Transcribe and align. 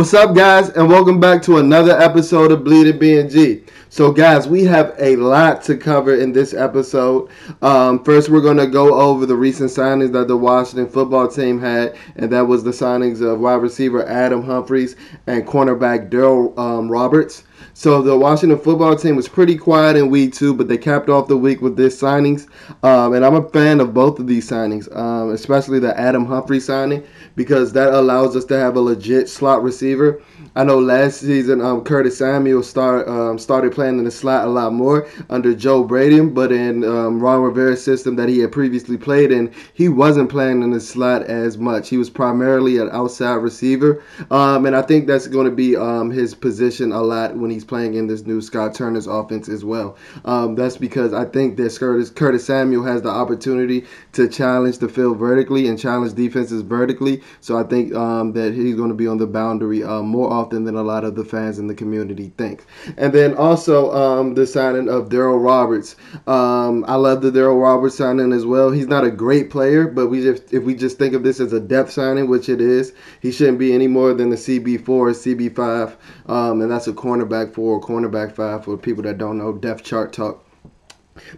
What's 0.00 0.14
up, 0.14 0.34
guys, 0.34 0.70
and 0.70 0.88
welcome 0.88 1.20
back 1.20 1.42
to 1.42 1.58
another 1.58 1.92
episode 1.92 2.52
of 2.52 2.64
Bleeding 2.64 2.98
BNG. 2.98 3.68
So, 3.90 4.10
guys, 4.10 4.48
we 4.48 4.64
have 4.64 4.94
a 4.98 5.16
lot 5.16 5.62
to 5.64 5.76
cover 5.76 6.14
in 6.14 6.32
this 6.32 6.54
episode. 6.54 7.28
Um, 7.60 8.02
first, 8.02 8.30
we're 8.30 8.40
going 8.40 8.56
to 8.56 8.66
go 8.66 8.94
over 8.94 9.26
the 9.26 9.36
recent 9.36 9.68
signings 9.70 10.10
that 10.12 10.26
the 10.26 10.38
Washington 10.38 10.88
football 10.88 11.28
team 11.28 11.60
had, 11.60 11.98
and 12.16 12.32
that 12.32 12.46
was 12.46 12.64
the 12.64 12.70
signings 12.70 13.20
of 13.20 13.40
wide 13.40 13.56
receiver 13.56 14.08
Adam 14.08 14.42
Humphries 14.42 14.96
and 15.26 15.46
cornerback 15.46 16.08
Darryl 16.08 16.58
um, 16.58 16.90
Roberts. 16.90 17.44
So 17.80 18.02
the 18.02 18.14
Washington 18.14 18.58
football 18.58 18.94
team 18.94 19.16
was 19.16 19.26
pretty 19.26 19.56
quiet 19.56 19.96
in 19.96 20.10
week 20.10 20.34
two, 20.34 20.52
but 20.52 20.68
they 20.68 20.76
capped 20.76 21.08
off 21.08 21.28
the 21.28 21.36
week 21.38 21.62
with 21.62 21.78
this 21.78 21.98
signings. 21.98 22.46
Um, 22.82 23.14
and 23.14 23.24
I'm 23.24 23.36
a 23.36 23.48
fan 23.48 23.80
of 23.80 23.94
both 23.94 24.18
of 24.18 24.26
these 24.26 24.46
signings, 24.50 24.94
um, 24.94 25.30
especially 25.30 25.78
the 25.78 25.98
Adam 25.98 26.26
Humphrey 26.26 26.60
signing, 26.60 27.02
because 27.36 27.72
that 27.72 27.94
allows 27.94 28.36
us 28.36 28.44
to 28.44 28.58
have 28.58 28.76
a 28.76 28.80
legit 28.82 29.30
slot 29.30 29.62
receiver. 29.62 30.20
I 30.56 30.64
know 30.64 30.80
last 30.80 31.20
season 31.20 31.60
um, 31.60 31.84
Curtis 31.84 32.18
Samuel 32.18 32.64
start, 32.64 33.06
um, 33.06 33.38
started 33.38 33.72
playing 33.72 33.98
in 33.98 34.04
the 34.04 34.10
slot 34.10 34.48
a 34.48 34.50
lot 34.50 34.72
more 34.72 35.06
under 35.28 35.54
Joe 35.54 35.84
Brady, 35.84 36.20
but 36.20 36.50
in 36.50 36.82
um, 36.82 37.20
Ron 37.20 37.42
Rivera's 37.42 37.84
system 37.84 38.16
that 38.16 38.28
he 38.28 38.40
had 38.40 38.50
previously 38.50 38.96
played 38.96 39.30
in, 39.30 39.54
he 39.74 39.88
wasn't 39.88 40.28
playing 40.28 40.62
in 40.64 40.72
the 40.72 40.80
slot 40.80 41.22
as 41.22 41.56
much. 41.56 41.88
He 41.88 41.98
was 41.98 42.10
primarily 42.10 42.78
an 42.78 42.90
outside 42.90 43.34
receiver, 43.34 44.02
um, 44.32 44.66
and 44.66 44.74
I 44.74 44.82
think 44.82 45.06
that's 45.06 45.28
going 45.28 45.44
to 45.44 45.54
be 45.54 45.76
um, 45.76 46.10
his 46.10 46.34
position 46.34 46.90
a 46.90 47.00
lot 47.00 47.36
when 47.36 47.52
he's 47.52 47.64
playing 47.64 47.94
in 47.94 48.08
this 48.08 48.26
new 48.26 48.40
Scott 48.40 48.74
Turner's 48.74 49.06
offense 49.06 49.48
as 49.48 49.64
well. 49.64 49.96
Um, 50.24 50.56
that's 50.56 50.76
because 50.76 51.14
I 51.14 51.26
think 51.26 51.58
that 51.58 51.76
Curtis, 51.78 52.10
Curtis 52.10 52.44
Samuel 52.44 52.82
has 52.82 53.02
the 53.02 53.08
opportunity 53.08 53.86
to 54.14 54.28
challenge 54.28 54.78
the 54.78 54.88
field 54.88 55.18
vertically 55.18 55.68
and 55.68 55.78
challenge 55.78 56.14
defenses 56.14 56.62
vertically. 56.62 57.22
So 57.40 57.56
I 57.56 57.62
think 57.62 57.92
that 57.92 58.52
he's 58.52 58.74
going 58.74 58.88
to 58.88 58.96
be 58.96 59.06
on 59.06 59.18
the 59.18 59.28
boundary 59.28 59.84
uh, 59.84 60.02
more 60.02 60.30
often 60.30 60.39
than 60.48 60.74
a 60.74 60.82
lot 60.82 61.04
of 61.04 61.14
the 61.14 61.24
fans 61.24 61.58
in 61.58 61.66
the 61.66 61.74
community 61.74 62.32
think. 62.38 62.64
And 62.96 63.12
then 63.12 63.34
also 63.34 63.92
um, 63.92 64.34
the 64.34 64.46
signing 64.46 64.88
of 64.88 65.10
Darryl 65.10 65.44
Roberts. 65.44 65.96
Um, 66.26 66.84
I 66.88 66.94
love 66.94 67.20
the 67.20 67.30
Darryl 67.30 67.60
Roberts 67.62 67.96
signing 67.96 68.32
as 68.32 68.46
well. 68.46 68.70
He's 68.70 68.86
not 68.86 69.04
a 69.04 69.10
great 69.10 69.50
player, 69.50 69.86
but 69.86 70.08
we 70.08 70.22
just 70.22 70.52
if 70.54 70.62
we 70.64 70.74
just 70.74 70.98
think 70.98 71.14
of 71.14 71.22
this 71.22 71.40
as 71.40 71.52
a 71.52 71.60
depth 71.60 71.90
signing, 71.90 72.28
which 72.28 72.48
it 72.48 72.60
is, 72.60 72.92
he 73.20 73.30
shouldn't 73.30 73.58
be 73.58 73.74
any 73.74 73.86
more 73.86 74.14
than 74.14 74.30
the 74.30 74.36
CB4 74.36 74.88
or 74.88 75.10
CB5, 75.10 75.96
um, 76.26 76.62
and 76.62 76.70
that's 76.70 76.88
a 76.88 76.92
cornerback 76.92 77.52
four 77.52 77.76
or 77.76 77.80
cornerback 77.80 78.32
five 78.32 78.64
for 78.64 78.76
people 78.76 79.02
that 79.02 79.18
don't 79.18 79.38
know 79.38 79.52
depth 79.52 79.84
chart 79.84 80.12
talk. 80.12 80.44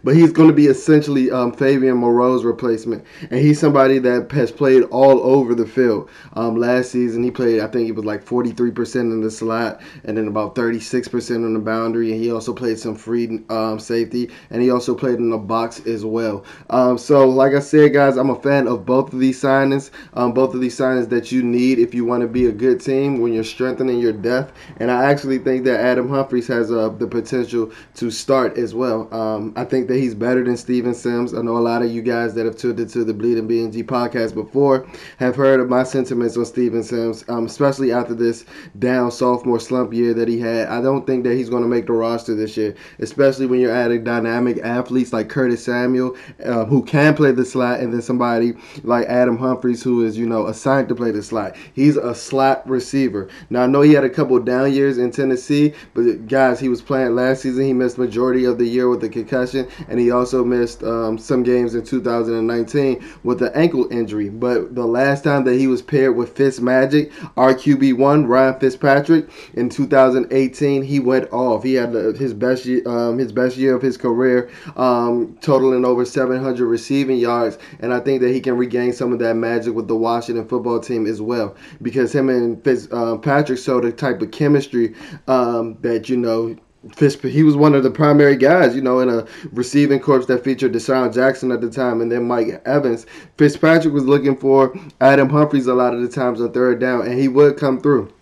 But 0.04 0.14
he's 0.16 0.32
going 0.32 0.48
to 0.48 0.54
be 0.54 0.66
essentially 0.66 1.30
um, 1.30 1.52
Fabian 1.52 1.96
Moreau's 1.96 2.44
replacement, 2.44 3.04
and 3.30 3.40
he's 3.40 3.58
somebody 3.58 3.98
that 4.00 4.30
has 4.32 4.52
played 4.52 4.82
all 4.84 5.20
over 5.20 5.54
the 5.54 5.66
field. 5.66 6.10
Um, 6.34 6.56
last 6.56 6.90
season, 6.90 7.22
he 7.22 7.30
played, 7.30 7.60
I 7.60 7.66
think 7.68 7.88
it 7.88 7.92
was 7.92 8.04
like 8.04 8.24
43% 8.24 8.96
in 8.96 9.20
the 9.22 9.30
slot, 9.30 9.80
and 10.04 10.16
then 10.16 10.28
about 10.28 10.54
36% 10.54 11.44
on 11.44 11.54
the 11.54 11.60
boundary. 11.60 12.12
And 12.12 12.20
he 12.20 12.30
also 12.30 12.52
played 12.52 12.78
some 12.78 12.94
free 12.94 13.40
um, 13.48 13.78
safety, 13.78 14.30
and 14.50 14.62
he 14.62 14.70
also 14.70 14.94
played 14.94 15.18
in 15.18 15.30
the 15.30 15.38
box 15.38 15.80
as 15.86 16.04
well. 16.04 16.44
Um, 16.70 16.98
so, 16.98 17.28
like 17.28 17.54
I 17.54 17.60
said, 17.60 17.92
guys, 17.94 18.16
I'm 18.16 18.30
a 18.30 18.40
fan 18.40 18.68
of 18.68 18.84
both 18.84 19.12
of 19.12 19.20
these 19.20 19.40
signings. 19.40 19.90
Um, 20.14 20.32
both 20.32 20.54
of 20.54 20.60
these 20.60 20.76
signings 20.76 21.08
that 21.10 21.32
you 21.32 21.42
need 21.42 21.78
if 21.78 21.94
you 21.94 22.04
want 22.04 22.20
to 22.22 22.28
be 22.28 22.46
a 22.46 22.52
good 22.52 22.80
team 22.80 23.20
when 23.20 23.32
you're 23.32 23.44
strengthening 23.44 23.98
your 24.00 24.12
depth. 24.12 24.52
And 24.78 24.90
I 24.90 25.10
actually 25.10 25.38
think 25.38 25.64
that 25.64 25.80
Adam 25.80 26.08
Humphries 26.08 26.46
has 26.48 26.70
uh, 26.70 26.90
the 26.90 27.06
potential 27.06 27.72
to 27.94 28.10
start 28.10 28.58
as 28.58 28.74
well. 28.74 29.12
Um, 29.14 29.54
I 29.62 29.64
think 29.64 29.86
that 29.86 29.98
he's 29.98 30.16
better 30.16 30.42
than 30.42 30.56
Steven 30.56 30.92
Sims. 30.92 31.32
I 31.32 31.40
know 31.40 31.56
a 31.56 31.60
lot 31.60 31.82
of 31.82 31.92
you 31.92 32.02
guys 32.02 32.34
that 32.34 32.46
have 32.46 32.56
tuned 32.56 32.80
into 32.80 33.04
the 33.04 33.14
Bleeding 33.14 33.46
BNG 33.46 33.84
podcast 33.84 34.34
before 34.34 34.88
have 35.18 35.36
heard 35.36 35.60
of 35.60 35.68
my 35.68 35.84
sentiments 35.84 36.36
on 36.36 36.44
Steven 36.46 36.82
Sims, 36.82 37.24
um, 37.28 37.46
especially 37.46 37.92
after 37.92 38.12
this 38.12 38.44
down 38.80 39.12
sophomore 39.12 39.60
slump 39.60 39.94
year 39.94 40.14
that 40.14 40.26
he 40.26 40.40
had. 40.40 40.66
I 40.66 40.82
don't 40.82 41.06
think 41.06 41.22
that 41.22 41.36
he's 41.36 41.48
going 41.48 41.62
to 41.62 41.68
make 41.68 41.86
the 41.86 41.92
roster 41.92 42.34
this 42.34 42.56
year, 42.56 42.74
especially 42.98 43.46
when 43.46 43.60
you're 43.60 43.72
adding 43.72 44.02
dynamic 44.02 44.58
athletes 44.64 45.12
like 45.12 45.28
Curtis 45.28 45.64
Samuel, 45.64 46.16
uh, 46.44 46.64
who 46.64 46.82
can 46.82 47.14
play 47.14 47.30
the 47.30 47.44
slot, 47.44 47.78
and 47.78 47.92
then 47.92 48.02
somebody 48.02 48.54
like 48.82 49.06
Adam 49.06 49.38
Humphries, 49.38 49.84
who 49.84 50.04
is, 50.04 50.18
you 50.18 50.26
know, 50.26 50.48
assigned 50.48 50.88
to 50.88 50.96
play 50.96 51.12
the 51.12 51.22
slot. 51.22 51.54
He's 51.72 51.96
a 51.96 52.16
slot 52.16 52.68
receiver. 52.68 53.28
Now, 53.48 53.62
I 53.62 53.66
know 53.68 53.82
he 53.82 53.92
had 53.92 54.02
a 54.02 54.10
couple 54.10 54.40
down 54.40 54.72
years 54.72 54.98
in 54.98 55.12
Tennessee, 55.12 55.72
but 55.94 56.26
guys, 56.26 56.58
he 56.58 56.68
was 56.68 56.82
playing 56.82 57.14
last 57.14 57.42
season. 57.42 57.64
He 57.64 57.72
missed 57.72 57.96
majority 57.96 58.44
of 58.44 58.58
the 58.58 58.66
year 58.66 58.88
with 58.88 59.00
the 59.00 59.08
concussion 59.08 59.51
season, 59.52 59.68
and 59.88 60.00
he 60.00 60.10
also 60.10 60.44
missed 60.44 60.82
um, 60.82 61.18
some 61.18 61.42
games 61.42 61.74
in 61.74 61.84
2019 61.84 63.04
with 63.22 63.42
an 63.42 63.52
ankle 63.54 63.90
injury. 63.92 64.28
But 64.28 64.74
the 64.74 64.86
last 64.86 65.24
time 65.24 65.44
that 65.44 65.54
he 65.54 65.66
was 65.66 65.82
paired 65.82 66.16
with 66.16 66.36
Fitz 66.36 66.60
Magic, 66.60 67.12
RQB1 67.36 68.26
Ryan 68.26 68.58
Fitzpatrick 68.58 69.28
in 69.54 69.68
2018, 69.68 70.82
he 70.82 71.00
went 71.00 71.32
off. 71.32 71.62
He 71.62 71.74
had 71.74 71.92
his 71.92 72.34
best 72.34 72.64
year, 72.64 72.82
um, 72.86 73.18
his 73.18 73.32
best 73.32 73.56
year 73.56 73.74
of 73.74 73.82
his 73.82 73.96
career, 73.96 74.50
um, 74.76 75.36
totaling 75.40 75.84
over 75.84 76.04
700 76.04 76.66
receiving 76.66 77.18
yards, 77.18 77.58
and 77.80 77.92
I 77.92 78.00
think 78.00 78.22
that 78.22 78.32
he 78.32 78.40
can 78.40 78.56
regain 78.56 78.92
some 78.92 79.12
of 79.12 79.18
that 79.20 79.34
magic 79.34 79.74
with 79.74 79.88
the 79.88 79.96
Washington 79.96 80.48
football 80.48 80.80
team 80.80 81.06
as 81.06 81.20
well 81.20 81.54
because 81.80 82.14
him 82.14 82.28
and 82.28 82.62
Fitzpatrick 82.64 83.58
uh, 83.58 83.62
showed 83.62 83.84
the 83.84 83.92
type 83.92 84.22
of 84.22 84.30
chemistry 84.30 84.94
um, 85.28 85.76
that 85.82 86.08
you 86.08 86.16
know 86.16 86.56
Fitz, 86.90 87.20
he 87.20 87.42
was 87.44 87.56
one 87.56 87.74
of 87.74 87.84
the 87.84 87.90
primary 87.90 88.36
guys, 88.36 88.74
you 88.74 88.82
know, 88.82 89.00
in 89.00 89.08
a 89.08 89.24
receiving 89.52 90.00
corps 90.00 90.26
that 90.26 90.42
featured 90.42 90.72
DeSean 90.72 91.14
Jackson 91.14 91.52
at 91.52 91.60
the 91.60 91.70
time 91.70 92.00
and 92.00 92.10
then 92.10 92.26
Mike 92.26 92.60
Evans. 92.64 93.06
Fitzpatrick 93.36 93.94
was 93.94 94.04
looking 94.04 94.36
for 94.36 94.74
Adam 95.00 95.28
Humphries 95.28 95.68
a 95.68 95.74
lot 95.74 95.94
of 95.94 96.02
the 96.02 96.08
times 96.08 96.40
on 96.40 96.52
third 96.52 96.80
down, 96.80 97.06
and 97.06 97.18
he 97.18 97.28
would 97.28 97.56
come 97.56 97.80
through 97.80 98.12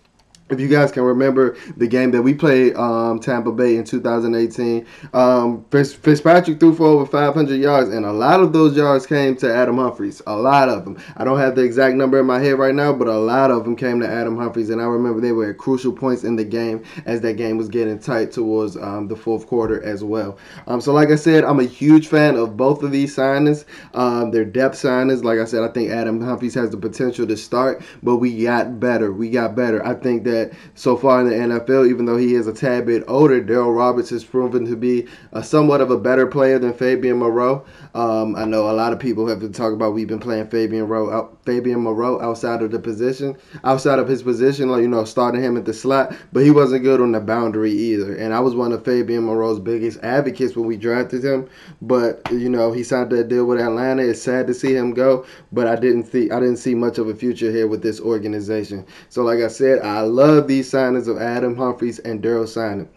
if 0.51 0.59
you 0.59 0.67
guys 0.67 0.91
can 0.91 1.03
remember 1.03 1.55
the 1.77 1.87
game 1.87 2.11
that 2.11 2.21
we 2.21 2.33
played 2.33 2.75
um, 2.75 3.19
Tampa 3.19 3.51
Bay 3.51 3.75
in 3.77 3.83
2018, 3.83 4.85
um, 5.13 5.65
Fitzpatrick 5.71 6.59
threw 6.59 6.75
for 6.75 6.85
over 6.87 7.05
500 7.05 7.55
yards, 7.55 7.89
and 7.89 8.05
a 8.05 8.11
lot 8.11 8.41
of 8.41 8.53
those 8.53 8.75
yards 8.75 9.05
came 9.05 9.35
to 9.37 9.53
Adam 9.53 9.77
Humphries. 9.77 10.21
A 10.27 10.35
lot 10.35 10.69
of 10.69 10.85
them. 10.85 10.97
I 11.17 11.23
don't 11.23 11.39
have 11.39 11.55
the 11.55 11.63
exact 11.63 11.95
number 11.95 12.19
in 12.19 12.25
my 12.25 12.39
head 12.39 12.57
right 12.59 12.75
now, 12.75 12.93
but 12.93 13.07
a 13.07 13.17
lot 13.17 13.51
of 13.51 13.63
them 13.63 13.75
came 13.75 13.99
to 14.01 14.07
Adam 14.07 14.37
Humphries, 14.37 14.69
and 14.69 14.81
I 14.81 14.85
remember 14.85 15.21
they 15.21 15.31
were 15.31 15.49
at 15.51 15.57
crucial 15.57 15.93
points 15.93 16.23
in 16.23 16.35
the 16.35 16.43
game 16.43 16.83
as 17.05 17.21
that 17.21 17.37
game 17.37 17.57
was 17.57 17.69
getting 17.69 17.99
tight 17.99 18.31
towards 18.31 18.75
um, 18.77 19.07
the 19.07 19.15
fourth 19.15 19.47
quarter 19.47 19.81
as 19.83 20.03
well. 20.03 20.37
Um, 20.67 20.81
so, 20.81 20.93
like 20.93 21.09
I 21.09 21.15
said, 21.15 21.43
I'm 21.43 21.59
a 21.59 21.65
huge 21.65 22.07
fan 22.07 22.35
of 22.35 22.57
both 22.57 22.83
of 22.83 22.91
these 22.91 23.15
signings. 23.15 23.65
Um, 23.93 24.31
they're 24.31 24.45
depth 24.45 24.75
signings. 24.75 25.23
Like 25.23 25.39
I 25.39 25.45
said, 25.45 25.63
I 25.63 25.69
think 25.69 25.91
Adam 25.91 26.21
Humphries 26.21 26.55
has 26.55 26.69
the 26.71 26.77
potential 26.77 27.25
to 27.27 27.37
start, 27.37 27.81
but 28.03 28.17
we 28.17 28.43
got 28.43 28.79
better. 28.79 29.11
We 29.11 29.29
got 29.29 29.55
better. 29.55 29.85
I 29.85 29.93
think 29.93 30.23
that 30.25 30.40
that 30.49 30.57
so 30.75 30.95
far 30.97 31.21
in 31.21 31.29
the 31.29 31.35
NFL, 31.35 31.89
even 31.89 32.05
though 32.05 32.17
he 32.17 32.35
is 32.35 32.47
a 32.47 32.53
tad 32.53 32.85
bit 32.85 33.03
older, 33.07 33.41
Darryl 33.41 33.75
Roberts 33.75 34.09
has 34.09 34.23
proven 34.23 34.65
to 34.65 34.75
be 34.75 35.07
a, 35.31 35.43
somewhat 35.43 35.81
of 35.81 35.91
a 35.91 35.97
better 35.97 36.27
player 36.27 36.59
than 36.59 36.73
Fabian 36.73 37.17
Moreau. 37.17 37.65
Um, 37.93 38.35
I 38.35 38.45
know 38.45 38.69
a 38.69 38.73
lot 38.73 38.93
of 38.93 38.99
people 38.99 39.27
have 39.27 39.39
been 39.39 39.53
talking 39.53 39.75
about 39.75 39.93
we've 39.93 40.07
been 40.07 40.19
playing 40.19 40.47
Fabian 40.47 40.87
Moreau, 40.87 41.37
Fabian 41.45 41.79
Moreau 41.81 42.21
outside 42.21 42.61
of 42.61 42.71
the 42.71 42.79
position, 42.79 43.35
outside 43.63 43.99
of 43.99 44.07
his 44.07 44.23
position, 44.23 44.69
like 44.69 44.81
you 44.81 44.87
know, 44.87 45.03
starting 45.03 45.41
him 45.41 45.57
at 45.57 45.65
the 45.65 45.73
slot, 45.73 46.15
but 46.31 46.43
he 46.43 46.51
wasn't 46.51 46.83
good 46.83 47.01
on 47.01 47.11
the 47.11 47.19
boundary 47.19 47.71
either. 47.71 48.15
And 48.15 48.33
I 48.33 48.39
was 48.39 48.55
one 48.55 48.71
of 48.71 48.85
Fabian 48.85 49.23
Moreau's 49.23 49.59
biggest 49.59 49.99
advocates 50.03 50.55
when 50.55 50.67
we 50.67 50.77
drafted 50.77 51.23
him, 51.23 51.49
but 51.81 52.21
you 52.31 52.49
know, 52.49 52.71
he 52.71 52.83
signed 52.83 53.11
that 53.11 53.27
deal 53.27 53.45
with 53.45 53.59
Atlanta. 53.59 54.03
It's 54.03 54.21
sad 54.21 54.47
to 54.47 54.53
see 54.53 54.75
him 54.75 54.93
go, 54.93 55.25
but 55.51 55.67
I 55.67 55.75
didn't 55.75 56.05
see 56.05 56.31
I 56.31 56.39
didn't 56.39 56.57
see 56.57 56.75
much 56.75 56.97
of 56.97 57.07
a 57.07 57.15
future 57.15 57.51
here 57.51 57.67
with 57.67 57.81
this 57.81 57.99
organization. 57.99 58.85
So, 59.09 59.23
like 59.23 59.39
I 59.39 59.47
said, 59.47 59.79
I 59.79 60.01
love 60.01 60.47
these 60.47 60.71
signings 60.71 61.07
of 61.07 61.17
Adam 61.17 61.55
Humphries 61.55 61.99
and 61.99 62.21
Darryl 62.21 62.47
Signing. 62.47 62.87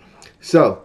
So 0.40 0.83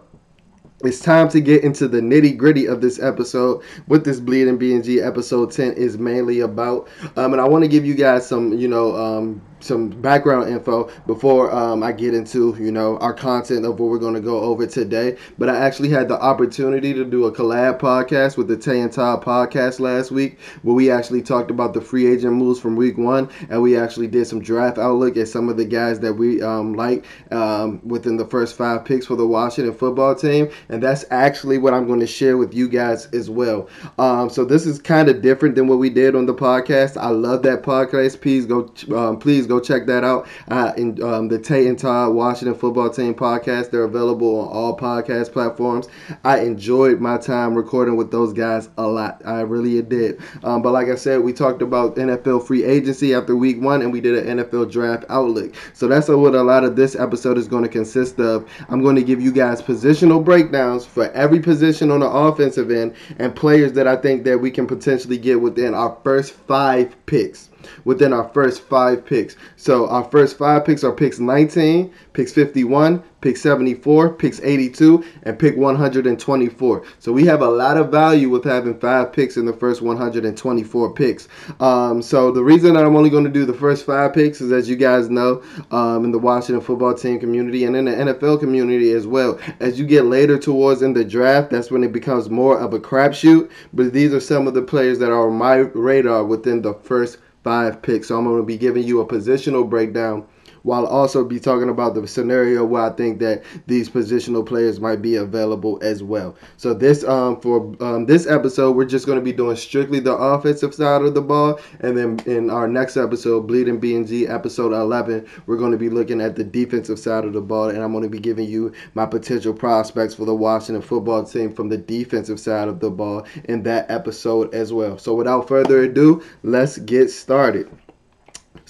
it's 0.82 1.00
time 1.00 1.28
to 1.30 1.40
get 1.40 1.62
into 1.62 1.88
the 1.88 2.00
nitty 2.00 2.36
gritty 2.36 2.66
of 2.66 2.80
this 2.80 3.00
episode. 3.00 3.62
What 3.86 4.04
this 4.04 4.20
Bleeding 4.20 4.58
BNG 4.58 5.04
episode 5.04 5.52
10 5.52 5.74
is 5.74 5.98
mainly 5.98 6.40
about. 6.40 6.88
Um, 7.16 7.32
and 7.32 7.40
I 7.40 7.48
want 7.48 7.64
to 7.64 7.68
give 7.68 7.84
you 7.84 7.94
guys 7.94 8.26
some, 8.26 8.52
you 8.54 8.68
know, 8.68 8.96
um, 8.96 9.42
some 9.60 9.88
background 9.88 10.50
info 10.50 10.90
before 11.06 11.52
um, 11.52 11.82
I 11.82 11.92
get 11.92 12.14
into 12.14 12.56
you 12.58 12.72
know 12.72 12.98
our 12.98 13.12
content 13.14 13.64
of 13.64 13.78
what 13.78 13.90
we're 13.90 13.98
going 13.98 14.14
to 14.14 14.20
go 14.20 14.40
over 14.40 14.66
today. 14.66 15.16
But 15.38 15.48
I 15.48 15.56
actually 15.56 15.90
had 15.90 16.08
the 16.08 16.20
opportunity 16.20 16.92
to 16.94 17.04
do 17.04 17.26
a 17.26 17.32
collab 17.32 17.78
podcast 17.80 18.36
with 18.36 18.48
the 18.48 18.56
Tay 18.56 18.80
and 18.80 18.92
Todd 18.92 19.22
podcast 19.22 19.80
last 19.80 20.10
week, 20.10 20.38
where 20.62 20.74
we 20.74 20.90
actually 20.90 21.22
talked 21.22 21.50
about 21.50 21.74
the 21.74 21.80
free 21.80 22.12
agent 22.12 22.34
moves 22.34 22.60
from 22.60 22.76
week 22.76 22.98
one, 22.98 23.28
and 23.48 23.62
we 23.62 23.76
actually 23.76 24.06
did 24.06 24.26
some 24.26 24.40
draft 24.40 24.78
outlook 24.78 25.16
at 25.16 25.28
some 25.28 25.48
of 25.48 25.56
the 25.56 25.64
guys 25.64 26.00
that 26.00 26.14
we 26.14 26.42
um, 26.42 26.74
like 26.74 27.04
um, 27.30 27.80
within 27.86 28.16
the 28.16 28.26
first 28.26 28.56
five 28.56 28.84
picks 28.84 29.06
for 29.06 29.16
the 29.16 29.26
Washington 29.26 29.74
football 29.74 30.14
team. 30.14 30.50
and 30.68 30.82
that's 30.82 31.04
actually 31.10 31.58
what 31.58 31.74
I'm 31.74 31.86
going 31.86 32.00
to 32.00 32.06
share 32.06 32.36
with 32.36 32.54
you 32.54 32.68
guys 32.68 33.06
as 33.06 33.28
well. 33.30 33.68
Um, 33.98 34.30
so 34.30 34.44
this 34.44 34.66
is 34.66 34.78
kind 34.78 35.08
of 35.08 35.22
different 35.22 35.54
than 35.54 35.66
what 35.68 35.78
we 35.78 35.90
did 35.90 36.14
on 36.14 36.26
the 36.26 36.34
podcast. 36.34 36.96
I 36.96 37.08
love 37.08 37.42
that 37.42 37.62
podcast. 37.62 38.20
Please 38.20 38.46
go, 38.46 38.72
um, 38.96 39.18
please 39.18 39.46
go 39.50 39.60
check 39.60 39.86
that 39.86 40.04
out. 40.04 40.26
Uh, 40.48 40.72
in 40.76 41.02
um, 41.02 41.28
the 41.28 41.38
Tate 41.38 41.66
and 41.66 41.78
Todd 41.78 42.14
Washington 42.14 42.54
Football 42.54 42.90
Team 42.90 43.14
podcast, 43.14 43.70
they're 43.70 43.84
available 43.84 44.40
on 44.40 44.48
all 44.48 44.76
podcast 44.76 45.32
platforms. 45.32 45.88
I 46.24 46.40
enjoyed 46.40 47.00
my 47.00 47.18
time 47.18 47.54
recording 47.54 47.96
with 47.96 48.10
those 48.10 48.32
guys 48.32 48.68
a 48.78 48.86
lot. 48.86 49.20
I 49.24 49.40
really 49.40 49.80
did. 49.82 50.20
Um, 50.44 50.62
but 50.62 50.72
like 50.72 50.88
I 50.88 50.94
said, 50.94 51.20
we 51.20 51.32
talked 51.32 51.62
about 51.62 51.96
NFL 51.96 52.46
free 52.46 52.64
agency 52.64 53.12
after 53.12 53.36
week 53.36 53.60
one, 53.60 53.82
and 53.82 53.92
we 53.92 54.00
did 54.00 54.26
an 54.26 54.38
NFL 54.38 54.70
draft 54.70 55.04
outlook. 55.08 55.54
So 55.74 55.88
that's 55.88 56.08
what 56.08 56.34
a 56.34 56.42
lot 56.42 56.64
of 56.64 56.76
this 56.76 56.94
episode 56.94 57.36
is 57.36 57.48
going 57.48 57.64
to 57.64 57.68
consist 57.68 58.20
of. 58.20 58.48
I'm 58.68 58.82
going 58.82 58.96
to 58.96 59.02
give 59.02 59.20
you 59.20 59.32
guys 59.32 59.60
positional 59.60 60.24
breakdowns 60.24 60.86
for 60.86 61.10
every 61.10 61.40
position 61.40 61.90
on 61.90 62.00
the 62.00 62.08
offensive 62.08 62.70
end 62.70 62.94
and 63.18 63.34
players 63.34 63.72
that 63.72 63.88
I 63.88 63.96
think 63.96 64.24
that 64.24 64.38
we 64.38 64.50
can 64.50 64.66
potentially 64.66 65.18
get 65.18 65.40
within 65.40 65.74
our 65.74 65.98
first 66.04 66.32
five 66.32 66.94
picks 67.06 67.49
within 67.84 68.12
our 68.12 68.28
first 68.30 68.62
five 68.62 69.04
picks. 69.04 69.36
So 69.56 69.88
our 69.88 70.04
first 70.04 70.38
five 70.38 70.64
picks 70.64 70.84
are 70.84 70.92
picks 70.92 71.18
19, 71.18 71.92
picks 72.12 72.32
51, 72.32 73.02
pick 73.20 73.36
74, 73.36 74.14
picks 74.14 74.40
82, 74.40 75.04
and 75.24 75.38
pick 75.38 75.56
124. 75.56 76.84
So 76.98 77.12
we 77.12 77.24
have 77.26 77.42
a 77.42 77.48
lot 77.48 77.76
of 77.76 77.90
value 77.90 78.28
with 78.28 78.44
having 78.44 78.78
five 78.78 79.12
picks 79.12 79.36
in 79.36 79.44
the 79.44 79.52
first 79.52 79.82
124 79.82 80.94
picks. 80.94 81.28
Um, 81.60 82.02
so 82.02 82.30
the 82.32 82.42
reason 82.42 82.74
that 82.74 82.84
I'm 82.84 82.96
only 82.96 83.10
going 83.10 83.24
to 83.24 83.30
do 83.30 83.44
the 83.44 83.54
first 83.54 83.84
five 83.84 84.14
picks 84.14 84.40
is, 84.40 84.52
as 84.52 84.68
you 84.68 84.76
guys 84.76 85.10
know, 85.10 85.42
um, 85.70 86.04
in 86.04 86.12
the 86.12 86.18
Washington 86.18 86.64
football 86.64 86.94
team 86.94 87.18
community 87.20 87.64
and 87.64 87.76
in 87.76 87.84
the 87.84 87.92
NFL 87.92 88.40
community 88.40 88.92
as 88.92 89.06
well. 89.06 89.38
As 89.60 89.78
you 89.78 89.86
get 89.86 90.06
later 90.06 90.38
towards 90.38 90.82
in 90.82 90.92
the 90.92 91.04
draft, 91.04 91.50
that's 91.50 91.70
when 91.70 91.84
it 91.84 91.92
becomes 91.92 92.30
more 92.30 92.58
of 92.58 92.74
a 92.74 92.78
crapshoot. 92.78 93.50
But 93.72 93.92
these 93.92 94.12
are 94.12 94.20
some 94.20 94.46
of 94.46 94.54
the 94.54 94.62
players 94.62 94.98
that 94.98 95.10
are 95.10 95.28
on 95.28 95.36
my 95.36 95.56
radar 95.56 96.24
within 96.24 96.62
the 96.62 96.74
first 96.74 97.18
five 97.42 97.82
picks. 97.82 98.08
So 98.08 98.18
I'm 98.18 98.24
going 98.24 98.38
to 98.38 98.42
be 98.42 98.58
giving 98.58 98.84
you 98.84 99.00
a 99.00 99.06
positional 99.06 99.68
breakdown 99.68 100.26
while 100.62 100.86
also 100.86 101.24
be 101.24 101.40
talking 101.40 101.68
about 101.68 101.94
the 101.94 102.06
scenario 102.06 102.64
where 102.64 102.82
I 102.82 102.90
think 102.90 103.18
that 103.20 103.42
these 103.66 103.88
positional 103.88 104.44
players 104.44 104.80
might 104.80 105.02
be 105.02 105.16
available 105.16 105.78
as 105.82 106.02
well. 106.02 106.36
So 106.56 106.74
this 106.74 107.04
um 107.04 107.40
for 107.40 107.74
um, 107.80 108.06
this 108.06 108.26
episode 108.26 108.76
we're 108.76 108.84
just 108.84 109.06
going 109.06 109.18
to 109.18 109.24
be 109.24 109.32
doing 109.32 109.56
strictly 109.56 110.00
the 110.00 110.14
offensive 110.14 110.74
side 110.74 111.02
of 111.02 111.14
the 111.14 111.22
ball 111.22 111.60
and 111.80 111.96
then 111.96 112.20
in 112.26 112.50
our 112.50 112.68
next 112.68 112.96
episode 112.96 113.46
Bleeding 113.46 113.78
B 113.78 113.94
and 113.96 114.06
G 114.06 114.26
episode 114.26 114.72
11 114.72 115.26
we're 115.46 115.56
going 115.56 115.72
to 115.72 115.78
be 115.78 115.90
looking 115.90 116.20
at 116.20 116.36
the 116.36 116.44
defensive 116.44 116.98
side 116.98 117.24
of 117.24 117.32
the 117.32 117.40
ball 117.40 117.68
and 117.68 117.82
I'm 117.82 117.92
going 117.92 118.04
to 118.04 118.10
be 118.10 118.18
giving 118.18 118.48
you 118.48 118.72
my 118.94 119.06
potential 119.06 119.54
prospects 119.54 120.14
for 120.14 120.24
the 120.24 120.34
Washington 120.34 120.82
football 120.82 121.24
team 121.24 121.52
from 121.52 121.68
the 121.68 121.78
defensive 121.78 122.40
side 122.40 122.68
of 122.68 122.80
the 122.80 122.90
ball 122.90 123.26
in 123.44 123.62
that 123.64 123.90
episode 123.90 124.54
as 124.54 124.72
well. 124.72 124.98
So 124.98 125.14
without 125.14 125.48
further 125.48 125.82
ado, 125.82 126.22
let's 126.42 126.78
get 126.78 127.10
started. 127.10 127.70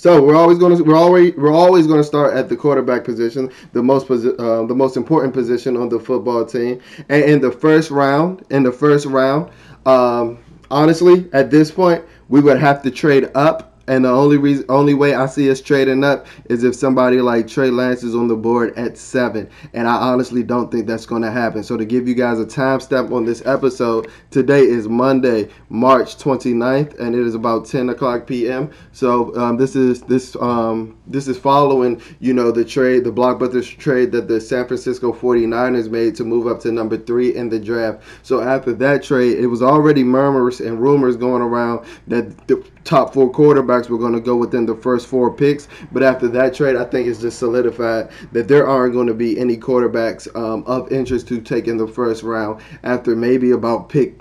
So 0.00 0.23
we're 0.25 0.35
always 0.35 0.56
going 0.56 0.75
to 0.75 0.82
we're 0.82 0.97
always 0.97 1.35
we're 1.37 1.52
always 1.52 1.87
going 1.87 2.00
to 2.00 2.05
start 2.05 2.35
at 2.35 2.49
the 2.49 2.56
quarterback 2.56 3.05
position, 3.05 3.52
the 3.75 3.82
most 3.82 4.11
uh, 4.11 4.64
the 4.64 4.75
most 4.75 4.97
important 4.97 5.35
position 5.35 5.76
on 5.76 5.91
the 5.91 6.00
football 6.00 6.47
team. 6.47 6.81
And 7.11 7.23
in 7.23 7.38
the 7.43 7.52
first 7.52 7.91
round, 7.91 8.43
in 8.49 8.62
the 8.62 8.73
first 8.73 9.05
round, 9.05 9.50
um, 9.85 10.43
honestly, 10.70 11.29
at 11.35 11.50
this 11.50 11.70
point, 11.70 12.02
we 12.31 12.41
would 12.41 12.58
have 12.58 12.82
to 12.85 12.91
trade 12.91 13.31
up 13.35 13.69
and 13.87 14.05
the 14.05 14.11
only 14.11 14.37
reason, 14.37 14.65
only 14.69 14.94
way 14.94 15.15
I 15.15 15.27
see 15.27 15.50
us 15.50 15.61
trading 15.61 16.05
up 16.05 16.27
is 16.47 16.65
if 16.65 16.75
somebody 16.75 17.21
like 17.21 17.49
Trey 17.49 17.71
Lance 17.71 18.03
is 18.03 18.15
on 18.15 18.29
the 18.29 18.37
board 18.37 18.77
at 18.77 18.97
seven. 18.97 19.49
And 19.75 19.88
I 19.88 19.97
honestly 19.97 20.43
don't 20.43 20.71
think 20.71 20.87
that's 20.87 21.06
going 21.06 21.23
to 21.23 21.31
happen. 21.31 21.62
So 21.62 21.77
to 21.77 21.85
give 21.85 22.06
you 22.06 22.15
guys 22.15 22.38
a 22.38 22.47
time 22.47 22.81
step 22.81 23.11
on 23.11 23.25
this 23.25 23.44
episode, 23.47 24.09
today 24.31 24.61
is 24.61 24.88
Monday, 24.88 25.49
March 25.71 26.17
29th, 26.17 26.99
and 27.00 27.15
it 27.15 27.27
is 27.27 27.35
about 27.35 27.67
10 27.67 27.88
o'clock 27.88 28.27
p.m. 28.27 28.71
So 28.93 29.35
um, 29.37 29.56
this 29.56 29.75
is 29.75 30.03
this 30.03 30.37
um, 30.37 30.97
this 31.06 31.27
is 31.27 31.38
following 31.38 32.00
you 32.21 32.32
know 32.32 32.53
the 32.53 32.65
trade, 32.65 33.05
the 33.05 33.12
blockbuster 33.12 33.77
trade 33.77 34.12
that 34.12 34.29
the 34.29 34.41
San 34.41 34.67
Francisco 34.67 35.12
49ers 35.12 35.91
made 35.91 36.15
to 36.17 36.25
move 36.25 36.47
up 36.47 36.61
to 36.61 36.71
number 36.71 36.97
three 36.97 37.35
in 37.35 37.49
the 37.49 37.59
draft. 37.59 38.03
So 38.23 38.41
after 38.41 38.73
that 38.75 39.03
trade, 39.03 39.38
it 39.38 39.47
was 39.47 39.62
already 39.62 40.05
murmurs 40.05 40.61
and 40.61 40.81
rumors 40.81 41.17
going 41.17 41.43
around 41.43 41.87
that 42.06 42.47
the 42.47 42.62
top 42.85 43.12
four 43.15 43.31
quarterbacks 43.31 43.88
were 43.88 43.99
going 43.99 44.15
to 44.15 44.21
go 44.21 44.37
within 44.37 44.67
the 44.67 44.75
first 44.75 45.06
four 45.06 45.32
picks. 45.32 45.69
But 45.93 46.03
after 46.03 46.29
that 46.29 46.55
trade, 46.55 46.77
I 46.77 46.85
think 46.85 47.09
it's 47.09 47.21
just 47.21 47.38
solidified 47.38 48.11
that 48.32 48.49
there 48.49 48.67
aren't 48.67 48.94
going 48.94 49.06
to 49.06 49.15
be 49.15 49.38
any 49.38 49.56
quarterbacks 49.56 50.35
um, 50.37 50.65
of 50.67 50.91
interest 50.93 51.29
to 51.29 51.41
take 51.41 51.69
in 51.69 51.77
the 51.77 51.88
first 51.88 52.23
round 52.23 52.62
after 52.82 53.15
maybe 53.15 53.50
about 53.50 53.88
pick 53.88 54.21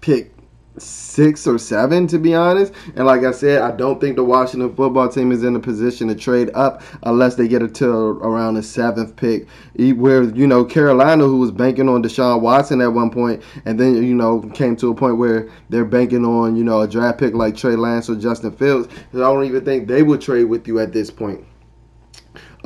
pick 0.00 0.35
six 0.78 1.46
or 1.46 1.58
seven, 1.58 2.06
to 2.08 2.18
be 2.18 2.34
honest. 2.34 2.72
And 2.94 3.06
like 3.06 3.24
I 3.24 3.30
said, 3.30 3.62
I 3.62 3.74
don't 3.74 4.00
think 4.00 4.16
the 4.16 4.24
Washington 4.24 4.74
football 4.74 5.08
team 5.08 5.32
is 5.32 5.42
in 5.42 5.56
a 5.56 5.60
position 5.60 6.08
to 6.08 6.14
trade 6.14 6.50
up 6.54 6.82
unless 7.04 7.34
they 7.36 7.48
get 7.48 7.62
it 7.62 7.74
to 7.76 7.88
around 7.88 8.54
the 8.54 8.62
seventh 8.62 9.16
pick. 9.16 9.48
Where, 9.76 10.24
you 10.24 10.46
know, 10.46 10.64
Carolina, 10.64 11.24
who 11.24 11.38
was 11.38 11.50
banking 11.50 11.88
on 11.88 12.02
Deshaun 12.02 12.40
Watson 12.40 12.80
at 12.80 12.92
one 12.92 13.10
point, 13.10 13.42
and 13.64 13.78
then, 13.78 14.02
you 14.02 14.14
know, 14.14 14.40
came 14.54 14.76
to 14.76 14.90
a 14.90 14.94
point 14.94 15.18
where 15.18 15.48
they're 15.70 15.84
banking 15.84 16.24
on, 16.24 16.56
you 16.56 16.64
know, 16.64 16.80
a 16.82 16.88
draft 16.88 17.18
pick 17.18 17.34
like 17.34 17.56
Trey 17.56 17.76
Lance 17.76 18.08
or 18.10 18.16
Justin 18.16 18.52
Fields. 18.52 18.88
I 19.14 19.18
don't 19.18 19.44
even 19.44 19.64
think 19.64 19.88
they 19.88 20.02
would 20.02 20.20
trade 20.20 20.44
with 20.44 20.66
you 20.66 20.80
at 20.80 20.92
this 20.92 21.10
point 21.10 21.44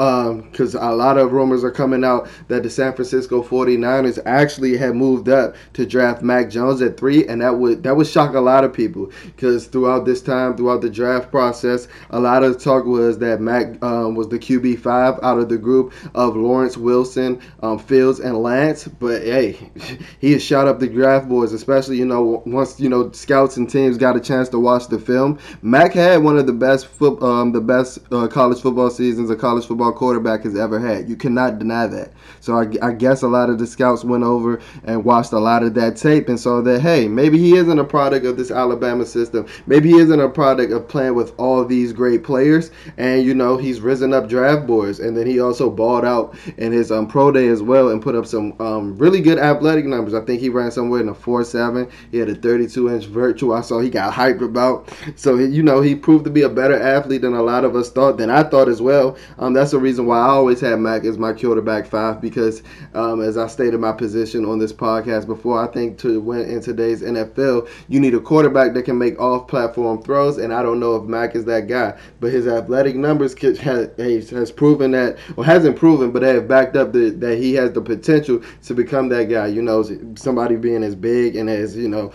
because 0.01 0.75
um, 0.75 0.83
a 0.83 0.95
lot 0.95 1.19
of 1.19 1.33
rumors 1.33 1.63
are 1.63 1.71
coming 1.71 2.05
out 2.05 2.27
that 2.49 2.63
the 2.63 2.71
San 2.71 2.95
Francisco 2.95 3.43
49ers 3.43 4.19
actually 4.25 4.75
had 4.75 4.95
moved 4.95 5.29
up 5.29 5.55
to 5.75 5.85
draft 5.85 6.23
Mac 6.23 6.49
Jones 6.49 6.81
at 6.81 6.97
three, 6.97 7.27
and 7.27 7.43
that 7.43 7.59
would 7.59 7.83
that 7.83 7.95
would 7.95 8.07
shock 8.07 8.35
a 8.35 8.41
lot 8.41 8.65
of 8.65 8.73
people 8.73 9.11
because 9.27 9.67
throughout 9.67 10.07
this 10.07 10.23
time, 10.23 10.57
throughout 10.57 10.81
the 10.81 10.89
draft 10.89 11.31
process, 11.31 11.87
a 12.11 12.19
lot 12.19 12.43
of 12.43 12.59
talk 12.59 12.87
was 12.87 13.19
that 13.19 13.43
Mac 13.43 13.83
um, 13.83 14.15
was 14.15 14.29
the 14.29 14.39
QB 14.39 14.79
five 14.81 15.19
out 15.23 15.39
of 15.39 15.51
the 15.51 15.59
group 15.59 15.93
of 16.15 16.35
Lawrence 16.35 16.79
Wilson, 16.79 17.39
um, 17.63 17.79
Fields, 17.79 18.21
and 18.21 18.39
Lance. 18.43 18.89
But 18.89 19.21
hey, 19.21 19.59
he 20.19 20.33
has 20.33 20.43
shot 20.43 20.67
up 20.67 20.79
the 20.79 20.89
draft 20.89 21.29
boards, 21.29 21.53
especially 21.53 21.99
you 21.99 22.07
know 22.07 22.43
once 22.47 22.81
you 22.81 22.89
know 22.89 23.13
scouts 23.13 23.59
and 23.59 23.69
teams 23.69 23.99
got 23.99 24.17
a 24.17 24.21
chance 24.21 24.49
to 24.49 24.59
watch 24.59 24.89
the 24.89 24.99
film. 24.99 25.39
Mac 25.61 25.93
had 25.93 26.23
one 26.23 26.39
of 26.39 26.47
the 26.47 26.55
best 26.55 26.87
foot, 26.87 27.23
um, 27.23 27.53
the 27.53 27.61
best 27.61 27.99
uh, 28.11 28.27
college 28.29 28.63
football 28.63 28.89
seasons 28.89 29.29
of 29.29 29.39
college 29.39 29.67
football 29.67 29.90
quarterback 29.93 30.45
has 30.45 30.57
ever 30.57 30.79
had. 30.79 31.09
You 31.09 31.17
cannot 31.17 31.59
deny 31.59 31.87
that. 31.87 32.13
So 32.41 32.57
I, 32.57 32.69
I, 32.83 32.93
guess 32.93 33.23
a 33.23 33.29
lot 33.29 33.51
of 33.51 33.59
the 33.59 33.67
scouts 33.67 34.05
went 34.05 34.25
over 34.25 34.61
and 34.85 35.05
watched 35.05 35.33
a 35.33 35.39
lot 35.39 35.63
of 35.63 35.75
that 35.75 35.97
tape 35.97 36.29
and 36.29 36.41
saw 36.41 36.63
that, 36.63 36.81
hey, 36.81 37.07
maybe 37.07 37.39
he 37.39 37.57
isn't 37.57 37.79
a 37.79 37.85
product 37.85 38.25
of 38.25 38.37
this 38.37 38.51
Alabama 38.51 39.05
system. 39.05 39.47
Maybe 39.67 39.91
he 39.91 39.99
isn't 39.99 40.21
a 40.21 40.29
product 40.29 40.73
of 40.73 40.89
playing 40.89 41.15
with 41.15 41.39
all 41.39 41.65
these 41.65 41.93
great 41.93 42.25
players. 42.25 42.71
And, 42.97 43.25
you 43.25 43.35
know, 43.35 43.57
he's 43.57 43.81
risen 43.81 44.15
up 44.15 44.29
draft 44.29 44.67
boards. 44.67 45.01
And 45.01 45.17
then 45.17 45.27
he 45.27 45.41
also 45.41 45.69
balled 45.71 46.05
out 46.05 46.37
in 46.57 46.73
his 46.73 46.91
um, 46.91 47.07
pro 47.07 47.31
day 47.31 47.49
as 47.49 47.63
well 47.63 47.91
and 47.91 48.03
put 48.03 48.15
up 48.15 48.27
some 48.27 48.55
um, 48.61 48.97
really 48.97 49.21
good 49.21 49.39
athletic 49.39 49.85
numbers. 49.85 50.15
I 50.15 50.25
think 50.25 50.41
he 50.41 50.49
ran 50.49 50.71
somewhere 50.71 51.01
in 51.01 51.09
a 51.09 51.15
4 51.15 51.45
7. 51.45 51.91
He 52.11 52.19
had 52.19 52.29
a 52.29 52.35
32 52.35 52.91
inch 52.91 53.07
vertical. 53.07 53.53
I 53.53 53.61
saw 53.61 53.81
he 53.81 53.91
got 53.91 54.13
hyped 54.13 54.43
about. 54.43 54.89
So, 55.17 55.37
you 55.37 55.63
know, 55.63 55.81
he 55.81 55.95
proved 55.95 56.25
to 56.25 56.31
be 56.31 56.43
a 56.43 56.49
better 56.49 56.81
athlete 56.81 57.23
than 57.23 57.35
a 57.35 57.43
lot 57.43 57.65
of 57.65 57.77
us 57.77 57.91
thought, 57.91 58.17
than 58.17 58.31
I 58.31 58.43
thought 58.43 58.69
as 58.69 58.81
well. 58.81 59.17
Um, 59.39 59.53
that's 59.53 59.73
a 59.73 59.79
reason 59.81 60.07
why 60.07 60.19
I 60.19 60.29
always 60.29 60.61
had 60.61 60.79
Mac 60.79 61.05
as 61.05 61.19
my 61.19 61.33
quarterback 61.33 61.87
five 61.87 62.21
because, 62.21 62.63
um, 62.95 63.21
as 63.21 63.37
I 63.37 63.47
stated 63.47 63.81
my 63.81 63.93
position 63.93 64.45
on 64.45 64.59
this 64.59 64.73
podcast 64.73 65.27
before, 65.27 65.63
I 65.63 65.73
think 65.73 65.99
to 65.99 66.21
win 66.21 66.49
in 66.49 66.61
today's 66.61 67.03
NFL, 67.03 67.69
you 67.89 68.01
need 68.01 68.15
a 68.15 68.21
quarterback 68.21 68.75
that 68.75 68.85
can 68.85 68.99
make 68.99 69.19
off-platform 69.19 70.03
throws, 70.03 70.39
and 70.39 70.53
I 70.53 70.63
don't 70.63 70.81
know 70.81 70.97
if 70.97 71.05
Mac 71.05 71.35
is 71.35 71.45
that 71.47 71.67
guy. 71.67 71.99
But 72.21 72.33
his 72.33 72.47
athletic 72.47 72.97
numbers 72.97 73.37
has, 73.41 74.31
has 74.31 74.53
proven 74.53 74.91
that, 74.93 75.19
or 75.37 75.45
hasn't 75.45 75.77
proven, 75.77 76.11
but 76.11 76.23
they 76.23 76.35
have 76.35 76.49
backed 76.49 76.77
up 76.77 76.93
the, 76.93 77.11
that 77.11 77.39
he 77.39 77.55
has 77.55 77.73
the 77.73 77.81
potential 77.81 78.43
to 78.65 78.75
become 78.75 79.09
that 79.11 79.29
guy. 79.29 79.47
You 79.47 79.63
know, 79.63 79.83
somebody 80.17 80.57
being 80.57 80.83
as 80.83 80.95
big 80.95 81.37
and 81.37 81.49
as 81.49 81.77
you 81.77 81.89
know 81.89 82.13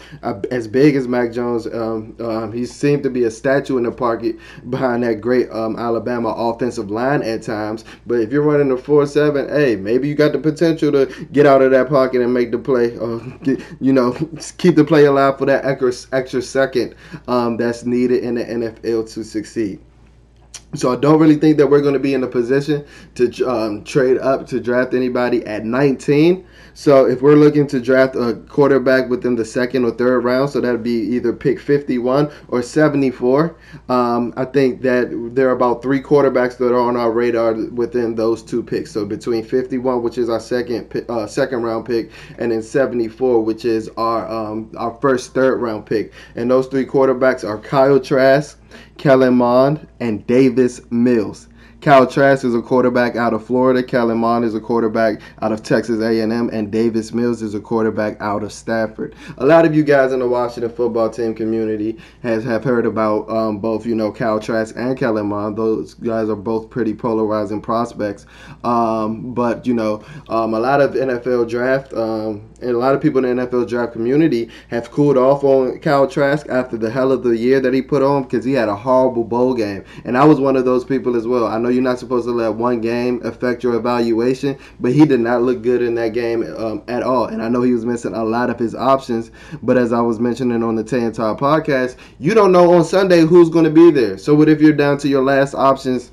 as 0.52 0.68
big 0.68 0.96
as 0.96 1.08
Mac 1.08 1.32
Jones. 1.32 1.68
Um, 1.68 2.16
um, 2.20 2.52
he 2.52 2.66
seemed 2.66 3.04
to 3.04 3.10
be 3.10 3.24
a 3.24 3.32
statue 3.32 3.78
in 3.78 3.84
the 3.84 3.92
pocket 3.92 4.38
behind 4.70 5.04
that 5.04 5.22
great 5.22 5.50
um, 5.52 5.78
Alabama 5.78 6.30
offensive 6.30 6.90
line 6.92 7.22
at 7.24 7.42
times. 7.46 7.86
But 8.06 8.20
if 8.20 8.32
you're 8.32 8.42
running 8.42 8.72
a 8.72 8.78
four 8.78 9.06
seven, 9.06 9.48
hey, 9.50 9.76
maybe 9.76 10.08
you 10.08 10.16
got 10.16 10.32
the 10.32 10.40
potential 10.40 10.92
to 10.92 11.26
get 11.32 11.46
out 11.46 11.62
of 11.62 11.72
that 11.72 11.90
pocket 11.90 12.22
and 12.22 12.34
make 12.34 12.52
the 12.52 12.58
play, 12.58 12.98
or 12.98 13.20
get, 13.44 13.62
you 13.80 13.94
know, 13.94 14.14
keep 14.58 14.76
the 14.76 14.84
play 14.84 15.06
alive 15.06 15.38
for 15.38 15.46
that 15.46 15.66
extra 15.66 15.94
extra 16.12 16.42
second 16.42 16.96
um, 17.28 17.58
that's 17.58 17.86
needed 17.86 18.24
in 18.24 18.36
the 18.36 18.44
NFL 18.44 19.14
to 19.14 19.24
succeed. 19.24 19.80
So 20.76 20.92
I 20.92 20.96
don't 20.98 21.20
really 21.20 21.36
think 21.36 21.58
that 21.58 21.68
we're 21.68 21.82
going 21.82 21.94
to 21.94 22.00
be 22.00 22.14
in 22.14 22.24
a 22.24 22.28
position 22.28 22.86
to 23.16 23.50
um, 23.50 23.84
trade 23.84 24.18
up 24.18 24.48
to 24.48 24.60
draft 24.60 24.94
anybody 24.94 25.46
at 25.46 25.66
19. 25.66 26.46
So 26.74 27.06
if 27.06 27.22
we're 27.22 27.36
looking 27.36 27.68
to 27.68 27.80
draft 27.80 28.16
a 28.16 28.36
quarterback 28.50 29.10
within 29.10 29.36
the 29.36 29.46
second 29.46 29.86
or 29.86 29.92
third 29.92 30.26
round, 30.26 30.50
so 30.50 30.60
that'd 30.60 30.84
be 30.84 30.92
either 31.16 31.32
pick 31.32 31.60
51 31.60 32.30
or 32.50 32.62
74. 32.62 33.56
Um, 33.88 34.34
I 34.36 34.44
think 34.44 34.82
that 34.82 35.32
there 35.34 35.48
are 35.48 35.54
about 35.54 35.82
three 35.82 36.02
quarterbacks 36.02 36.58
that 36.58 36.74
are 36.74 36.80
on 36.80 36.98
our 36.98 37.12
radar 37.12 37.54
within 37.54 38.16
those 38.16 38.44
two 38.44 38.62
picks. 38.62 38.92
So 38.92 39.06
between 39.06 39.46
51, 39.46 40.04
which 40.04 40.18
is 40.18 40.30
our 40.30 40.40
second 40.42 41.06
uh, 41.08 41.28
second 41.28 41.64
round 41.64 41.86
pick, 41.86 42.12
and 42.38 42.52
then 42.52 42.62
74, 42.62 43.42
which 43.42 43.64
is 43.64 43.90
our 43.96 44.28
um, 44.28 44.70
our 44.76 44.98
first 45.00 45.34
third 45.34 45.62
round 45.62 45.86
pick. 45.86 46.12
And 46.36 46.52
those 46.52 46.68
three 46.68 46.86
quarterbacks 46.86 47.48
are 47.48 47.58
Kyle 47.58 48.00
Trask. 48.00 48.60
Kellen 48.98 49.36
Mond, 49.36 49.88
and 50.00 50.26
Davis 50.28 50.82
Mills. 50.92 51.48
Kyle 51.86 52.08
Trask 52.08 52.44
is 52.44 52.56
a 52.56 52.64
quarterback 52.64 53.16
out 53.16 53.36
of 53.36 53.46
Florida. 53.46 53.84
Kellen 53.84 54.18
Mond 54.18 54.44
is 54.44 54.56
a 54.56 54.60
quarterback 54.60 55.22
out 55.44 55.52
of 55.52 55.62
Texas 55.62 56.02
A&M, 56.02 56.50
and 56.52 56.72
Davis 56.72 57.14
Mills 57.14 57.44
is 57.44 57.54
a 57.54 57.60
quarterback 57.60 58.20
out 58.20 58.42
of 58.42 58.52
Stanford. 58.52 59.14
A 59.38 59.46
lot 59.46 59.66
of 59.66 59.76
you 59.76 59.84
guys 59.84 60.12
in 60.12 60.18
the 60.18 60.28
Washington 60.28 60.72
football 60.72 61.12
team 61.12 61.36
community 61.36 62.00
has 62.24 62.44
have 62.44 62.64
heard 62.64 62.88
about 62.88 63.30
um, 63.30 63.60
both, 63.60 63.86
you 63.86 63.94
know, 63.94 64.12
Kyle 64.12 64.40
Trask 64.40 64.74
and 64.76 64.98
Kellen 64.98 65.28
Mond. 65.28 65.58
Those 65.58 65.94
guys 65.94 66.28
are 66.28 66.36
both 66.36 66.72
pretty 66.72 66.96
polarizing 66.96 67.62
prospects. 67.62 68.26
Um, 68.64 69.36
but 69.36 69.68
you 69.68 69.76
know, 69.76 70.04
um, 70.28 70.56
a 70.56 70.60
lot 70.60 70.82
of 70.82 70.96
NFL 70.96 71.48
draft 71.48 71.94
um, 71.94 72.50
and 72.62 72.72
a 72.72 72.78
lot 72.78 72.96
of 72.96 73.02
people 73.02 73.24
in 73.26 73.36
the 73.36 73.46
NFL 73.46 73.68
draft 73.68 73.94
community 73.94 74.50
have 74.70 74.92
cooled 74.92 75.18
off 75.18 75.44
on 75.44 75.80
Kyle 75.80 76.08
Trask 76.08 76.48
after 76.50 76.78
the 76.78 76.90
hell 76.90 77.12
of 77.12 77.24
the 77.24 77.36
year 77.36 77.60
that 77.60 77.74
he 77.74 77.82
put 77.82 78.02
on 78.02 78.24
because 78.24 78.46
he 78.46 78.54
had 78.54 78.70
a 78.70 78.76
horrible 78.76 79.24
bowl 79.24 79.54
game. 79.54 79.84
And 80.06 80.18
I 80.18 80.24
was 80.24 80.40
one 80.40 80.56
of 80.56 80.66
those 80.66 80.86
people 80.86 81.16
as 81.16 81.28
well. 81.28 81.48
I 81.48 81.58
know 81.58 81.70
you're 81.70 81.84
not 81.84 82.00
supposed 82.00 82.26
to 82.28 82.32
let 82.32 82.56
one 82.56 82.82
game 82.82 83.22
affect 83.24 83.64
your 83.64 83.76
evaluation, 83.76 84.58
but 84.80 84.94
he 84.94 85.06
did 85.06 85.20
not 85.20 85.42
look 85.42 85.62
good 85.62 85.82
in 85.82 85.96
that 85.96 86.14
game 86.14 86.44
um, 86.58 86.84
at 86.88 87.04
all. 87.04 87.26
And 87.26 87.42
I 87.42 87.50
know 87.50 87.62
he 87.62 87.74
was 87.74 87.86
missing 87.86 88.14
a 88.14 88.24
lot 88.24 88.50
of 88.50 88.58
his 88.58 88.74
options. 88.74 89.32
But 89.62 89.78
as 89.78 89.92
I 89.92 90.02
was 90.02 90.20
mentioning 90.20 90.64
on 90.64 90.76
the 90.76 90.84
Tay 90.84 91.04
and 91.04 91.14
Todd 91.14 91.40
podcast, 91.40 91.98
you 92.20 92.34
don't 92.34 92.52
know 92.52 92.74
on 92.74 92.86
Sunday 92.86 93.22
who's 93.22 93.50
going 93.50 93.66
to 93.66 93.72
be 93.72 93.92
there. 93.92 94.18
So 94.18 94.34
what 94.34 94.50
if 94.50 94.62
you're 94.62 94.74
down 94.74 94.98
to 95.00 95.08
your 95.08 95.24
last 95.24 95.54
options? 95.54 96.12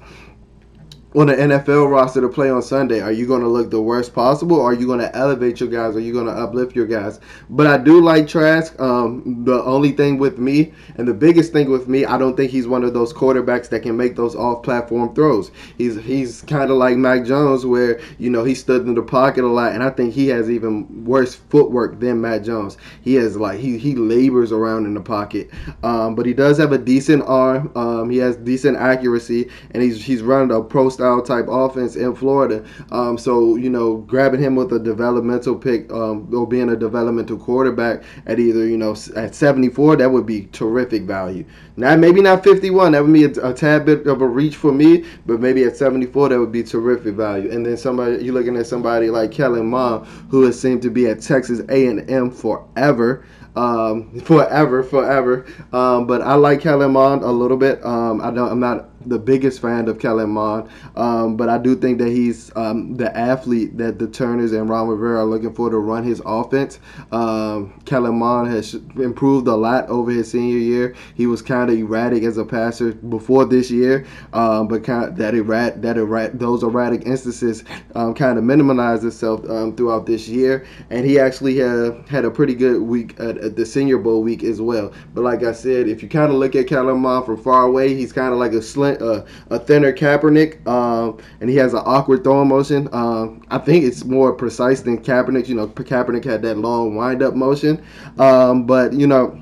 On 1.15 1.27
the 1.27 1.35
NFL 1.35 1.91
roster 1.91 2.23
to 2.23 2.29
play 2.29 2.51
on 2.51 2.63
Sunday, 2.63 3.01
are 3.01 3.13
you 3.13 3.27
going 3.27 3.43
to 3.43 3.49
look 3.49 3.71
the 3.71 3.81
worst 3.81 4.15
possible? 4.15 4.57
Or 4.57 4.71
are 4.71 4.75
you 4.75 4.87
going 4.87 5.01
to 5.01 5.15
elevate 5.15 5.61
your 5.61 5.69
guys? 5.69 5.95
Are 5.95 6.01
you 6.01 6.13
going 6.13 6.27
to 6.27 6.33
uplift 6.33 6.75
your 6.75 6.87
guys? 6.87 7.21
But 7.51 7.67
I 7.67 7.77
do 7.77 8.01
like 8.01 8.27
Trask. 8.27 8.79
Um, 8.81 9.45
the 9.45 9.63
only 9.65 9.93
thing 9.93 10.19
with 10.19 10.39
me, 10.39 10.73
and 10.97 11.07
the 11.07 11.13
biggest 11.13 11.53
thing 11.53 11.71
with 11.71 11.87
me, 11.87 12.07
I 12.07 12.17
don't 12.17 12.35
think 12.37 12.51
he's 12.51 12.67
one 12.67 12.83
of 12.83 12.95
those 12.95 13.13
quarterbacks 13.13 13.69
that 13.71 13.81
can 13.81 13.97
make 13.97 14.17
those 14.17 14.35
off-platform 14.35 15.15
throws. 15.15 15.51
He's 15.77 15.97
he's 16.03 16.43
kind 16.43 16.71
of 16.71 16.79
like 16.79 16.97
Mac 16.97 17.25
Jones, 17.25 17.67
where 17.67 18.01
you 18.19 18.31
know 18.31 18.43
he 18.45 18.55
stood 18.55 18.87
in 18.87 18.95
the 18.95 19.03
pocket 19.03 19.45
a 19.45 19.49
lot, 19.49 19.73
and 19.73 19.83
I 19.83 19.91
think 19.91 20.15
he 20.15 20.29
has 20.29 20.51
even 20.51 21.05
worse 21.05 21.35
footwork 21.35 22.01
than 22.01 22.23
Mac 22.23 22.43
Jones. 22.43 22.79
He 23.03 23.15
has 23.17 23.37
like 23.37 23.61
he 23.61 23.77
he 23.77 23.95
labors 23.95 24.51
around 24.51 24.87
in 24.87 24.95
the 24.95 25.01
pocket, 25.01 25.51
um, 25.83 26.15
but 26.15 26.25
he 26.25 26.33
does 26.33 26.57
have 26.57 26.73
a 26.73 26.79
decent 26.79 27.23
arm. 27.27 27.71
Um, 27.75 28.09
he 28.09 28.17
has 28.19 28.37
decent 28.37 28.79
accuracy, 28.79 29.51
and 29.73 29.83
he's 29.83 30.03
he's 30.03 30.23
running 30.23 30.57
a 30.57 30.63
pro 30.63 30.89
style 30.89 31.02
type 31.25 31.47
offense 31.49 31.97
in 31.97 32.15
Florida. 32.15 32.65
Um, 32.91 33.19
so 33.19 33.57
you 33.57 33.71
know, 33.71 33.99
grabbing 33.99 34.41
him 34.41 34.57
with 34.57 34.73
a 34.73 34.79
developmental 34.79 35.57
pick 35.57 35.93
um, 35.93 36.33
or 36.35 36.47
being 36.47 36.71
a 36.71 36.77
developmental 36.77 37.37
quarterback 37.37 38.03
at 38.27 38.39
either 38.39 38.67
you 38.67 38.77
know 38.77 38.95
at 39.17 39.35
74, 39.35 39.97
that 39.97 40.11
would 40.11 40.27
be 40.27 40.47
terrific 40.53 41.03
value. 41.03 41.45
Now 41.77 41.97
maybe 41.97 42.21
not 42.21 42.45
51, 42.45 42.93
that 42.93 43.03
would 43.03 43.13
be 43.13 43.25
a, 43.25 43.51
a 43.51 43.55
tad 43.55 43.87
bit 43.87 44.07
of 44.07 44.21
a 44.21 44.27
reach 44.27 44.57
for 44.57 44.73
me, 44.73 45.05
but 45.27 45.41
maybe 45.41 45.65
at 45.65 45.77
74, 45.77 46.31
that 46.31 46.39
would 46.39 46.53
be 46.53 46.63
terrific 46.63 47.15
value. 47.15 47.51
And 47.51 47.65
then 47.65 47.77
somebody 47.77 48.25
you're 48.25 48.35
looking 48.35 48.57
at 48.57 48.67
somebody 48.67 49.11
like 49.11 49.33
Kellen 49.33 49.67
Mond, 49.67 50.07
who 50.31 50.43
has 50.45 50.61
seemed 50.61 50.83
to 50.83 50.91
be 50.91 51.09
at 51.09 51.21
Texas 51.21 51.61
A&M 51.69 52.31
forever 52.31 53.25
um, 53.57 54.21
forever, 54.25 54.83
forever. 54.83 55.47
Um, 55.73 56.07
but 56.07 56.23
I 56.23 56.35
like 56.35 56.61
Kellen 56.61 56.93
Mond 56.93 57.23
a 57.23 57.31
little 57.31 57.57
bit. 57.57 57.85
Um, 57.85 58.21
I 58.21 58.31
don't. 58.31 58.51
I'm 58.51 58.61
not 58.61 58.92
the 59.07 59.19
biggest 59.19 59.61
fan 59.61 59.89
of 59.89 59.99
Kellen 59.99 60.31
Mond, 60.31 60.69
um, 60.97 61.37
but 61.37 61.49
I 61.49 61.59
do 61.59 61.77
think 61.77 61.99
that 61.99 62.09
he's 62.09 62.55
um, 62.57 62.97
the 62.97 63.15
athlete 63.17 63.77
that 63.79 63.99
the 63.99 64.07
Turners 64.07 64.53
and 64.53 64.69
Ron 64.69 64.89
Rivera 64.89 65.21
are 65.21 65.25
looking 65.25 65.53
for 65.53 65.71
to 65.71 65.79
run 65.79 66.05
his 66.05 66.23
offense. 66.25 66.79
Um, 67.11 67.81
Kellen 67.85 68.19
Mond 68.19 68.51
has 68.51 68.75
improved 68.75 69.47
a 69.49 69.55
lot 69.55 69.89
over 69.89 70.11
his 70.11 70.31
senior 70.31 70.59
year. 70.59 70.95
He 71.15 71.27
was 71.27 71.43
kind 71.43 71.71
of 71.71 71.77
erratic 71.77 72.23
as 72.23 72.39
a 72.39 72.45
passer 72.45 72.93
before 72.93 73.45
this 73.45 73.71
year, 73.71 74.07
um, 74.33 74.69
but 74.69 74.85
kind 74.85 75.05
of 75.05 75.17
that 75.17 75.35
errat 75.35 75.83
that 75.83 75.97
errat 75.97 76.39
those 76.39 76.63
erratic 76.63 77.07
instances 77.07 77.65
um, 77.95 78.15
kind 78.15 78.39
of 78.39 78.45
minimized 78.45 79.05
itself 79.05 79.49
um, 79.49 79.75
throughout 79.77 80.07
this 80.07 80.29
year, 80.29 80.67
and 80.91 81.07
he 81.07 81.19
actually 81.19 81.57
had 81.57 82.05
had 82.09 82.25
a 82.25 82.31
pretty 82.31 82.55
good 82.55 82.83
week 82.83 83.19
at, 83.19 83.39
at, 83.39 83.57
the 83.57 83.67
Senior 83.67 83.99
Bowl 83.99 84.23
week 84.23 84.43
as 84.43 84.61
well. 84.61 84.93
But 85.15 85.23
like 85.23 85.43
I 85.43 85.53
said, 85.53 85.89
if 85.89 86.03
you 86.03 86.09
kind 86.09 86.33
of 86.33 86.39
look 86.39 86.55
at 86.57 86.67
Kellen 86.67 87.01
Mond 87.01 87.27
from 87.27 87.43
far 87.43 87.65
away, 87.65 87.95
he's 87.95 88.13
kind 88.13 88.33
of 88.33 88.39
like 88.39 88.53
a 88.53 88.63
slim 88.63 88.92
a, 89.01 89.25
a 89.51 89.59
thinner 89.59 89.93
Kaepernick, 89.93 90.67
um, 90.67 91.19
and 91.41 91.49
he 91.49 91.57
has 91.57 91.73
an 91.73 91.83
awkward 91.85 92.25
throwing 92.25 92.49
motion. 92.49 92.89
Um, 92.93 93.43
I 93.51 93.59
think 93.59 93.85
it's 93.85 94.05
more 94.05 94.33
precise 94.33 94.83
than 94.83 95.03
Kaepernick. 95.03 95.49
You 95.49 95.55
know, 95.55 95.69
Kaepernick 95.69 96.25
had 96.25 96.43
that 96.43 96.59
long 96.59 96.95
wind 96.97 97.23
up 97.23 97.35
motion, 97.35 97.85
um, 98.19 98.67
but 98.67 98.93
you 98.93 99.07
know. 99.07 99.41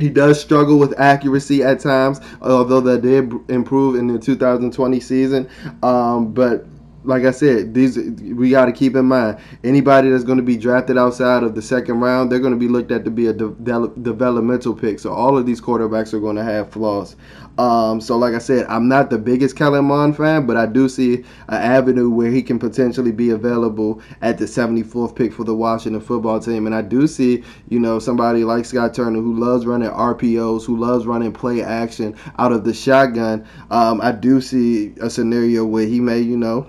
He 0.00 0.08
does 0.08 0.40
struggle 0.40 0.76
with 0.80 0.98
accuracy 0.98 1.62
at 1.62 1.78
times, 1.78 2.20
although 2.42 2.80
that 2.80 3.02
did 3.02 3.32
improve 3.48 3.94
in 3.94 4.08
the 4.08 4.18
2020 4.18 4.98
season. 4.98 5.48
Um, 5.84 6.34
but 6.34 6.66
like 7.04 7.24
I 7.24 7.30
said, 7.30 7.74
these 7.74 7.98
we 7.98 8.50
got 8.50 8.66
to 8.66 8.72
keep 8.72 8.96
in 8.96 9.06
mind. 9.06 9.38
Anybody 9.62 10.10
that's 10.10 10.24
going 10.24 10.38
to 10.38 10.44
be 10.44 10.56
drafted 10.56 10.96
outside 10.98 11.42
of 11.42 11.54
the 11.54 11.62
second 11.62 12.00
round, 12.00 12.32
they're 12.32 12.40
going 12.40 12.52
to 12.54 12.58
be 12.58 12.68
looked 12.68 12.90
at 12.90 13.04
to 13.04 13.10
be 13.10 13.26
a 13.26 13.32
de- 13.32 13.50
de- 13.50 13.92
developmental 14.02 14.74
pick. 14.74 14.98
So 14.98 15.12
all 15.12 15.36
of 15.36 15.46
these 15.46 15.60
quarterbacks 15.60 16.14
are 16.14 16.20
going 16.20 16.36
to 16.36 16.44
have 16.44 16.70
flaws. 16.70 17.16
Um, 17.58 18.00
so 18.00 18.16
like 18.16 18.34
I 18.34 18.38
said, 18.38 18.66
I'm 18.66 18.88
not 18.88 19.10
the 19.10 19.18
biggest 19.18 19.56
Kellen 19.56 19.84
Mond 19.84 20.16
fan, 20.16 20.46
but 20.46 20.56
I 20.56 20.66
do 20.66 20.88
see 20.88 21.18
an 21.48 21.62
avenue 21.62 22.10
where 22.10 22.30
he 22.30 22.42
can 22.42 22.58
potentially 22.58 23.12
be 23.12 23.30
available 23.30 24.02
at 24.22 24.38
the 24.38 24.46
74th 24.46 25.14
pick 25.14 25.32
for 25.32 25.44
the 25.44 25.54
Washington 25.54 26.00
football 26.00 26.40
team. 26.40 26.66
And 26.66 26.74
I 26.74 26.82
do 26.82 27.06
see, 27.06 27.44
you 27.68 27.78
know, 27.78 27.98
somebody 27.98 28.42
like 28.42 28.64
Scott 28.64 28.94
Turner 28.94 29.20
who 29.20 29.38
loves 29.38 29.66
running 29.66 29.90
RPOs, 29.90 30.64
who 30.64 30.76
loves 30.76 31.06
running 31.06 31.32
play 31.32 31.62
action 31.62 32.16
out 32.38 32.50
of 32.50 32.64
the 32.64 32.74
shotgun. 32.74 33.46
Um, 33.70 34.00
I 34.00 34.10
do 34.10 34.40
see 34.40 34.94
a 35.00 35.08
scenario 35.08 35.64
where 35.64 35.86
he 35.86 36.00
may, 36.00 36.18
you 36.18 36.36
know, 36.36 36.68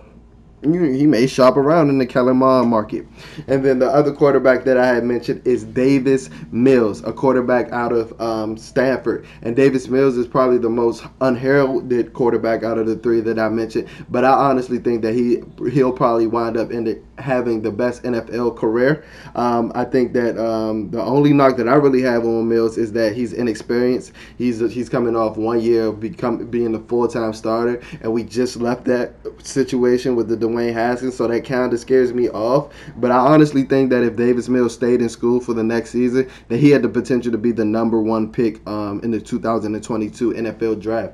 he 0.74 1.06
may 1.06 1.28
shop 1.28 1.58
around 1.58 1.90
in 1.90 1.98
the 1.98 2.06
Kellen 2.06 2.38
market. 2.38 3.06
And 3.48 3.64
then 3.64 3.80
the 3.80 3.90
other 3.90 4.12
quarterback 4.12 4.64
that 4.66 4.78
I 4.78 4.88
had 4.88 5.04
mentioned 5.04 5.46
is 5.46 5.64
Davis 5.64 6.30
Mills, 6.52 7.04
a 7.04 7.14
quarterback 7.14 7.72
out 7.72 7.92
of 7.92 8.20
um, 8.20 8.58
Stanford. 8.58 9.26
And 9.42 9.56
Davis 9.56 9.88
Mills 9.88 10.18
is 10.18 10.28
probably 10.28 10.58
the 10.58 10.70
most 10.70 11.06
unheralded 11.22 12.14
quarterback 12.14 12.64
out 12.64 12.78
of 12.78 12.88
the 12.88 12.96
three 12.96 13.22
that 13.22 13.40
I 13.40 13.50
mentioned. 13.50 13.88
But 14.10 14.26
I 14.26 14.32
honestly 14.32 14.80
think 14.80 15.02
that 15.04 15.14
he 15.14 15.42
he'll 15.72 15.92
probably 15.92 16.28
wind 16.28 16.58
up 16.58 16.72
in 16.72 16.84
the, 16.86 17.02
having 17.18 17.62
the 17.62 17.72
best 17.72 18.04
NFL 18.04 18.58
career. 18.58 19.06
Um, 19.36 19.72
I 19.76 19.86
think 19.86 20.14
that 20.14 20.38
um, 20.38 20.90
the 20.92 21.02
only 21.02 21.34
knock 21.34 21.58
that 21.58 21.68
I 21.68 21.76
really 21.76 22.02
have 22.02 22.26
on 22.26 22.48
Mills 22.48 22.78
is 22.78 22.92
that 22.94 23.16
he's 23.16 23.34
inexperienced. 23.34 24.14
He's 24.38 24.60
he's 24.72 24.90
coming 24.90 25.16
off 25.16 25.38
one 25.38 25.62
year 25.62 25.88
of 25.88 26.00
become 26.00 26.46
being 26.48 26.76
a 26.76 26.80
full 26.80 27.08
time 27.08 27.34
starter, 27.34 27.82
and 28.02 28.12
we 28.12 28.24
just 28.24 28.58
left 28.58 28.86
that 28.86 29.16
situation 29.44 30.16
with 30.16 30.28
the 30.28 30.38
Dwayne 30.56 30.74
Haskins, 30.74 31.16
so 31.16 31.28
that 31.28 31.46
kind 31.46 31.74
of 31.74 31.80
scares 31.80 32.14
me 32.14 32.30
off. 32.30 32.74
But 32.98 33.12
I 33.12 33.18
honestly 33.18 33.64
think 33.64 33.90
that 33.90 34.04
if 34.04 34.16
Davis 34.16 34.50
Mills 34.50 34.74
stayed 34.74 35.02
in 35.02 35.10
school 35.10 35.40
for 35.40 35.54
the 35.54 35.64
next 35.64 35.92
season, 35.92 36.30
that 36.48 36.58
he 36.58 36.70
had 36.70 36.82
the 36.82 36.90
potential 36.90 37.32
to 37.32 37.38
be 37.38 37.52
the 37.52 37.66
number 37.66 38.02
one 38.02 38.32
pick 38.32 38.66
um, 38.68 39.02
in 39.04 39.12
the 39.12 39.20
2022 39.20 40.34
NFL 40.34 40.82
draft. 40.82 41.14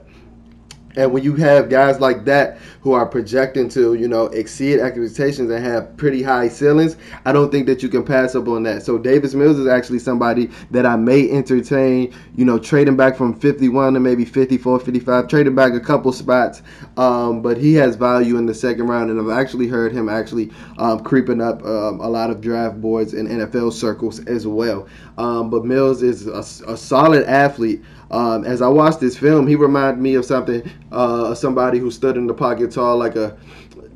And 0.95 1.12
when 1.12 1.24
you 1.24 1.36
have 1.36 1.69
guys 1.69 2.00
like 2.00 2.25
that 2.25 2.57
who 2.81 2.93
are 2.93 3.05
projecting 3.05 3.69
to, 3.69 3.93
you 3.93 4.07
know, 4.07 4.25
exceed 4.25 4.79
expectations 4.79 5.51
and 5.51 5.63
have 5.63 5.95
pretty 5.98 6.21
high 6.24 6.48
ceilings, 6.48 6.98
I 7.25 7.31
don't 7.31 7.51
think 7.51 7.67
that 7.67 7.83
you 7.83 7.89
can 7.89 8.03
pass 8.03 8.36
up 8.36 8.48
on 8.48 8.63
that. 8.63 8.83
So 8.83 8.98
Davis 8.98 9.33
Mills 9.33 9.60
is 9.60 9.67
actually 9.67 10.00
somebody 10.00 10.50
that 10.71 10.86
I 10.86 10.95
may 10.95 11.29
entertain, 11.29 12.13
you 12.36 12.45
know, 12.45 12.57
trading 12.60 12.98
back 12.98 13.15
from 13.15 13.33
51 13.39 13.93
to 13.93 14.00
maybe 14.00 14.25
54, 14.25 14.79
55, 14.79 15.27
trading 15.27 15.55
back 15.55 15.74
a 15.74 15.79
couple 15.79 16.12
spots. 16.12 16.62
Um, 16.98 17.41
but 17.41 17.57
he 17.57 17.74
has 17.75 17.95
value 17.95 18.38
in 18.38 18.45
the 18.45 18.53
second 18.53 18.88
round, 18.88 19.10
and 19.10 19.19
I've 19.19 19.38
actually 19.38 19.67
heard 19.67 19.91
him 19.91 20.10
actually 20.10 20.51
um, 20.77 21.03
creeping 21.03 21.41
up 21.41 21.63
um, 21.63 22.00
a 22.00 22.10
lot 22.10 22.29
of 22.29 22.41
draft 22.41 22.81
boards 22.81 23.13
in 23.13 23.27
NFL 23.27 23.74
circles 23.74 24.19
as 24.25 24.48
well. 24.48 24.88
Um, 25.21 25.51
but 25.51 25.63
Mills 25.63 26.01
is 26.01 26.25
a, 26.25 26.39
a 26.71 26.75
solid 26.75 27.25
athlete. 27.25 27.83
Um, 28.09 28.43
as 28.43 28.61
I 28.61 28.67
watched 28.67 28.99
this 28.99 29.15
film, 29.15 29.45
he 29.45 29.55
reminded 29.55 30.01
me 30.01 30.15
of 30.15 30.25
something, 30.25 30.67
uh, 30.91 31.35
somebody 31.35 31.77
who 31.77 31.91
stood 31.91 32.17
in 32.17 32.25
the 32.25 32.33
pocket 32.33 32.71
tall 32.71 32.97
like 32.97 33.15
a 33.15 33.37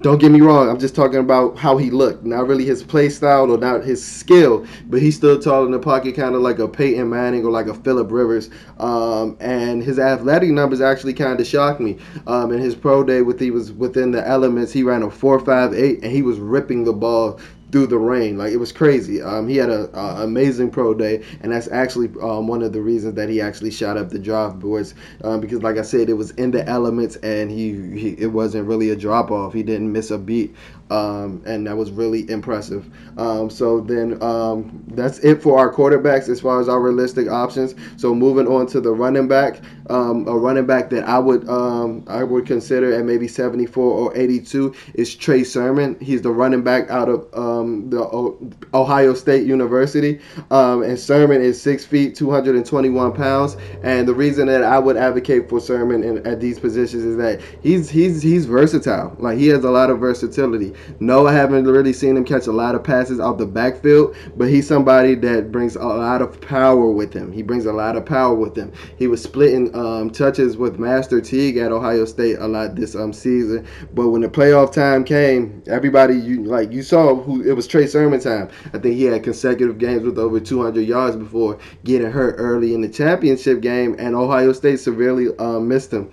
don't 0.02 0.20
get 0.20 0.32
me 0.32 0.40
wrong. 0.42 0.70
I'm 0.70 0.78
just 0.78 0.94
talking 0.94 1.20
about 1.20 1.58
how 1.58 1.78
he 1.78 1.90
looked, 1.90 2.26
not 2.26 2.48
really 2.48 2.64
his 2.64 2.84
play 2.84 3.10
style 3.10 3.50
or 3.50 3.58
not 3.58 3.84
his 3.84 4.06
skill, 4.06 4.66
but 4.86 5.02
he 5.02 5.10
stood 5.10 5.42
tall 5.42 5.66
in 5.66 5.72
the 5.72 5.80
pocket, 5.80 6.16
kind 6.16 6.36
of 6.36 6.42
like 6.42 6.60
a 6.60 6.68
Peyton 6.68 7.10
Manning 7.10 7.44
or 7.44 7.50
like 7.50 7.66
a 7.66 7.74
Philip 7.74 8.12
Rivers. 8.12 8.52
Um, 8.78 9.36
and 9.40 9.82
his 9.82 9.98
athletic 9.98 10.52
numbers 10.52 10.80
actually 10.80 11.14
kind 11.14 11.40
of 11.40 11.48
shocked 11.48 11.80
me. 11.80 11.98
Um, 12.28 12.52
in 12.52 12.60
his 12.60 12.76
pro 12.76 13.04
day, 13.04 13.24
with 13.24 13.40
he 13.40 13.50
was 13.50 13.72
within 13.72 14.12
the 14.12 14.26
elements, 14.28 14.72
he 14.72 14.84
ran 14.84 15.02
a 15.02 15.10
four 15.10 15.40
five 15.40 15.74
eight, 15.74 16.04
and 16.04 16.12
he 16.12 16.22
was 16.22 16.38
ripping 16.38 16.84
the 16.84 16.94
ball 16.94 17.40
through 17.76 17.88
the 17.88 17.98
rain. 17.98 18.38
Like 18.38 18.54
it 18.54 18.58
was 18.58 18.72
crazy. 18.72 19.22
Um, 19.22 19.50
he 19.50 19.58
had 19.58 19.70
a, 19.70 19.90
a, 20.00 20.24
amazing 20.24 20.72
pro 20.72 20.94
day, 20.94 21.22
and 21.42 21.52
that's 21.52 21.70
actually 21.70 22.08
um, 22.22 22.48
one 22.48 22.64
of 22.64 22.72
the 22.72 22.80
reasons 22.80 23.16
that 23.16 23.28
he 23.28 23.42
actually 23.42 23.72
shot 23.72 23.98
up 23.98 24.12
the 24.12 24.18
draft 24.18 24.60
boards 24.60 24.96
um, 25.26 25.42
because, 25.42 25.62
like 25.62 25.78
I 25.78 25.82
said, 25.82 26.08
it 26.08 26.14
was 26.14 26.32
in 26.32 26.52
the 26.52 26.66
elements, 26.70 27.18
and 27.18 27.52
he, 27.52 27.74
he 28.00 28.10
it 28.12 28.28
wasn't 28.28 28.66
really 28.66 28.92
a 28.92 28.96
drop 28.96 29.30
off. 29.30 29.52
He 29.52 29.62
didn't 29.62 29.92
miss 29.92 30.10
a 30.10 30.18
beat 30.18 30.56
um, 30.90 31.42
and 31.46 31.66
that 31.66 31.76
was 31.76 31.92
really 31.92 32.30
impressive. 32.30 32.86
Um, 33.18 33.50
so 33.50 33.80
then 33.82 34.22
um, 34.22 34.84
that's 34.88 35.20
it 35.20 35.42
for 35.42 35.58
our 35.58 35.74
quarterbacks 35.74 36.30
as 36.30 36.42
far 36.42 36.60
as 36.60 36.70
our 36.70 36.80
realistic 36.80 37.28
options. 37.28 37.76
So 37.98 38.14
moving 38.14 38.48
on 38.48 38.68
to 38.68 38.82
the 38.82 38.92
running 38.92 39.28
back, 39.28 39.62
um, 39.90 40.28
a 40.28 40.38
running 40.38 40.66
back 40.66 40.90
that 40.92 41.08
I 41.08 41.18
would 41.20 41.48
um, 41.50 42.04
I 42.08 42.24
would 42.24 42.46
consider 42.46 42.94
at 42.94 43.06
maybe 43.06 43.28
74 43.28 43.84
or 43.84 44.16
82 44.18 44.76
is 44.94 45.16
Trey 45.16 45.44
Sermon. 45.44 45.98
He's 46.00 46.22
the 46.22 46.32
running 46.32 46.64
back 46.64 46.90
out 46.90 47.10
of 47.10 47.28
um, 47.34 47.90
the 47.90 48.02
o- 48.02 48.38
Ohio 48.74 49.14
State 49.14 49.48
University, 49.48 50.20
and 50.52 51.00
Sermon 51.00 51.42
is 51.42 51.62
six 51.62 51.86
feet 51.86 52.16
221 52.16 53.14
pounds. 53.14 53.58
And 53.84 54.08
the 54.08 54.14
reason 54.14 54.48
that 54.48 54.64
I 54.64 54.80
would 54.80 54.98
advocate 54.98 55.50
for 55.50 55.60
Sermon 55.60 56.04
in, 56.04 56.26
at 56.28 56.40
these 56.40 56.60
positions 56.60 57.04
is 57.04 57.18
that 57.18 57.42
he's 57.62 57.90
he's 57.90 58.22
he's 58.22 58.46
versatile. 58.46 59.16
Like 59.20 59.38
he 59.38 59.48
has 59.48 59.64
a 59.64 59.72
lot 59.72 59.90
of 59.90 60.00
versatility. 60.00 60.75
No, 61.00 61.28
I 61.28 61.34
haven't 61.34 61.66
really 61.66 61.94
seen 61.94 62.18
him 62.18 62.26
catch 62.26 62.48
a 62.48 62.52
lot 62.52 62.76
of 62.76 62.84
passes 62.84 63.20
out 63.20 63.38
the 63.38 63.46
backfield, 63.46 64.16
but 64.36 64.50
he's 64.50 64.68
somebody 64.68 65.16
that 65.16 65.52
brings 65.52 65.76
a 65.76 65.84
lot 65.84 66.22
of 66.22 66.40
power 66.42 66.90
with 66.90 67.14
him. 67.14 67.32
He 67.32 67.42
brings 67.42 67.66
a 67.66 67.74
lot 67.74 67.96
of 67.96 68.06
power 68.06 68.34
with 68.34 68.56
him. 68.56 68.72
He 68.98 69.08
was 69.08 69.22
splitting 69.22 69.76
um, 69.76 70.10
touches 70.10 70.58
with 70.58 70.80
Master 70.80 71.22
Teague 71.22 71.58
at 71.58 71.72
Ohio 71.72 72.06
State 72.06 72.38
a 72.40 72.48
lot 72.48 72.76
this 72.76 72.96
um, 72.96 73.14
season, 73.14 73.66
but 73.94 74.10
when 74.10 74.22
the 74.22 74.30
playoff 74.30 74.72
time 74.72 75.04
came, 75.04 75.64
everybody 75.68 76.16
you 76.16 76.44
like 76.44 76.72
you 76.72 76.84
saw 76.84 77.16
who 77.16 77.42
it 77.42 77.54
was 77.54 77.68
Trey 77.68 77.88
Sermon 77.88 78.20
time. 78.20 78.50
I 78.74 78.80
think 78.80 78.96
he 78.96 79.04
had 79.04 79.24
consecutive 79.24 79.78
games 79.78 80.04
with 80.04 80.18
over 80.18 80.40
200 80.40 80.82
yards 80.82 81.16
before 81.16 81.58
getting 81.84 82.12
hurt 82.12 82.36
early 82.38 82.74
in 82.74 82.82
the 82.82 82.90
championship 82.90 83.62
game, 83.62 83.96
and 84.00 84.16
Ohio 84.16 84.54
State 84.54 84.80
severely 84.80 85.28
um, 85.38 85.68
missed 85.68 85.92
him. 85.92 86.12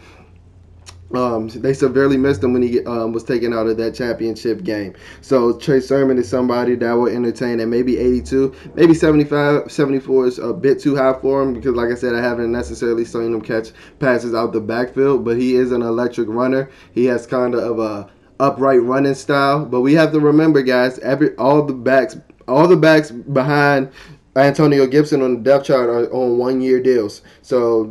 Um, 1.14 1.49
they 1.49 1.75
severely 1.75 2.16
missed 2.16 2.42
him 2.42 2.52
when 2.52 2.62
he 2.62 2.85
um, 2.87 3.12
was 3.12 3.25
taken 3.25 3.52
out 3.52 3.66
of 3.66 3.76
that 3.76 3.95
championship 3.95 4.62
game. 4.62 4.95
So 5.21 5.59
Trey 5.59 5.81
Sermon 5.81 6.19
is 6.19 6.28
somebody 6.28 6.75
that 6.76 6.92
will 6.92 7.09
entertain 7.09 7.61
at 7.61 7.69
maybe 7.69 7.99
82, 7.99 8.54
maybe 8.75 8.95
75, 8.95 9.71
74 9.71 10.26
is 10.26 10.38
a 10.38 10.52
bit 10.52 10.81
too 10.81 10.97
high 10.97 11.19
for 11.21 11.42
him 11.42 11.54
because, 11.54 11.75
like 11.75 11.90
I 11.90 11.95
said, 11.95 12.14
I 12.14 12.21
haven't 12.23 12.50
necessarily 12.50 13.04
seen 13.04 13.35
him 13.35 13.42
catch 13.42 13.73
passes 13.99 14.35
out 14.35 14.52
the 14.52 14.61
backfield. 14.61 15.25
But 15.25 15.37
he 15.37 15.57
is 15.57 15.73
an 15.73 15.83
electric 15.83 16.28
runner. 16.28 16.71
He 16.92 17.04
has 17.07 17.26
kind 17.26 17.54
of 17.54 17.78
a 17.78 18.11
upright 18.40 18.83
running 18.83 19.14
style. 19.14 19.64
But 19.64 19.81
we 19.81 19.95
have 19.95 20.12
to 20.12 20.21
remember, 20.21 20.62
guys, 20.62 20.99
every 21.00 21.35
all 21.37 21.64
the 21.64 21.75
backs, 21.75 22.16
all 22.49 22.66
the 22.66 22.76
backs 22.76 23.11
behind 23.11 23.90
Antonio 24.35 24.87
Gibson 24.87 25.21
on 25.21 25.35
the 25.35 25.41
depth 25.41 25.67
chart 25.67 25.91
are 25.91 26.11
on 26.11 26.39
one 26.39 26.62
year 26.62 26.81
deals. 26.81 27.21
So 27.43 27.85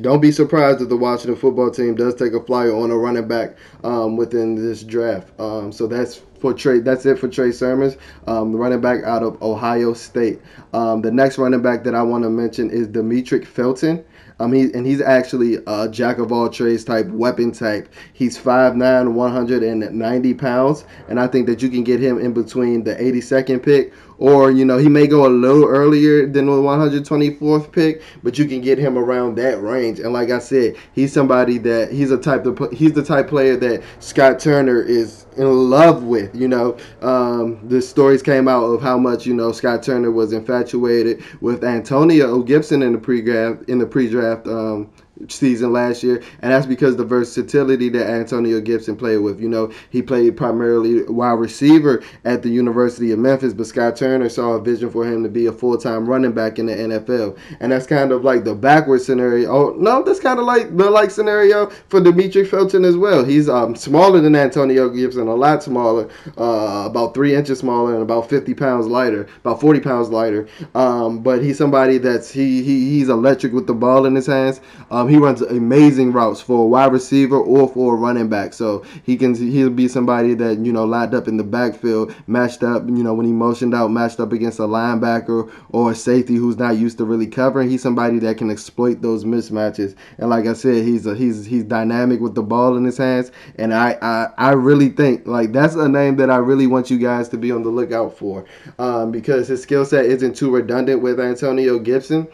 don't 0.00 0.20
be 0.20 0.30
surprised 0.30 0.80
if 0.80 0.88
the 0.88 0.96
Washington 0.96 1.34
football 1.34 1.72
team 1.72 1.96
does 1.96 2.14
take 2.14 2.34
a 2.34 2.42
flyer 2.42 2.74
on 2.74 2.92
a 2.92 2.96
running 2.96 3.26
back 3.26 3.56
um, 3.82 4.16
within 4.16 4.54
this 4.54 4.84
draft. 4.84 5.28
Um, 5.40 5.72
so 5.72 5.88
that's 5.88 6.22
for 6.38 6.54
Trey. 6.54 6.78
That's 6.78 7.04
it 7.04 7.18
for 7.18 7.28
Trey 7.28 7.50
Sermons, 7.50 7.96
um, 8.28 8.54
running 8.54 8.80
back 8.80 9.02
out 9.02 9.24
of 9.24 9.42
Ohio 9.42 9.92
State. 9.92 10.40
Um, 10.72 11.02
the 11.02 11.10
next 11.10 11.36
running 11.36 11.62
back 11.62 11.82
that 11.82 11.96
I 11.96 12.02
want 12.02 12.22
to 12.22 12.30
mention 12.30 12.70
is 12.70 12.86
Demetric 12.86 13.44
Felton. 13.44 14.04
Um, 14.40 14.52
he, 14.52 14.72
and 14.72 14.86
he's 14.86 15.00
actually 15.00 15.58
a 15.66 15.88
jack 15.88 16.18
of 16.18 16.30
all 16.30 16.48
trades 16.48 16.84
type, 16.84 17.08
weapon 17.08 17.50
type. 17.50 17.92
He's 18.12 18.38
5'9", 18.38 19.12
190 19.12 20.34
pounds, 20.34 20.84
and 21.08 21.18
I 21.18 21.26
think 21.26 21.48
that 21.48 21.60
you 21.60 21.68
can 21.68 21.82
get 21.82 21.98
him 21.98 22.18
in 22.18 22.32
between 22.32 22.84
the 22.84 22.94
82nd 22.94 23.64
pick 23.64 23.92
or 24.18 24.50
you 24.50 24.64
know 24.64 24.78
he 24.78 24.88
may 24.88 25.06
go 25.06 25.26
a 25.26 25.28
little 25.28 25.64
earlier 25.64 26.26
than 26.26 26.46
the 26.46 26.52
124th 26.52 27.72
pick, 27.72 28.02
but 28.22 28.38
you 28.38 28.46
can 28.46 28.60
get 28.60 28.78
him 28.78 28.98
around 28.98 29.36
that 29.36 29.60
range. 29.62 30.00
And 30.00 30.12
like 30.12 30.30
I 30.30 30.38
said, 30.38 30.76
he's 30.92 31.12
somebody 31.12 31.58
that 31.58 31.92
he's 31.92 32.10
a 32.10 32.18
type 32.18 32.46
of 32.46 32.70
he's 32.72 32.92
the 32.92 33.04
type 33.04 33.28
player 33.28 33.56
that 33.56 33.82
Scott 34.00 34.38
Turner 34.38 34.82
is 34.82 35.26
in 35.36 35.70
love 35.70 36.02
with. 36.02 36.34
You 36.34 36.48
know, 36.48 36.76
um, 37.00 37.66
the 37.68 37.80
stories 37.80 38.22
came 38.22 38.48
out 38.48 38.64
of 38.64 38.82
how 38.82 38.98
much 38.98 39.26
you 39.26 39.34
know 39.34 39.52
Scott 39.52 39.82
Turner 39.82 40.10
was 40.10 40.32
infatuated 40.32 41.22
with 41.40 41.64
Antonio 41.64 42.42
Gibson 42.42 42.82
in 42.82 42.92
the 42.92 42.98
pre-draft 42.98 43.68
in 43.68 43.78
the 43.78 43.86
pre-draft 43.86 44.46
um, 44.46 44.90
season 45.28 45.72
last 45.72 46.02
year, 46.02 46.22
and 46.40 46.52
that's 46.52 46.66
because 46.66 46.96
the 46.96 47.04
versatility 47.04 47.88
that 47.90 48.08
Antonio 48.08 48.60
Gibson 48.60 48.96
played 48.96 49.18
with. 49.18 49.40
You 49.40 49.48
know, 49.48 49.72
he 49.90 50.02
played 50.02 50.36
primarily 50.36 51.02
wide 51.04 51.32
receiver 51.32 52.02
at 52.24 52.42
the 52.42 52.48
University 52.48 53.10
of 53.12 53.18
Memphis, 53.18 53.52
but 53.52 53.66
Scott 53.66 53.96
Turner 53.96 54.28
saw 54.28 54.52
a 54.52 54.60
vision 54.60 54.90
for 54.90 55.04
him 55.04 55.22
to 55.22 55.28
be 55.28 55.46
a 55.46 55.52
full 55.52 55.76
time 55.76 56.08
running 56.08 56.32
back 56.32 56.58
in 56.58 56.66
the 56.66 56.74
NFL, 56.74 57.38
and 57.60 57.72
that's 57.72 57.86
kind 57.86 58.12
of 58.12 58.24
like 58.24 58.44
the 58.44 58.54
backward 58.54 59.00
scenario. 59.02 59.50
Oh 59.50 59.74
no, 59.76 60.02
that's 60.02 60.20
kind 60.20 60.38
of 60.38 60.44
like 60.44 60.76
the 60.76 60.90
like 60.90 61.10
scenario 61.10 61.70
for 61.88 62.00
Demetric 62.00 62.48
Felton 62.48 62.84
as 62.84 62.96
well. 62.96 63.24
He's 63.24 63.48
um, 63.48 63.74
smaller 63.74 64.20
than 64.20 64.36
Antonio 64.36 64.88
Gibson, 64.88 65.26
a 65.26 65.34
lot 65.34 65.62
smaller, 65.62 66.08
uh, 66.36 66.84
about 66.86 67.14
three 67.14 67.34
inches 67.34 67.58
smaller, 67.58 67.94
and 67.94 68.02
about 68.02 68.28
50 68.28 68.54
pounds 68.54 68.86
lighter, 68.86 69.26
about 69.40 69.60
40 69.60 69.80
pounds 69.80 70.08
lighter. 70.10 70.48
Um, 70.74 71.22
but 71.22 71.42
he's 71.42 71.58
somebody 71.58 71.98
that's 71.98 72.30
he, 72.30 72.62
he 72.62 72.90
he's 72.90 73.08
electric 73.08 73.52
with 73.52 73.66
the 73.66 73.74
ball 73.74 74.06
in 74.06 74.14
his 74.14 74.26
hands. 74.26 74.60
Um, 74.90 75.07
he 75.08 75.16
runs 75.16 75.42
amazing 75.42 76.12
routes 76.12 76.40
for 76.40 76.62
a 76.62 76.66
wide 76.66 76.92
receiver 76.92 77.38
or 77.38 77.68
for 77.68 77.94
a 77.94 77.96
running 77.96 78.28
back. 78.28 78.52
So 78.52 78.84
he 79.04 79.16
can 79.16 79.34
he'll 79.34 79.70
be 79.70 79.88
somebody 79.88 80.34
that 80.34 80.58
you 80.58 80.72
know 80.72 80.84
lined 80.84 81.14
up 81.14 81.28
in 81.28 81.36
the 81.36 81.44
backfield, 81.44 82.14
matched 82.26 82.62
up. 82.62 82.86
You 82.86 83.02
know 83.02 83.14
when 83.14 83.26
he 83.26 83.32
motioned 83.32 83.74
out, 83.74 83.90
matched 83.90 84.20
up 84.20 84.32
against 84.32 84.58
a 84.58 84.62
linebacker 84.62 85.50
or 85.70 85.92
a 85.92 85.94
safety 85.94 86.34
who's 86.34 86.58
not 86.58 86.76
used 86.76 86.98
to 86.98 87.04
really 87.04 87.26
covering. 87.26 87.70
He's 87.70 87.82
somebody 87.82 88.18
that 88.20 88.38
can 88.38 88.50
exploit 88.50 89.02
those 89.02 89.24
mismatches. 89.24 89.94
And 90.18 90.30
like 90.30 90.46
I 90.46 90.52
said, 90.52 90.84
he's 90.84 91.06
a, 91.06 91.14
he's 91.14 91.44
he's 91.44 91.64
dynamic 91.64 92.20
with 92.20 92.34
the 92.34 92.42
ball 92.42 92.76
in 92.76 92.84
his 92.84 92.98
hands. 92.98 93.32
And 93.56 93.74
I 93.74 93.98
I, 94.02 94.28
I 94.38 94.52
really 94.52 94.88
think 94.90 95.26
like 95.26 95.52
that's 95.52 95.74
a 95.74 95.88
name 95.88 96.16
that 96.16 96.30
I 96.30 96.36
really 96.36 96.66
want 96.66 96.90
you 96.90 96.98
guys 96.98 97.28
to 97.30 97.36
be 97.36 97.52
on 97.52 97.62
the 97.62 97.70
lookout 97.70 98.16
for, 98.16 98.44
um, 98.78 99.10
because 99.10 99.48
his 99.48 99.62
skill 99.62 99.84
set 99.84 100.04
isn't 100.06 100.36
too 100.36 100.50
redundant 100.50 101.02
with 101.02 101.20
Antonio 101.20 101.78
Gibson. 101.78 102.28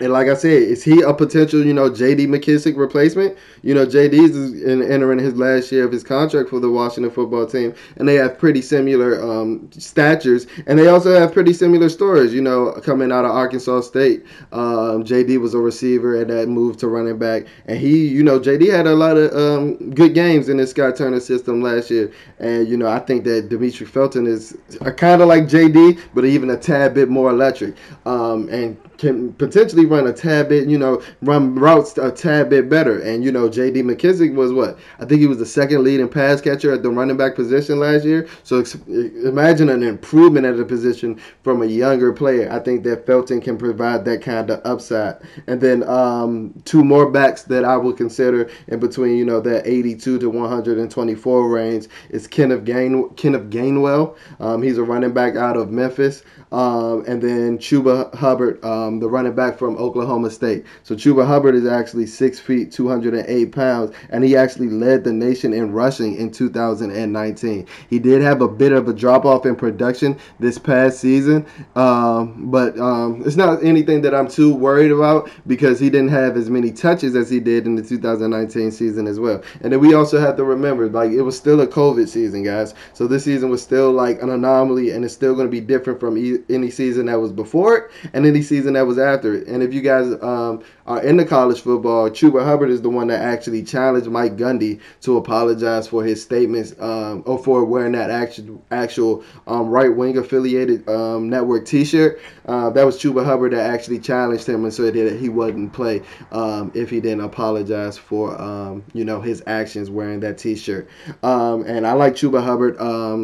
And 0.00 0.12
like 0.12 0.28
I 0.28 0.34
said, 0.34 0.62
is 0.62 0.84
he 0.84 1.02
a 1.02 1.12
potential, 1.12 1.64
you 1.64 1.74
know, 1.74 1.92
J.D. 1.92 2.28
McKissic 2.28 2.76
replacement? 2.76 3.36
You 3.62 3.74
know, 3.74 3.84
J.D. 3.84 4.16
is 4.16 4.62
in, 4.62 4.80
entering 4.80 5.18
his 5.18 5.34
last 5.34 5.72
year 5.72 5.84
of 5.84 5.90
his 5.90 6.04
contract 6.04 6.50
for 6.50 6.60
the 6.60 6.70
Washington 6.70 7.10
football 7.10 7.46
team, 7.46 7.74
and 7.96 8.06
they 8.06 8.14
have 8.14 8.38
pretty 8.38 8.62
similar 8.62 9.20
um, 9.20 9.68
statures, 9.72 10.46
and 10.68 10.78
they 10.78 10.86
also 10.86 11.18
have 11.18 11.32
pretty 11.32 11.52
similar 11.52 11.88
stories. 11.88 12.32
You 12.32 12.42
know, 12.42 12.72
coming 12.84 13.10
out 13.10 13.24
of 13.24 13.32
Arkansas 13.32 13.80
State, 13.80 14.24
um, 14.52 15.04
J.D. 15.04 15.38
was 15.38 15.54
a 15.54 15.58
receiver 15.58 16.20
and 16.20 16.30
that 16.30 16.48
moved 16.48 16.78
to 16.80 16.88
running 16.88 17.18
back, 17.18 17.46
and 17.66 17.78
he, 17.78 18.06
you 18.06 18.22
know, 18.22 18.38
J.D. 18.38 18.68
had 18.68 18.86
a 18.86 18.94
lot 18.94 19.16
of 19.16 19.34
um, 19.36 19.90
good 19.90 20.14
games 20.14 20.48
in 20.48 20.58
the 20.58 20.66
Scott 20.66 20.94
Turner 20.94 21.18
system 21.18 21.60
last 21.60 21.90
year, 21.90 22.12
and 22.38 22.68
you 22.68 22.76
know, 22.76 22.86
I 22.86 23.00
think 23.00 23.24
that 23.24 23.48
Demetric 23.48 23.88
Felton 23.88 24.28
is 24.28 24.56
kind 24.96 25.20
of 25.22 25.26
like 25.26 25.48
J.D., 25.48 25.98
but 26.14 26.24
even 26.24 26.50
a 26.50 26.56
tad 26.56 26.94
bit 26.94 27.08
more 27.08 27.30
electric, 27.30 27.74
um, 28.06 28.48
and 28.50 28.76
can 28.98 29.32
potentially 29.34 29.86
run 29.86 30.06
a 30.06 30.12
tad 30.12 30.48
bit, 30.48 30.68
you 30.68 30.76
know, 30.76 31.00
run 31.22 31.54
routes 31.54 31.96
a 31.96 32.10
tad 32.10 32.50
bit 32.50 32.68
better. 32.68 33.00
And 33.00 33.24
you 33.24 33.32
know, 33.32 33.48
J.D. 33.48 33.82
McKissic 33.82 34.34
was 34.34 34.52
what 34.52 34.76
I 34.98 35.04
think 35.04 35.20
he 35.20 35.26
was 35.26 35.38
the 35.38 35.46
second 35.46 35.84
leading 35.84 36.08
pass 36.08 36.40
catcher 36.40 36.72
at 36.72 36.82
the 36.82 36.90
running 36.90 37.16
back 37.16 37.36
position 37.36 37.78
last 37.78 38.04
year. 38.04 38.28
So 38.42 38.64
imagine 38.88 39.68
an 39.68 39.82
improvement 39.82 40.46
at 40.46 40.56
the 40.56 40.64
position 40.64 41.20
from 41.42 41.62
a 41.62 41.66
younger 41.66 42.12
player. 42.12 42.50
I 42.50 42.58
think 42.58 42.82
that 42.84 43.06
Felton 43.06 43.40
can 43.40 43.56
provide 43.56 44.04
that 44.04 44.20
kind 44.22 44.50
of 44.50 44.60
upside. 44.64 45.16
And 45.46 45.60
then 45.60 45.88
um, 45.88 46.52
two 46.64 46.84
more 46.84 47.10
backs 47.10 47.42
that 47.44 47.64
I 47.64 47.76
would 47.76 47.96
consider 47.96 48.50
in 48.66 48.80
between, 48.80 49.16
you 49.16 49.24
know, 49.24 49.40
that 49.40 49.66
82 49.66 50.18
to 50.18 50.28
124 50.28 51.48
range 51.48 51.86
is 52.10 52.26
Kenneth 52.26 52.64
Gain 52.64 53.08
Kenneth 53.10 53.48
Gainwell. 53.50 54.16
Um, 54.40 54.62
he's 54.62 54.78
a 54.78 54.82
running 54.82 55.12
back 55.12 55.36
out 55.36 55.56
of 55.56 55.70
Memphis. 55.70 56.24
Um, 56.50 57.04
and 57.06 57.20
then 57.22 57.58
Chuba 57.58 58.12
Hubbard. 58.14 58.64
Um, 58.64 58.87
um, 58.88 58.98
the 58.98 59.08
running 59.08 59.34
back 59.34 59.58
from 59.58 59.76
Oklahoma 59.76 60.30
State. 60.30 60.64
So 60.82 60.94
Chuba 60.94 61.26
Hubbard 61.26 61.54
is 61.54 61.66
actually 61.66 62.06
six 62.06 62.38
feet, 62.38 62.72
208 62.72 63.52
pounds, 63.52 63.94
and 64.10 64.24
he 64.24 64.36
actually 64.36 64.68
led 64.68 65.04
the 65.04 65.12
nation 65.12 65.52
in 65.52 65.72
rushing 65.72 66.16
in 66.16 66.30
2019. 66.30 67.66
He 67.90 67.98
did 67.98 68.22
have 68.22 68.40
a 68.40 68.48
bit 68.48 68.72
of 68.72 68.88
a 68.88 68.92
drop 68.92 69.24
off 69.24 69.46
in 69.46 69.54
production 69.54 70.18
this 70.40 70.58
past 70.58 71.00
season, 71.00 71.46
um, 71.76 72.50
but 72.50 72.78
um, 72.78 73.22
it's 73.24 73.36
not 73.36 73.62
anything 73.62 74.00
that 74.02 74.14
I'm 74.14 74.28
too 74.28 74.54
worried 74.54 74.90
about 74.90 75.30
because 75.46 75.78
he 75.78 75.90
didn't 75.90 76.08
have 76.08 76.36
as 76.36 76.50
many 76.50 76.72
touches 76.72 77.14
as 77.14 77.30
he 77.30 77.40
did 77.40 77.66
in 77.66 77.74
the 77.74 77.82
2019 77.82 78.70
season 78.70 79.06
as 79.06 79.20
well. 79.20 79.42
And 79.60 79.72
then 79.72 79.80
we 79.80 79.94
also 79.94 80.18
have 80.18 80.36
to 80.36 80.44
remember, 80.44 80.88
like 80.88 81.10
it 81.10 81.22
was 81.22 81.36
still 81.36 81.60
a 81.60 81.66
COVID 81.66 82.08
season, 82.08 82.42
guys. 82.42 82.74
So 82.94 83.06
this 83.06 83.24
season 83.24 83.50
was 83.50 83.62
still 83.62 83.92
like 83.92 84.22
an 84.22 84.30
anomaly, 84.30 84.90
and 84.90 85.04
it's 85.04 85.14
still 85.14 85.34
going 85.34 85.46
to 85.46 85.50
be 85.50 85.60
different 85.60 86.00
from 86.00 86.16
e- 86.16 86.38
any 86.48 86.70
season 86.70 87.06
that 87.06 87.20
was 87.20 87.32
before 87.32 87.76
it 87.76 87.90
and 88.12 88.24
any 88.24 88.42
season 88.42 88.72
that 88.78 88.86
was 88.86 88.98
after 88.98 89.34
it. 89.34 89.48
And 89.48 89.60
if 89.60 89.74
you 89.74 89.80
guys 89.80 90.06
um, 90.22 90.62
are 90.86 91.02
into 91.02 91.24
college 91.24 91.60
football, 91.60 92.08
Chuba 92.08 92.44
Hubbard 92.44 92.70
is 92.70 92.80
the 92.80 92.88
one 92.88 93.08
that 93.08 93.20
actually 93.20 93.64
challenged 93.64 94.08
Mike 94.08 94.36
Gundy 94.36 94.80
to 95.00 95.16
apologize 95.16 95.88
for 95.88 96.04
his 96.04 96.22
statements 96.22 96.74
um, 96.78 97.24
or 97.26 97.42
for 97.42 97.64
wearing 97.64 97.92
that 97.92 98.08
actual 98.08 98.62
actual 98.70 99.24
um, 99.48 99.68
right 99.68 99.94
wing 99.94 100.16
affiliated 100.16 100.88
um, 100.88 101.28
network 101.28 101.66
T-shirt. 101.66 102.20
Uh, 102.46 102.70
that 102.70 102.86
was 102.86 102.98
Chuba 102.98 103.24
Hubbard 103.24 103.52
that 103.52 103.68
actually 103.68 103.98
challenged 103.98 104.48
him 104.48 104.62
and 104.62 104.72
said 104.72 104.94
that 104.94 105.18
he 105.18 105.28
wouldn't 105.28 105.72
play 105.72 106.00
um, 106.30 106.70
if 106.72 106.88
he 106.88 107.00
didn't 107.00 107.24
apologize 107.24 107.98
for 107.98 108.40
um, 108.40 108.84
you 108.94 109.04
know 109.04 109.20
his 109.20 109.42
actions 109.48 109.90
wearing 109.90 110.20
that 110.20 110.38
T-shirt. 110.38 110.88
Um, 111.24 111.64
and 111.66 111.84
I 111.84 111.94
like 111.94 112.14
Chuba 112.14 112.42
Hubbard. 112.44 112.76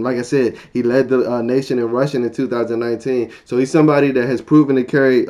like 0.02 0.18
I 0.18 0.22
said, 0.22 0.58
he 0.72 0.82
led 0.82 1.08
the 1.08 1.30
uh, 1.30 1.42
nation 1.42 1.78
in 1.78 1.92
rushing 1.92 2.24
in 2.24 2.32
2019, 2.32 3.32
so 3.44 3.56
he's 3.56 3.70
somebody 3.70 4.10
that 4.10 4.26
has 4.26 4.42
proven 4.42 4.74
to 4.74 4.82
carry 4.82 5.28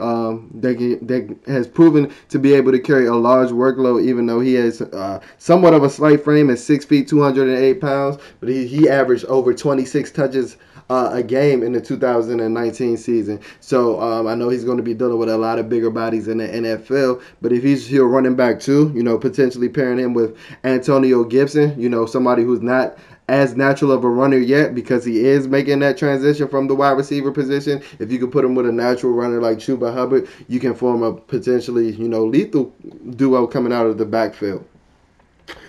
that, 0.54 0.98
that 1.02 1.36
has 1.46 1.66
proven 1.66 2.12
to 2.28 2.38
be 2.38 2.54
able 2.54 2.72
to 2.72 2.78
carry 2.78 3.06
a 3.06 3.14
large 3.14 3.50
workload, 3.50 4.04
even 4.04 4.26
though 4.26 4.40
he 4.40 4.54
has 4.54 4.80
uh, 4.80 5.20
somewhat 5.38 5.74
of 5.74 5.82
a 5.82 5.90
slight 5.90 6.22
frame 6.22 6.50
at 6.50 6.58
six 6.58 6.84
feet, 6.84 7.08
208 7.08 7.80
pounds. 7.80 8.18
But 8.40 8.48
he, 8.48 8.66
he 8.66 8.88
averaged 8.88 9.24
over 9.26 9.54
26 9.54 10.10
touches 10.10 10.56
uh, 10.90 11.10
a 11.12 11.22
game 11.22 11.62
in 11.62 11.72
the 11.72 11.80
2019 11.80 12.96
season. 12.96 13.40
So 13.60 14.00
um, 14.00 14.26
I 14.26 14.34
know 14.34 14.48
he's 14.48 14.64
going 14.64 14.76
to 14.76 14.82
be 14.82 14.94
dealing 14.94 15.18
with 15.18 15.28
a 15.28 15.38
lot 15.38 15.58
of 15.58 15.68
bigger 15.68 15.90
bodies 15.90 16.28
in 16.28 16.38
the 16.38 16.48
NFL. 16.48 17.22
But 17.40 17.52
if 17.52 17.62
he's 17.62 17.86
here 17.86 18.04
running 18.06 18.36
back 18.36 18.60
too, 18.60 18.92
you 18.94 19.02
know, 19.02 19.18
potentially 19.18 19.68
pairing 19.68 19.98
him 19.98 20.14
with 20.14 20.36
Antonio 20.64 21.24
Gibson, 21.24 21.80
you 21.80 21.88
know, 21.88 22.06
somebody 22.06 22.42
who's 22.42 22.60
not 22.62 22.98
as 23.28 23.56
natural 23.56 23.92
of 23.92 24.04
a 24.04 24.08
runner 24.08 24.36
yet 24.36 24.74
because 24.74 25.04
he 25.04 25.24
is 25.24 25.48
making 25.48 25.78
that 25.80 25.96
transition 25.96 26.46
from 26.48 26.66
the 26.66 26.74
wide 26.74 26.92
receiver 26.92 27.32
position. 27.32 27.82
If 27.98 28.12
you 28.12 28.18
could 28.18 28.32
put 28.32 28.44
him 28.44 28.54
with 28.54 28.66
a 28.66 28.72
natural 28.72 29.12
runner 29.12 29.40
like 29.40 29.58
Chuba 29.58 29.92
Hubbard, 29.92 30.28
you 30.48 30.60
can 30.60 30.74
form 30.74 31.02
a 31.02 31.12
potentially, 31.12 31.92
you 31.92 32.08
know, 32.08 32.24
lethal 32.24 32.74
duo 33.10 33.46
coming 33.46 33.72
out 33.72 33.86
of 33.86 33.98
the 33.98 34.04
backfield. 34.04 34.66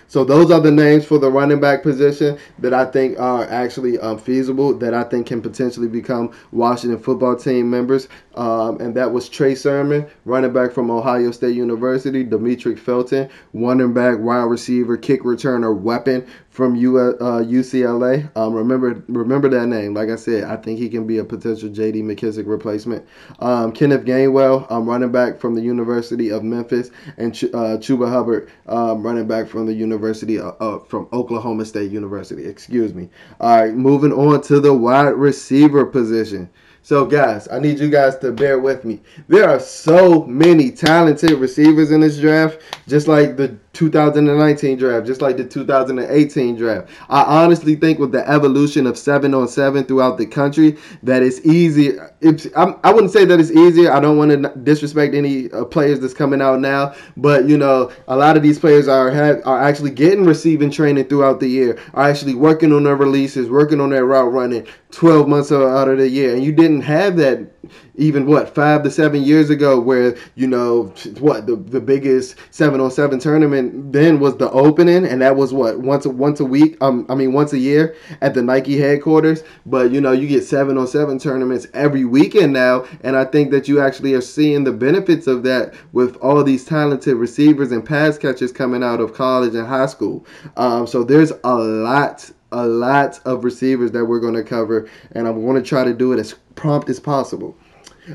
So 0.08 0.24
those 0.24 0.52
are 0.52 0.60
the 0.60 0.70
names 0.70 1.04
for 1.04 1.18
the 1.18 1.30
running 1.30 1.58
back 1.58 1.82
position 1.82 2.38
that 2.60 2.72
I 2.72 2.84
think 2.84 3.18
are 3.18 3.44
actually 3.44 3.98
um, 3.98 4.18
feasible, 4.18 4.72
that 4.78 4.94
I 4.94 5.02
think 5.02 5.26
can 5.26 5.42
potentially 5.42 5.88
become 5.88 6.32
Washington 6.52 7.00
football 7.00 7.34
team 7.34 7.68
members. 7.68 8.06
Um, 8.36 8.80
and 8.80 8.94
that 8.94 9.12
was 9.12 9.28
Trey 9.28 9.56
Sermon, 9.56 10.06
running 10.24 10.52
back 10.52 10.72
from 10.72 10.90
Ohio 10.90 11.32
State 11.32 11.56
University, 11.56 12.24
Demetric 12.24 12.78
Felton, 12.78 13.28
running 13.52 13.92
back, 13.92 14.18
wide 14.20 14.44
receiver, 14.44 14.96
kick 14.96 15.22
returner, 15.22 15.76
weapon 15.76 16.24
from 16.56 16.74
U- 16.74 16.96
uh, 16.98 17.42
UCLA. 17.42 18.30
Um, 18.34 18.54
remember, 18.54 19.04
remember 19.08 19.46
that 19.50 19.66
name. 19.66 19.92
Like 19.92 20.08
I 20.08 20.16
said, 20.16 20.44
I 20.44 20.56
think 20.56 20.78
he 20.78 20.88
can 20.88 21.06
be 21.06 21.18
a 21.18 21.24
potential 21.24 21.68
J.D. 21.68 22.00
McKissic 22.00 22.46
replacement. 22.46 23.06
Um, 23.40 23.72
Kenneth 23.72 24.06
Gainwell, 24.06 24.68
um, 24.72 24.88
running 24.88 25.12
back 25.12 25.38
from 25.38 25.54
the 25.54 25.60
University 25.60 26.30
of 26.30 26.42
Memphis, 26.42 26.90
and 27.18 27.34
Ch- 27.34 27.44
uh, 27.44 27.76
Chuba 27.76 28.08
Hubbard, 28.08 28.50
um, 28.68 29.02
running 29.02 29.28
back 29.28 29.48
from 29.48 29.66
the 29.66 29.74
University 29.74 30.38
of, 30.38 30.56
uh, 30.58 30.78
from 30.78 31.08
Oklahoma 31.12 31.66
State 31.66 31.92
University. 31.92 32.46
Excuse 32.46 32.94
me. 32.94 33.10
All 33.38 33.60
right, 33.60 33.74
moving 33.74 34.12
on 34.14 34.40
to 34.44 34.58
the 34.58 34.72
wide 34.72 35.08
receiver 35.10 35.84
position. 35.84 36.48
So, 36.86 37.04
guys, 37.04 37.48
I 37.50 37.58
need 37.58 37.80
you 37.80 37.90
guys 37.90 38.16
to 38.18 38.30
bear 38.30 38.60
with 38.60 38.84
me. 38.84 39.00
There 39.26 39.48
are 39.48 39.58
so 39.58 40.22
many 40.22 40.70
talented 40.70 41.32
receivers 41.32 41.90
in 41.90 42.00
this 42.00 42.16
draft, 42.16 42.60
just 42.86 43.08
like 43.08 43.36
the 43.36 43.56
2019 43.76 44.78
draft, 44.78 45.06
just 45.06 45.20
like 45.20 45.36
the 45.36 45.44
2018 45.44 46.56
draft. 46.56 46.88
I 47.10 47.42
honestly 47.42 47.76
think 47.76 47.98
with 47.98 48.10
the 48.10 48.26
evolution 48.28 48.86
of 48.86 48.96
seven 48.96 49.34
on 49.34 49.48
seven 49.48 49.84
throughout 49.84 50.16
the 50.16 50.24
country, 50.24 50.78
that 51.02 51.22
it's 51.22 51.44
easy. 51.44 51.98
It's, 52.22 52.46
I'm, 52.56 52.76
I 52.82 52.92
would 52.92 53.04
not 53.04 53.12
say 53.12 53.26
that 53.26 53.38
it's 53.38 53.50
easier. 53.50 53.92
I 53.92 54.00
don't 54.00 54.16
want 54.16 54.30
to 54.30 54.48
disrespect 54.60 55.14
any 55.14 55.50
uh, 55.52 55.66
players 55.66 56.00
that's 56.00 56.14
coming 56.14 56.40
out 56.40 56.60
now, 56.60 56.94
but 57.18 57.46
you 57.46 57.58
know, 57.58 57.92
a 58.08 58.16
lot 58.16 58.38
of 58.38 58.42
these 58.42 58.58
players 58.58 58.88
are 58.88 59.10
have, 59.10 59.42
are 59.44 59.62
actually 59.62 59.90
getting 59.90 60.24
receiving 60.24 60.70
training 60.70 61.04
throughout 61.04 61.38
the 61.40 61.48
year, 61.48 61.78
are 61.92 62.08
actually 62.08 62.34
working 62.34 62.72
on 62.72 62.84
their 62.84 62.96
releases, 62.96 63.50
working 63.50 63.80
on 63.80 63.90
their 63.90 64.06
route 64.06 64.32
running 64.32 64.66
12 64.92 65.28
months 65.28 65.52
out 65.52 65.88
of 65.88 65.98
the 65.98 66.08
year, 66.08 66.34
and 66.34 66.42
you 66.42 66.52
didn't 66.52 66.80
have 66.80 67.18
that 67.18 67.55
even 67.96 68.26
what 68.26 68.54
five 68.54 68.82
to 68.82 68.90
seven 68.90 69.22
years 69.22 69.50
ago, 69.50 69.78
where 69.80 70.16
you 70.34 70.46
know 70.46 70.84
what 71.18 71.46
the 71.46 71.56
the 71.56 71.80
biggest 71.80 72.36
seven 72.50 72.80
on 72.80 72.90
seven 72.90 73.18
tournament 73.18 73.92
then 73.92 74.20
was 74.20 74.36
the 74.36 74.50
opening, 74.50 75.04
and 75.04 75.22
that 75.22 75.36
was 75.36 75.52
what 75.52 75.80
once 75.80 76.06
a, 76.06 76.10
once 76.10 76.40
a 76.40 76.44
week. 76.44 76.76
Um, 76.80 77.06
I 77.08 77.14
mean 77.14 77.32
once 77.32 77.52
a 77.52 77.58
year 77.58 77.94
at 78.20 78.34
the 78.34 78.42
Nike 78.42 78.78
headquarters. 78.78 79.42
But 79.64 79.90
you 79.90 80.00
know 80.00 80.12
you 80.12 80.28
get 80.28 80.44
seven 80.44 80.78
on 80.78 80.86
seven 80.86 81.18
tournaments 81.18 81.66
every 81.74 82.04
weekend 82.04 82.52
now, 82.52 82.84
and 83.02 83.16
I 83.16 83.24
think 83.24 83.50
that 83.50 83.68
you 83.68 83.80
actually 83.80 84.14
are 84.14 84.20
seeing 84.20 84.64
the 84.64 84.72
benefits 84.72 85.26
of 85.26 85.42
that 85.44 85.74
with 85.92 86.16
all 86.16 86.42
these 86.42 86.64
talented 86.64 87.16
receivers 87.16 87.72
and 87.72 87.84
pass 87.84 88.18
catchers 88.18 88.52
coming 88.52 88.82
out 88.82 89.00
of 89.00 89.14
college 89.14 89.54
and 89.54 89.66
high 89.66 89.86
school. 89.86 90.24
Um, 90.56 90.86
so 90.86 91.04
there's 91.04 91.32
a 91.44 91.54
lot 91.54 92.30
a 92.52 92.66
lot 92.66 93.20
of 93.24 93.44
receivers 93.44 93.90
that 93.92 94.04
we're 94.04 94.20
going 94.20 94.34
to 94.34 94.44
cover, 94.44 94.88
and 95.12 95.26
I'm 95.26 95.44
going 95.44 95.62
to 95.62 95.68
try 95.68 95.84
to 95.84 95.92
do 95.92 96.12
it 96.12 96.18
as 96.18 96.34
prompt 96.56 96.88
as 96.88 96.98
possible. 96.98 97.56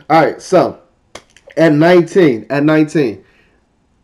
All 0.10 0.25
right, 0.25 0.41
so 0.41 0.82
at 1.58 1.73
19, 1.73 2.47
at 2.49 2.63
19. 2.63 3.23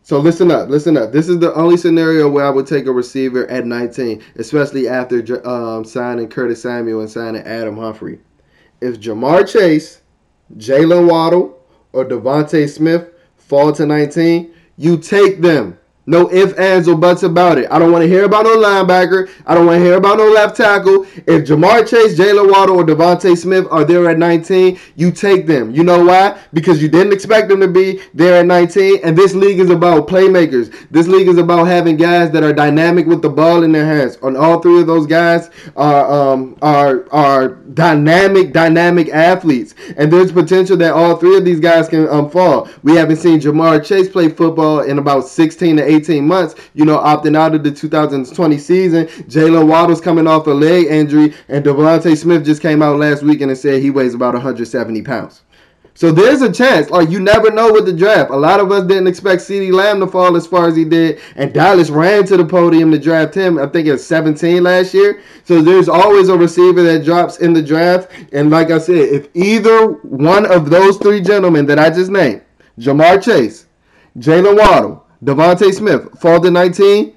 So 0.02 0.18
listen 0.18 0.50
up, 0.50 0.70
listen 0.70 0.96
up. 0.96 1.12
This 1.12 1.28
is 1.28 1.38
the 1.38 1.52
only 1.54 1.76
scenario 1.76 2.30
where 2.30 2.46
I 2.46 2.50
would 2.50 2.66
take 2.66 2.86
a 2.86 2.92
receiver 2.92 3.46
at 3.48 3.66
19, 3.66 4.22
especially 4.36 4.88
after 4.88 5.46
um, 5.46 5.84
signing 5.84 6.28
Curtis 6.28 6.62
Samuel 6.62 7.00
and 7.00 7.10
signing 7.10 7.42
Adam 7.42 7.76
Humphrey. 7.76 8.18
If 8.80 9.00
Ja'Marr 9.00 9.46
Chase, 9.46 10.00
Jaylen 10.56 11.10
Waddle, 11.10 11.62
or 11.92 12.06
DeVonta 12.06 12.68
Smith 12.68 13.08
fall 13.36 13.72
to 13.72 13.84
19, 13.84 14.54
you 14.76 14.96
take 14.96 15.40
them. 15.40 15.77
No 16.08 16.32
ifs, 16.32 16.54
ands, 16.54 16.88
or 16.88 16.96
buts 16.96 17.22
about 17.22 17.58
it. 17.58 17.70
I 17.70 17.78
don't 17.78 17.92
want 17.92 18.00
to 18.00 18.08
hear 18.08 18.24
about 18.24 18.44
no 18.44 18.56
linebacker. 18.56 19.28
I 19.44 19.54
don't 19.54 19.66
want 19.66 19.78
to 19.78 19.84
hear 19.84 19.98
about 19.98 20.16
no 20.16 20.26
left 20.26 20.56
tackle. 20.56 21.02
If 21.26 21.46
Ja'Marr 21.46 21.86
Chase, 21.86 22.18
Jaylen 22.18 22.50
Waddle, 22.50 22.76
or 22.76 22.82
DeVonta 22.82 23.36
Smith 23.36 23.66
are 23.70 23.84
there 23.84 24.08
at 24.08 24.16
19, 24.16 24.80
you 24.96 25.12
take 25.12 25.46
them. 25.46 25.70
You 25.70 25.84
know 25.84 26.02
why? 26.02 26.40
Because 26.54 26.80
you 26.80 26.88
didn't 26.88 27.12
expect 27.12 27.50
them 27.50 27.60
to 27.60 27.68
be 27.68 28.00
there 28.14 28.40
at 28.40 28.46
19. 28.46 29.00
And 29.04 29.18
this 29.18 29.34
league 29.34 29.60
is 29.60 29.68
about 29.68 30.08
playmakers. 30.08 30.74
This 30.90 31.08
league 31.08 31.28
is 31.28 31.36
about 31.36 31.66
having 31.66 31.98
guys 31.98 32.30
that 32.30 32.42
are 32.42 32.54
dynamic 32.54 33.06
with 33.06 33.20
the 33.20 33.28
ball 33.28 33.62
in 33.62 33.72
their 33.72 33.84
hands. 33.84 34.16
On 34.22 34.34
all 34.34 34.60
three 34.60 34.80
of 34.80 34.86
those 34.86 35.06
guys 35.06 35.50
are 35.76 36.10
um, 36.10 36.56
are 36.62 37.06
are 37.12 37.48
dynamic, 37.48 38.54
dynamic 38.54 39.10
athletes. 39.10 39.74
And 39.98 40.10
there's 40.10 40.32
potential 40.32 40.78
that 40.78 40.94
all 40.94 41.16
three 41.16 41.36
of 41.36 41.44
these 41.44 41.60
guys 41.60 41.86
can 41.86 42.08
um, 42.08 42.30
fall. 42.30 42.66
We 42.82 42.96
haven't 42.96 43.16
seen 43.16 43.40
Ja'Marr 43.40 43.84
Chase 43.84 44.08
play 44.08 44.30
football 44.30 44.80
in 44.80 44.98
about 44.98 45.28
16 45.28 45.76
to 45.76 45.84
18 45.84 45.97
18 45.98 46.26
months, 46.26 46.54
you 46.74 46.84
know, 46.84 46.98
opting 46.98 47.36
out 47.36 47.54
of 47.54 47.62
the 47.64 47.70
2020 47.70 48.58
season. 48.58 49.06
Jaylen 49.06 49.68
Waddle's 49.68 50.00
coming 50.00 50.26
off 50.26 50.46
a 50.46 50.50
leg 50.50 50.86
injury, 50.86 51.34
and 51.48 51.64
DeVonta 51.64 52.16
Smith 52.16 52.44
just 52.44 52.62
came 52.62 52.82
out 52.82 52.98
last 52.98 53.22
weekend 53.22 53.50
and 53.50 53.58
said 53.58 53.82
he 53.82 53.90
weighs 53.90 54.14
about 54.14 54.34
170 54.34 55.02
pounds. 55.02 55.42
So 55.98 56.12
there's 56.12 56.42
a 56.42 56.52
chance. 56.52 56.90
Like 56.90 57.10
you 57.10 57.18
never 57.18 57.50
know 57.50 57.72
with 57.72 57.84
the 57.84 57.92
draft. 57.92 58.30
A 58.30 58.36
lot 58.36 58.60
of 58.60 58.70
us 58.70 58.86
didn't 58.86 59.08
expect 59.08 59.42
CeeDee 59.42 59.72
Lamb 59.72 59.98
to 59.98 60.06
fall 60.06 60.36
as 60.36 60.46
far 60.46 60.68
as 60.68 60.76
he 60.76 60.84
did, 60.84 61.20
and 61.34 61.52
Dallas 61.52 61.90
ran 61.90 62.24
to 62.26 62.36
the 62.36 62.44
podium 62.44 62.92
to 62.92 63.00
draft 63.00 63.34
him. 63.34 63.58
I 63.58 63.66
think 63.66 63.88
it's 63.88 64.04
17 64.04 64.62
last 64.62 64.94
year. 64.94 65.20
So 65.42 65.60
there's 65.60 65.88
always 65.88 66.28
a 66.28 66.38
receiver 66.38 66.84
that 66.84 67.04
drops 67.04 67.38
in 67.38 67.52
the 67.52 67.62
draft. 67.62 68.12
And 68.32 68.48
like 68.48 68.70
I 68.70 68.78
said, 68.78 68.94
if 68.94 69.28
either 69.34 69.88
one 70.04 70.46
of 70.46 70.70
those 70.70 70.98
three 70.98 71.20
gentlemen 71.20 71.66
that 71.66 71.80
I 71.80 71.90
just 71.90 72.12
named, 72.12 72.42
Ja'Marr 72.78 73.20
Chase, 73.20 73.66
Jaylen 74.18 74.56
Waddle, 74.56 75.04
DeVonta 75.24 75.72
Smith, 75.72 76.08
fall 76.20 76.40
to 76.40 76.50
19, 76.50 77.14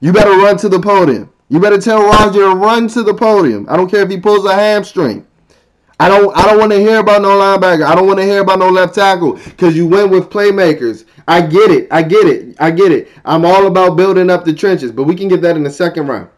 you 0.00 0.12
better 0.12 0.30
run 0.30 0.56
to 0.58 0.68
the 0.68 0.80
podium. 0.80 1.32
You 1.48 1.58
better 1.58 1.78
tell 1.78 2.02
Roger 2.02 2.40
to 2.40 2.54
run 2.54 2.86
to 2.88 3.02
the 3.02 3.12
podium. 3.12 3.66
I 3.68 3.76
don't 3.76 3.90
care 3.90 4.02
if 4.02 4.10
he 4.10 4.20
pulls 4.20 4.44
a 4.44 4.54
hamstring. 4.54 5.26
I 5.98 6.08
don't 6.08 6.34
I 6.34 6.46
don't 6.46 6.58
want 6.58 6.72
to 6.72 6.78
hear 6.78 7.00
about 7.00 7.20
no 7.20 7.28
linebacker. 7.28 7.84
I 7.84 7.94
don't 7.94 8.06
want 8.06 8.20
to 8.20 8.24
hear 8.24 8.40
about 8.40 8.60
no 8.60 8.70
left 8.70 8.94
tackle 8.94 9.34
because 9.34 9.76
you 9.76 9.86
went 9.86 10.10
with 10.10 10.30
playmakers. 10.30 11.04
I 11.28 11.42
get 11.42 11.70
it. 11.70 11.88
I 11.90 12.02
get 12.02 12.26
it. 12.26 12.56
I 12.58 12.70
get 12.70 12.90
it. 12.90 13.08
I'm 13.24 13.44
all 13.44 13.66
about 13.66 13.96
building 13.96 14.30
up 14.30 14.44
the 14.46 14.54
trenches, 14.54 14.92
but 14.92 15.04
we 15.04 15.14
can 15.14 15.28
get 15.28 15.42
that 15.42 15.56
in 15.56 15.62
the 15.62 15.70
second 15.70 16.06
round. 16.06 16.30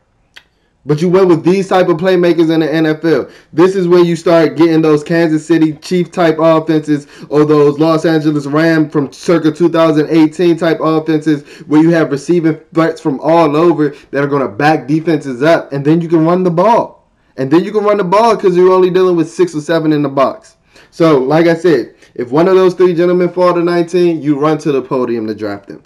But 0.85 1.01
you 1.01 1.09
went 1.09 1.29
with 1.29 1.45
these 1.45 1.69
type 1.69 1.89
of 1.89 1.99
playmakers 1.99 2.53
in 2.53 2.61
the 2.61 2.67
NFL. 2.67 3.31
This 3.53 3.77
is 3.77 3.87
where 3.87 4.03
you 4.03 4.17
start 4.17 4.57
getting 4.57 4.83
those 4.83 5.05
Kansas 5.05 5.47
City 5.47 5.75
Chief 5.75 6.11
type 6.11 6.39
offenses 6.41 7.07
or 7.29 7.45
those 7.45 7.79
Los 7.79 8.05
Angeles 8.05 8.47
Ram 8.47 8.91
from 8.91 9.13
circa 9.13 9.53
2018 9.53 10.57
type 10.57 10.79
offenses 10.81 11.43
where 11.69 11.81
you 11.81 11.91
have 11.91 12.11
receiving 12.11 12.59
threats 12.75 13.01
from 13.01 13.21
all 13.21 13.57
over 13.57 13.95
that 14.11 14.25
are 14.25 14.29
going 14.29 14.43
to 14.43 14.49
back 14.49 14.89
defenses 14.89 15.41
up. 15.41 15.73
And 15.73 15.85
then 15.85 16.01
you 16.01 16.09
can 16.09 16.27
run 16.27 16.43
the 16.43 16.51
ball. 16.51 17.09
And 17.37 17.49
then 17.49 17.65
you 17.65 17.71
can 17.71 17.85
run 17.85 17.99
the 17.99 18.05
ball 18.05 18.35
because 18.35 18.57
you're 18.57 18.73
only 18.73 18.91
dealing 18.91 19.17
with 19.17 19.31
six 19.31 19.55
or 19.55 19.61
seven 19.61 19.93
in 19.93 20.03
the 20.03 20.09
box. 20.09 20.57
So, 20.91 21.19
like 21.19 21.47
I 21.47 21.55
said, 21.55 21.95
if 22.15 22.31
one 22.31 22.49
of 22.49 22.57
those 22.57 22.75
three 22.75 22.95
gentlemen 22.95 23.31
fall 23.31 23.55
to 23.55 23.63
19, 23.63 24.21
you 24.21 24.39
run 24.39 24.59
to 24.59 24.73
the 24.73 24.83
podium 24.83 25.27
to 25.29 25.35
draft 25.35 25.69
them. 25.69 25.83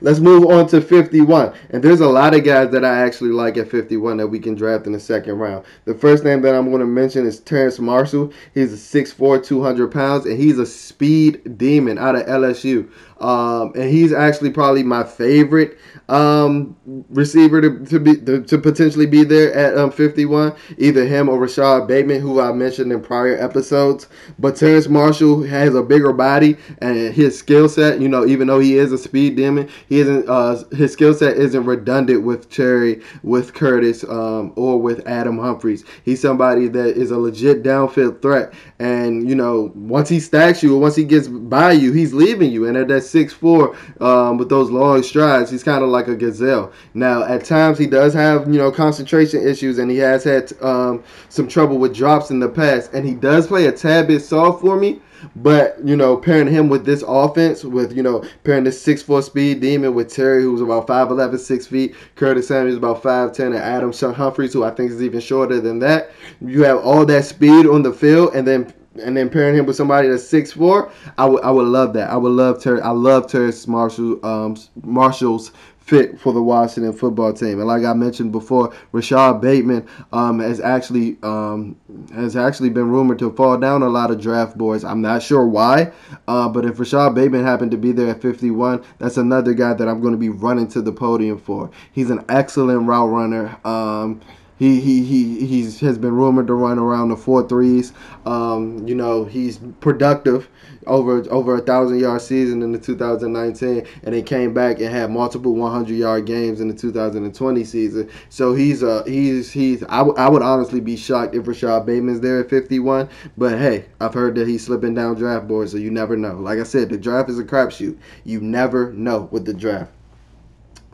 Let's 0.00 0.20
move 0.20 0.46
on 0.46 0.66
to 0.68 0.80
51. 0.80 1.52
And 1.70 1.82
there's 1.82 2.00
a 2.00 2.08
lot 2.08 2.34
of 2.34 2.44
guys 2.44 2.70
that 2.70 2.84
I 2.84 3.00
actually 3.00 3.30
like 3.30 3.56
at 3.56 3.70
51 3.70 4.16
that 4.18 4.28
we 4.28 4.38
can 4.38 4.54
draft 4.54 4.86
in 4.86 4.92
the 4.92 5.00
second 5.00 5.38
round. 5.38 5.64
The 5.84 5.94
first 5.94 6.24
name 6.24 6.42
that 6.42 6.54
I'm 6.54 6.68
going 6.68 6.80
to 6.80 6.86
mention 6.86 7.26
is 7.26 7.40
Terrace 7.40 7.78
Marshall. 7.78 8.32
He's 8.54 8.72
a 8.72 9.04
6'4, 9.04 9.44
200 9.44 9.92
pounds, 9.92 10.26
and 10.26 10.38
he's 10.38 10.58
a 10.58 10.66
speed 10.66 11.58
demon 11.58 11.98
out 11.98 12.16
of 12.16 12.26
LSU. 12.26 12.90
Um, 13.20 13.72
and 13.74 13.90
he's 13.90 14.12
actually 14.12 14.50
probably 14.50 14.82
my 14.82 15.04
favorite 15.04 15.78
um, 16.08 16.74
receiver 17.10 17.60
to, 17.60 17.84
to 17.86 18.00
be 18.00 18.16
to, 18.16 18.42
to, 18.42 18.58
potentially 18.58 19.06
be 19.06 19.24
there 19.24 19.52
at 19.54 19.78
um, 19.78 19.92
51. 19.92 20.54
Either 20.78 21.06
him 21.06 21.28
or 21.28 21.38
Rashod 21.38 21.86
Bateman, 21.86 22.20
who 22.20 22.40
I 22.40 22.50
mentioned 22.52 22.90
in 22.90 23.00
prior 23.00 23.36
episodes. 23.38 24.08
But 24.38 24.56
Terrace 24.56 24.88
Marshall 24.88 25.42
has 25.44 25.74
a 25.74 25.82
bigger 25.82 26.12
body 26.12 26.56
and 26.80 27.14
his 27.14 27.38
skill 27.38 27.68
set. 27.68 28.00
You 28.00 28.08
know, 28.08 28.26
even 28.26 28.48
though 28.48 28.58
he 28.58 28.76
is 28.76 28.90
a 28.90 28.98
speed 28.98 29.36
demon, 29.36 29.68
he 29.88 30.00
isn't. 30.00 30.28
Uh, 30.28 30.64
his 30.74 30.92
skill 30.92 31.14
set 31.14 31.36
isn't 31.36 31.64
redundant 31.64 32.24
with 32.24 32.50
Terry, 32.50 33.02
with 33.22 33.54
Curtis, 33.54 34.02
um, 34.04 34.52
or 34.56 34.80
with 34.80 35.06
Adam 35.06 35.38
Humphries. 35.38 35.84
He's 36.04 36.20
somebody 36.20 36.68
that 36.68 36.96
is 36.96 37.10
a 37.10 37.18
legit 37.18 37.62
downfield 37.62 38.22
threat. 38.22 38.52
And 38.78 39.28
you 39.28 39.34
know, 39.34 39.70
once 39.74 40.08
he 40.08 40.18
stacks 40.18 40.62
you 40.62 40.74
or 40.74 40.80
once 40.80 40.96
he 40.96 41.04
gets 41.04 41.28
by 41.28 41.72
you, 41.72 41.92
he's 41.92 42.14
leaving 42.14 42.50
you. 42.50 42.66
And 42.66 42.76
at 42.76 42.88
that 42.88 43.09
six 43.10 43.32
four 43.32 43.76
um, 44.00 44.38
with 44.38 44.48
those 44.48 44.70
long 44.70 45.02
strides, 45.02 45.50
he's 45.50 45.64
kind 45.64 45.82
of 45.82 45.90
like 45.90 46.08
a 46.08 46.16
gazelle. 46.16 46.72
Now, 46.94 47.24
at 47.24 47.44
times 47.44 47.78
he 47.78 47.86
does 47.86 48.14
have 48.14 48.46
you 48.46 48.58
know 48.58 48.70
concentration 48.70 49.46
issues, 49.46 49.78
and 49.78 49.90
he 49.90 49.98
has 49.98 50.24
had 50.24 50.52
um, 50.62 51.02
some 51.28 51.48
trouble 51.48 51.78
with 51.78 51.94
drops 51.94 52.30
in 52.30 52.40
the 52.40 52.48
past, 52.48 52.92
and 52.92 53.06
he 53.06 53.14
does 53.14 53.46
play 53.46 53.66
a 53.66 53.72
tad 53.72 54.08
bit 54.08 54.20
soft 54.20 54.60
for 54.60 54.76
me. 54.76 55.00
But 55.36 55.76
you 55.84 55.96
know, 55.96 56.16
pairing 56.16 56.48
him 56.48 56.68
with 56.68 56.86
this 56.86 57.04
offense, 57.06 57.64
with 57.64 57.94
you 57.94 58.02
know, 58.02 58.24
pairing 58.44 58.64
this 58.64 58.80
six 58.80 59.02
four 59.02 59.22
speed 59.22 59.60
demon 59.60 59.94
with 59.94 60.12
Terry, 60.12 60.42
who's 60.42 60.60
about 60.60 60.86
5'11", 60.86 61.38
6 61.38 61.66
feet, 61.66 61.94
Curtis 62.14 62.48
Samuels 62.48 62.78
about 62.78 63.02
5'10", 63.02 63.46
and 63.46 63.56
Adam 63.56 63.92
Humphries, 64.14 64.52
who 64.52 64.64
I 64.64 64.70
think 64.70 64.90
is 64.90 65.02
even 65.02 65.20
shorter 65.20 65.60
than 65.60 65.78
that. 65.80 66.10
You 66.40 66.64
have 66.64 66.78
all 66.78 67.04
that 67.06 67.24
speed 67.24 67.66
on 67.66 67.82
the 67.82 67.92
field, 67.92 68.34
and 68.34 68.46
then 68.46 68.72
and 69.00 69.16
then 69.16 69.28
pairing 69.28 69.56
him 69.56 69.66
with 69.66 69.76
somebody 69.76 70.08
that's 70.08 70.26
six 70.26 70.52
four, 70.52 70.90
I 71.18 71.26
would 71.26 71.42
I 71.42 71.50
would 71.50 71.68
love 71.68 71.92
that. 71.94 72.10
I 72.10 72.16
would 72.16 72.32
love 72.32 72.62
Terry. 72.62 72.80
I 72.80 72.90
love 72.90 73.30
Terrace 73.30 73.66
Marshall 73.66 74.24
um, 74.24 74.56
Marshall's 74.82 75.52
fit 75.90 76.20
for 76.20 76.32
the 76.32 76.40
Washington 76.40 76.92
football 76.92 77.32
team. 77.32 77.58
And 77.58 77.66
like 77.66 77.82
I 77.84 77.92
mentioned 77.94 78.30
before, 78.30 78.72
Rashod 78.92 79.40
Bateman 79.40 79.88
um, 80.12 80.38
has 80.38 80.60
actually 80.60 81.18
um, 81.24 81.76
has 82.14 82.36
actually 82.36 82.70
been 82.70 82.88
rumored 82.88 83.18
to 83.18 83.32
fall 83.32 83.58
down 83.58 83.82
a 83.82 83.88
lot 83.88 84.12
of 84.12 84.20
draft 84.20 84.56
boards. 84.56 84.84
I'm 84.84 85.00
not 85.00 85.20
sure 85.20 85.44
why, 85.44 85.92
uh, 86.28 86.48
but 86.48 86.64
if 86.64 86.78
Rashod 86.78 87.16
Bateman 87.16 87.44
happened 87.44 87.72
to 87.72 87.76
be 87.76 87.90
there 87.90 88.08
at 88.08 88.22
51, 88.22 88.84
that's 88.98 89.16
another 89.16 89.52
guy 89.52 89.74
that 89.74 89.88
I'm 89.88 90.00
going 90.00 90.12
to 90.12 90.18
be 90.18 90.28
running 90.28 90.68
to 90.68 90.80
the 90.80 90.92
podium 90.92 91.38
for. 91.38 91.70
He's 91.90 92.10
an 92.10 92.24
excellent 92.28 92.86
route 92.86 93.10
runner. 93.10 93.58
Um, 93.64 94.20
he 94.60 94.78
he 94.78 95.02
he 95.02 95.46
he's 95.46 95.80
has 95.80 95.96
been 95.96 96.12
rumored 96.14 96.46
to 96.48 96.52
run 96.52 96.78
around 96.78 97.08
the 97.08 97.16
four 97.16 97.48
threes. 97.48 97.94
Um, 98.26 98.86
you 98.86 98.94
know, 98.94 99.24
he's 99.24 99.58
productive 99.80 100.50
over 100.86 101.24
over 101.30 101.56
a 101.56 101.62
thousand 101.62 101.98
yard 101.98 102.20
season 102.20 102.60
in 102.60 102.70
the 102.70 102.78
2019, 102.78 103.86
and 104.02 104.14
he 104.14 104.22
came 104.22 104.52
back 104.52 104.78
and 104.78 104.90
had 104.90 105.10
multiple 105.10 105.54
100 105.54 105.94
yard 105.94 106.26
games 106.26 106.60
in 106.60 106.68
the 106.68 106.74
2020 106.74 107.64
season. 107.64 108.10
So 108.28 108.54
he's 108.54 108.82
uh 108.82 109.02
he's 109.04 109.50
he's 109.50 109.82
I, 109.84 109.98
w- 109.98 110.16
I 110.18 110.28
would 110.28 110.42
honestly 110.42 110.80
be 110.80 110.94
shocked 110.94 111.34
if 111.34 111.48
Rashod 111.48 111.86
Bateman's 111.86 112.20
there 112.20 112.40
at 112.40 112.50
51. 112.50 113.08
But 113.38 113.58
hey, 113.58 113.86
I've 113.98 114.12
heard 114.12 114.34
that 114.34 114.46
he's 114.46 114.66
slipping 114.66 114.92
down 114.92 115.14
draft 115.14 115.48
boards, 115.48 115.72
so 115.72 115.78
you 115.78 115.90
never 115.90 116.18
know. 116.18 116.34
Like 116.34 116.58
I 116.58 116.64
said, 116.64 116.90
the 116.90 116.98
draft 116.98 117.30
is 117.30 117.38
a 117.38 117.44
crapshoot. 117.44 117.96
You 118.24 118.42
never 118.42 118.92
know 118.92 119.26
with 119.32 119.46
the 119.46 119.54
draft 119.54 119.90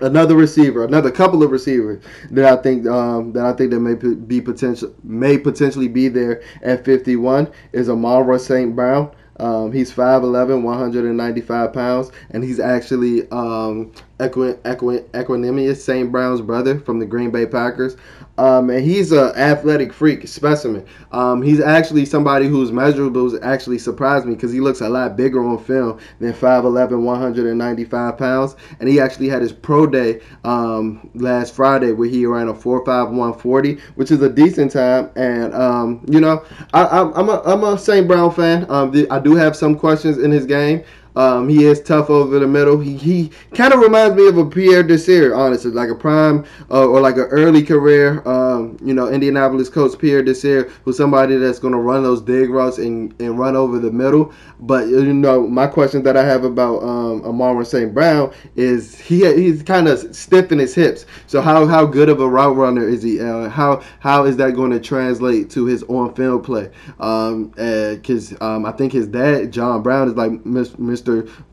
another 0.01 0.35
receiver, 0.35 0.85
another 0.85 1.11
couple 1.11 1.43
of 1.43 1.51
receivers 1.51 2.03
that 2.31 2.59
I 2.59 2.63
think 2.63 2.87
um, 2.87 3.33
that 3.33 3.45
I 3.45 3.53
think 3.53 3.71
that 3.71 3.81
may 3.81 3.95
be 3.95 4.41
potential 4.41 4.95
may 5.03 5.39
potentially 5.39 5.89
be 5.89 6.09
there 6.09 6.43
at 6.63 6.85
51 6.85 7.51
is 7.73 7.89
Amon-Ra 7.89 8.39
St. 8.39 8.75
Brown. 8.75 9.11
Um, 9.39 9.71
he's 9.71 9.93
5'11", 9.93 10.63
195 10.63 11.73
pounds, 11.75 12.11
and 12.31 12.43
he's 12.43 12.59
actually 12.59 13.31
um, 13.31 13.93
Equ- 14.19 14.57
Equ- 14.63 15.05
Equanimeous 15.11 15.77
St. 15.77 16.11
Brown's 16.11 16.41
brother 16.41 16.79
from 16.79 16.99
the 16.99 17.07
Green 17.07 17.31
Bay 17.31 17.47
Packers. 17.47 17.97
Um, 18.39 18.69
and 18.69 18.85
he's 18.85 19.13
an 19.13 19.35
athletic 19.37 19.93
freak 19.93 20.29
specimen. 20.29 20.85
Um, 21.13 21.41
he's 21.41 21.61
actually 21.61 22.05
somebody 22.05 22.47
whose 22.47 22.71
measurables 22.71 23.39
actually 23.43 23.79
surprised 23.79 24.27
me 24.27 24.35
because 24.35 24.53
he 24.53 24.61
looks 24.61 24.83
a 24.83 24.89
lot 24.89 25.17
bigger 25.17 25.43
on 25.43 25.59
film 25.59 25.99
than 26.21 26.33
5'11", 26.35 27.03
195 27.03 28.19
pounds. 28.19 28.57
And 28.79 28.89
he 28.89 29.01
actually 29.01 29.29
had 29.29 29.41
his 29.41 29.53
pro 29.53 29.87
day 29.87 30.21
um, 30.45 31.11
last 31.15 31.55
Friday 31.55 31.93
where 31.93 32.09
he 32.09 32.27
ran 32.27 32.49
a 32.49 32.55
4'5", 32.55 32.87
140, 32.87 33.79
which 33.95 34.11
is 34.11 34.21
a 34.21 34.29
decent 34.29 34.73
time. 34.73 35.11
And, 35.17 35.55
um, 35.55 36.05
you 36.09 36.21
know, 36.21 36.45
I, 36.75 37.01
am 37.01 37.29
a, 37.31 37.43
I'm 37.45 37.65
a 37.65 37.79
St. 37.79 38.07
Brown 38.07 38.31
fan. 38.33 38.67
Um, 38.71 38.93
I 39.11 39.19
do 39.19 39.35
have 39.35 39.57
some 39.57 39.79
questions 39.79 40.19
in 40.19 40.31
his 40.31 40.45
game. 40.45 40.85
Um, 41.17 41.49
he 41.49 41.65
is 41.65 41.81
tough 41.83 42.11
over 42.11 42.39
the 42.39 42.47
middle. 42.47 42.79
He, 42.79 42.97
he 42.97 43.31
kind 43.55 43.73
of 43.73 43.81
reminds 43.81 44.17
me 44.17 44.29
of 44.29 44.37
a 44.39 44.45
Pierre 44.47 44.83
Desir, 44.83 45.35
honestly, 45.35 45.71
like 45.71 45.89
a 45.89 45.95
prime 45.95 46.45
uh, 46.71 46.87
or 46.87 47.01
like 47.01 47.17
an 47.17 47.25
early 47.25 47.63
career, 47.63 48.23
um, 48.29 48.77
you 48.85 48.95
know, 48.95 49.09
Indianapolis 49.09 49.69
coach 49.69 49.99
Pierre 49.99 50.23
Desir, 50.23 50.71
who's 50.85 50.97
somebody 50.97 51.37
that's 51.37 51.59
going 51.59 51.73
to 51.73 51.79
run 51.79 52.03
those 52.03 52.21
dig 52.21 52.51
routes 52.51 52.79
and, 52.79 53.15
and 53.21 53.39
run 53.39 53.57
over 53.57 53.79
the 53.79 53.91
middle. 53.91 54.33
But 54.61 54.89
you 54.89 55.13
know, 55.13 55.47
my 55.47 55.67
question 55.67 56.03
that 56.05 56.17
I 56.17 56.25
have 56.25 56.45
about 56.45 56.83
um, 56.83 57.23
Amon 57.25 57.65
St. 57.65 57.93
Brown 57.93 58.33
is 58.55 58.99
he 58.99 59.31
he's 59.35 59.63
kind 59.63 59.89
of 59.89 60.15
stiff 60.15 60.51
in 60.53 60.59
his 60.59 60.75
hips. 60.75 61.05
So 61.27 61.41
how 61.41 61.67
how 61.67 61.85
good 61.85 62.09
of 62.09 62.21
a 62.21 62.29
route 62.29 62.57
runner 62.57 62.89
is 62.89 63.03
he? 63.03 63.21
Uh, 63.21 63.49
how 63.49 63.83
how 64.01 64.25
is 64.25 64.37
that 64.39 64.55
going 64.55 64.71
to 64.71 64.81
translate 64.81 65.51
to 65.51 65.67
his 65.67 65.83
on 65.85 66.15
field 66.15 66.45
play? 66.45 66.71
Because 66.97 68.33
um, 68.33 68.39
um, 68.41 68.67
I 68.67 68.73
think 68.73 68.93
his 68.93 69.07
dad 69.07 69.53
John 69.53 69.83
Brown 69.83 70.09
is 70.09 70.15
like 70.15 70.31
Mr. 70.31 71.06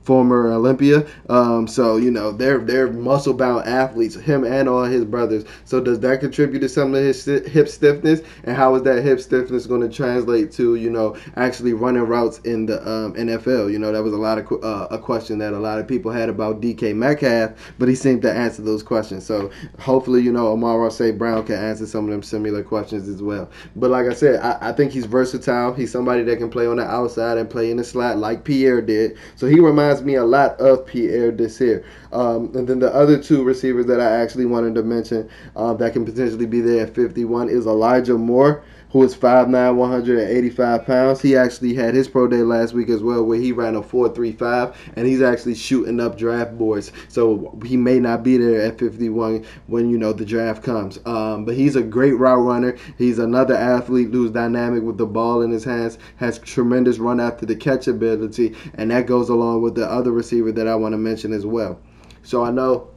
Former 0.04 0.52
Olympia. 0.52 1.06
Um, 1.30 1.66
so 1.66 1.96
you 1.96 2.12
know 2.12 2.32
they're 2.32 2.60
they're 2.60 2.92
muscle 2.92 3.34
bound 3.34 3.66
athletes, 3.66 4.16
him 4.16 4.44
and 4.44 4.68
all 4.68 4.84
his 4.84 5.06
brothers. 5.06 5.46
So 5.64 5.80
does 5.80 6.00
that 6.02 6.20
contribute 6.20 6.60
to 6.60 6.70
some 6.70 6.94
of 6.94 7.02
his 7.02 7.24
hip 7.24 7.70
stiffness? 7.70 8.22
And 8.44 8.56
how 8.56 8.76
is 8.76 8.84
that 8.84 9.02
hip 9.04 9.22
stiffness 9.22 9.66
going 9.66 9.82
to 9.82 9.90
translate 9.90 10.52
to 10.54 10.76
you 10.76 10.90
know 10.90 11.16
actually 11.38 11.74
running 11.74 12.04
routes 12.04 12.40
in 12.40 12.66
the 12.66 12.82
um, 12.82 13.14
NFL? 13.14 13.72
You 13.72 13.80
know 13.80 13.94
that 13.94 14.04
was 14.04 14.14
a 14.14 14.18
lot 14.18 14.38
of 14.38 14.64
uh, 14.64 14.88
a 14.92 15.00
question 15.00 15.38
that 15.40 15.54
a 15.54 15.60
lot 15.60 15.80
of 15.80 15.88
people 15.88 16.12
had 16.12 16.28
about 16.28 16.60
DK 16.60 16.94
Metcalf, 16.94 17.52
but 17.80 17.88
he 17.88 17.96
seemed 17.96 18.22
to 18.24 18.34
answer 18.34 18.62
those 18.62 18.84
questions. 18.84 19.26
So 19.26 19.52
hopefully 19.80 20.22
you 20.22 20.34
know 20.34 20.52
Amon-Ra 20.52 20.90
St. 20.90 21.18
Brown 21.18 21.46
can 21.46 21.56
answer 21.56 21.86
some 21.86 22.06
of 22.06 22.12
them 22.12 22.24
similar 22.24 22.62
questions 22.64 23.08
as 23.08 23.22
well. 23.22 23.50
But 23.78 23.90
like 23.90 24.08
I 24.08 24.14
said, 24.14 24.42
I, 24.42 24.70
I 24.70 24.72
think 24.74 24.92
he's 24.92 25.06
versatile. 25.06 25.74
He's 25.74 25.92
somebody 25.92 26.24
that 26.24 26.38
can 26.38 26.50
play 26.50 26.68
on 26.68 26.78
the 26.78 26.84
outside 26.84 27.38
and 27.38 27.50
play 27.50 27.72
in 27.72 27.78
the 27.78 27.84
slot 27.84 28.18
like 28.18 28.44
Pierre 28.44 28.82
did. 28.82 29.18
So 29.36 29.43
he 29.48 29.60
reminds 29.60 30.02
me 30.02 30.16
a 30.16 30.24
lot 30.24 30.60
of 30.60 30.86
Pierre 30.86 31.32
Desir. 31.32 31.84
Um, 32.12 32.52
and 32.56 32.68
then 32.68 32.80
the 32.80 32.94
other 32.94 33.22
two 33.22 33.44
receivers 33.44 33.86
that 33.88 34.00
I 34.00 34.22
actually 34.22 34.46
wanted 34.46 34.76
to 34.76 34.84
mention 34.84 35.30
uh, 35.56 35.74
that 35.76 35.94
can 35.94 36.06
potentially 36.06 36.46
be 36.46 36.62
there 36.62 36.86
at 36.86 36.96
51 36.96 37.50
is 37.50 37.66
Elijah 37.66 38.18
Moore 38.18 38.64
who 38.94 39.02
is 39.04 39.16
5'9", 39.16 39.76
185 39.76 40.86
pounds. 40.86 41.20
He 41.20 41.36
actually 41.36 41.74
had 41.74 41.96
his 41.96 42.08
pro 42.08 42.28
day 42.28 42.44
last 42.44 42.74
week 42.74 42.90
as 42.90 43.02
well, 43.02 43.24
where 43.24 43.40
he 43.40 43.52
ran 43.52 43.76
a 43.76 43.82
4.35, 43.82 44.76
and 44.96 45.08
he's 45.08 45.22
actually 45.22 45.56
shooting 45.56 46.00
up 46.00 46.16
draft 46.16 46.56
boards. 46.60 46.92
So 47.08 47.60
he 47.66 47.76
may 47.76 48.00
not 48.00 48.22
be 48.22 48.38
there 48.38 48.62
at 48.62 48.78
51 48.78 49.46
when 49.66 49.90
you 49.90 49.98
know 49.98 50.14
the 50.14 50.24
draft 50.24 50.64
comes. 50.64 51.00
Um, 51.08 51.44
but 51.44 51.56
he's 51.56 51.76
a 51.76 51.82
great 51.82 52.14
route 52.14 52.46
runner. 52.46 52.78
He's 53.00 53.18
another 53.18 53.56
athlete 53.56 54.12
who's 54.12 54.30
dynamic 54.30 54.84
with 54.84 55.00
the 55.00 55.08
ball 55.08 55.42
in 55.42 55.50
his 55.50 55.64
hands, 55.64 55.98
has 56.18 56.38
tremendous 56.38 57.00
run 57.00 57.20
after 57.20 57.48
the 57.48 57.56
catch 57.56 57.88
ability, 57.88 58.56
and 58.76 58.92
that 58.92 59.08
goes 59.08 59.30
along 59.30 59.64
with 59.64 59.74
the 59.74 59.90
other 59.90 60.12
receiver 60.12 60.52
that 60.52 60.68
I 60.68 60.76
want 60.76 60.94
to 60.94 60.98
mention 61.00 61.34
as 61.34 61.48
well. 61.48 61.80
So 62.22 62.44
I 62.44 62.52
know 62.52 62.93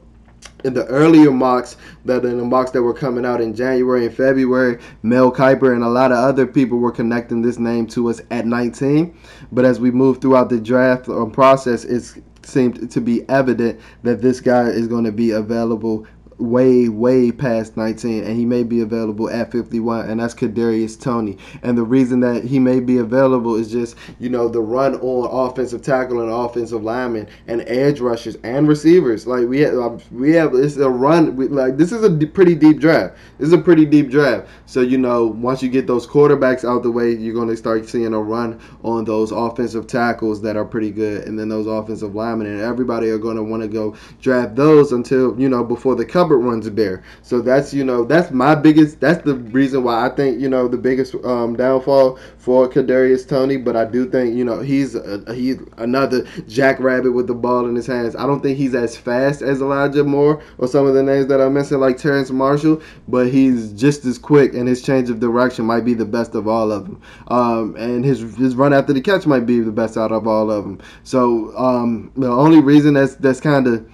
in 0.63 0.73
the 0.73 0.85
earlier 0.87 1.31
mocks 1.31 1.77
that 2.05 2.25
in 2.25 2.37
the 2.37 2.43
mocks 2.43 2.71
that 2.71 2.81
were 2.81 2.93
coming 2.93 3.25
out 3.25 3.41
in 3.41 3.55
January 3.55 4.05
and 4.05 4.15
February, 4.15 4.79
Mel 5.03 5.31
Kiper 5.31 5.73
and 5.73 5.83
a 5.83 5.89
lot 5.89 6.11
of 6.11 6.17
other 6.17 6.47
people 6.47 6.79
were 6.79 6.91
connecting 6.91 7.41
this 7.41 7.59
name 7.59 7.87
to 7.87 8.09
us 8.09 8.21
at 8.31 8.45
19. 8.45 9.17
But 9.51 9.65
as 9.65 9.79
we 9.79 9.91
move 9.91 10.19
throughout 10.19 10.49
the 10.49 10.59
draft 10.59 11.09
um, 11.09 11.31
process, 11.31 11.85
it 11.85 12.21
seemed 12.43 12.89
to 12.91 13.01
be 13.01 13.27
evident 13.29 13.79
that 14.03 14.21
this 14.21 14.39
guy 14.39 14.63
is 14.63 14.87
going 14.87 15.03
to 15.03 15.11
be 15.11 15.31
available 15.31 16.07
way, 16.37 16.87
way 16.89 17.31
past 17.31 17.77
19, 17.77 18.23
and 18.23 18.37
he 18.37 18.45
may 18.45 18.63
be 18.63 18.81
available 18.81 19.29
at 19.29 19.51
51, 19.51 20.09
and 20.09 20.19
that's 20.19 20.35
Kadarius 20.35 20.99
Toney. 20.99 21.37
And 21.63 21.77
the 21.77 21.83
reason 21.83 22.19
that 22.21 22.43
he 22.43 22.59
may 22.59 22.79
be 22.79 22.97
available 22.97 23.55
is 23.55 23.71
just 23.71 23.95
you 24.19 24.29
know 24.29 24.47
the 24.47 24.61
run 24.61 24.95
on 24.95 25.49
offensive 25.49 25.81
tackle 25.81 26.21
and 26.21 26.31
offensive 26.31 26.83
lineman 26.83 27.27
and 27.47 27.61
edge 27.67 27.99
rushers 27.99 28.37
and 28.43 28.67
receivers. 28.67 29.25
Like 29.25 29.47
we 29.47 29.61
have, 29.61 29.73
um, 29.75 29.99
we 30.11 30.33
have 30.33 30.53
it's 30.53 30.77
a 30.77 30.89
run. 30.89 31.35
We, 31.35 31.47
like 31.47 31.77
this 31.77 31.91
is 31.91 32.03
a 32.03 32.09
d- 32.09 32.25
pretty 32.25 32.55
deep 32.55 32.79
draft. 32.79 33.17
This 33.37 33.47
is 33.47 33.53
a 33.53 33.57
pretty 33.57 33.85
deep 33.85 34.09
draft. 34.09 34.47
So 34.65 34.81
you 34.81 34.97
know 34.97 35.25
once 35.25 35.63
you 35.63 35.69
get 35.69 35.87
those 35.87 36.07
quarterbacks 36.07 36.67
out 36.67 36.83
the 36.83 36.91
way, 36.91 37.13
you're 37.13 37.33
going 37.33 37.49
to 37.49 37.57
start 37.57 37.87
seeing 37.87 38.13
a 38.13 38.21
run 38.21 38.59
on 38.83 39.05
those 39.05 39.31
offensive 39.31 39.87
tackles 39.87 40.41
that 40.41 40.55
are 40.55 40.65
pretty 40.65 40.91
good, 40.91 41.27
and 41.27 41.37
then 41.37 41.49
those 41.49 41.67
offensive 41.67 42.15
linemen, 42.15 42.47
and 42.47 42.61
everybody 42.61 43.09
are 43.09 43.17
going 43.17 43.37
to 43.37 43.43
want 43.43 43.63
to 43.63 43.67
go 43.67 43.95
draft 44.21 44.55
those 44.55 44.91
until 44.91 45.39
you 45.39 45.49
know 45.49 45.63
before 45.63 45.95
the 45.95 46.05
runs 46.35 46.69
bear, 46.69 47.03
So 47.21 47.41
that's 47.41 47.73
you 47.73 47.83
know 47.83 48.03
that's 48.03 48.31
my 48.31 48.55
biggest. 48.55 48.99
That's 48.99 49.23
the 49.23 49.35
reason 49.35 49.83
why 49.83 50.05
I 50.05 50.09
think 50.09 50.39
you 50.41 50.49
know 50.49 50.67
the 50.67 50.77
biggest 50.77 51.15
um, 51.23 51.55
downfall 51.55 52.19
for 52.37 52.67
Kadarius 52.67 53.27
Toney. 53.27 53.57
But 53.57 53.75
I 53.75 53.85
do 53.85 54.09
think 54.09 54.35
you 54.35 54.43
know 54.43 54.59
he's 54.59 54.95
a, 54.95 55.33
he's 55.33 55.57
another 55.77 56.25
jackrabbit 56.47 57.13
with 57.13 57.27
the 57.27 57.33
ball 57.33 57.67
in 57.67 57.75
his 57.75 57.87
hands. 57.87 58.15
I 58.15 58.25
don't 58.25 58.41
think 58.41 58.57
he's 58.57 58.75
as 58.75 58.97
fast 58.97 59.41
as 59.41 59.61
Elijah 59.61 60.03
Moore 60.03 60.41
or 60.57 60.67
some 60.67 60.85
of 60.85 60.93
the 60.93 61.03
names 61.03 61.27
that 61.27 61.39
I 61.41 61.47
mentioned 61.49 61.81
like 61.81 61.97
Terrace 61.97 62.31
Marshall, 62.31 62.81
but 63.07 63.27
he's 63.27 63.71
just 63.73 64.05
as 64.05 64.17
quick, 64.17 64.53
and 64.53 64.67
his 64.67 64.81
change 64.81 65.09
of 65.09 65.19
direction 65.19 65.65
might 65.65 65.85
be 65.85 65.93
the 65.93 66.05
best 66.05 66.35
of 66.35 66.47
all 66.47 66.71
of 66.71 66.85
them. 66.85 67.01
Um, 67.27 67.75
and 67.77 68.03
his 68.03 68.19
his 68.35 68.55
run 68.55 68.73
after 68.73 68.93
the 68.93 69.01
catch 69.01 69.25
might 69.25 69.45
be 69.45 69.59
the 69.59 69.71
best 69.71 69.97
out 69.97 70.11
of 70.11 70.27
all 70.27 70.51
of 70.51 70.63
them. 70.63 70.81
So 71.03 71.55
um, 71.57 72.11
the 72.15 72.27
only 72.29 72.59
reason 72.59 72.93
that's 72.93 73.15
that's 73.15 73.39
kind 73.39 73.67
of 73.67 73.87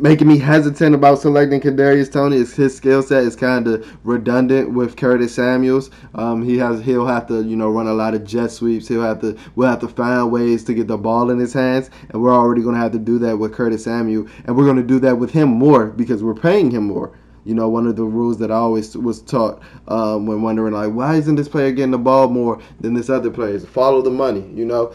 making 0.00 0.28
me 0.28 0.38
hesitant 0.38 0.94
about 0.94 1.18
selecting 1.18 1.60
Kadarius 1.60 2.10
Toney 2.10 2.36
is 2.36 2.54
his 2.54 2.76
skill 2.76 3.02
set 3.02 3.24
is 3.24 3.34
kind 3.34 3.66
of 3.66 3.86
redundant 4.04 4.72
with 4.72 4.96
Curtis 4.96 5.34
Samuels. 5.34 5.90
Um, 6.14 6.42
he 6.42 6.56
has 6.58 6.80
he'll 6.82 7.06
have 7.06 7.26
to 7.28 7.42
you 7.42 7.56
know 7.56 7.70
run 7.70 7.86
a 7.86 7.92
lot 7.92 8.14
of 8.14 8.24
jet 8.24 8.50
sweeps. 8.50 8.88
He'll 8.88 9.02
have 9.02 9.20
to 9.20 9.36
we'll 9.56 9.68
have 9.68 9.80
to 9.80 9.88
find 9.88 10.30
ways 10.30 10.64
to 10.64 10.74
get 10.74 10.86
the 10.86 10.96
ball 10.96 11.30
in 11.30 11.38
his 11.38 11.52
hands, 11.52 11.90
and 12.10 12.22
we're 12.22 12.34
already 12.34 12.62
going 12.62 12.74
to 12.74 12.80
have 12.80 12.92
to 12.92 12.98
do 12.98 13.18
that 13.20 13.36
with 13.38 13.52
Curtis 13.52 13.84
Samuel, 13.84 14.26
and 14.44 14.56
we're 14.56 14.64
going 14.64 14.76
to 14.76 14.82
do 14.82 14.98
that 15.00 15.18
with 15.18 15.30
him 15.30 15.48
more 15.48 15.86
because 15.86 16.22
we're 16.22 16.34
paying 16.34 16.70
him 16.70 16.84
more. 16.86 17.12
You 17.44 17.54
know, 17.54 17.68
one 17.70 17.86
of 17.86 17.96
the 17.96 18.04
rules 18.04 18.36
that 18.40 18.50
I 18.50 18.56
always 18.56 18.94
was 18.94 19.22
taught 19.22 19.62
um, 19.86 20.26
when 20.26 20.42
wondering 20.42 20.74
like, 20.74 20.92
why 20.92 21.16
isn't 21.16 21.36
this 21.36 21.48
player 21.48 21.72
getting 21.72 21.92
the 21.92 21.98
ball 21.98 22.28
more 22.28 22.60
than 22.80 22.92
this 22.92 23.08
other 23.08 23.30
player? 23.30 23.54
Is 23.54 23.64
follow 23.64 24.02
the 24.02 24.10
money. 24.10 24.46
You 24.52 24.66
know, 24.66 24.92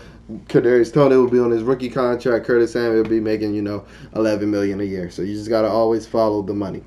Kadarius 0.47 0.93
Toney 0.93 1.17
will 1.17 1.29
be 1.29 1.39
on 1.39 1.51
his 1.51 1.63
rookie 1.63 1.89
contract. 1.89 2.45
Curtis 2.45 2.71
Samuel 2.71 3.03
will 3.03 3.09
be 3.09 3.19
making 3.19 3.53
you 3.53 3.62
know 3.62 3.86
11 4.15 4.49
million 4.49 4.79
a 4.79 4.83
year. 4.83 5.09
So 5.09 5.21
you 5.21 5.33
just 5.33 5.49
gotta 5.49 5.67
always 5.67 6.07
follow 6.07 6.41
the 6.41 6.53
money. 6.53 6.83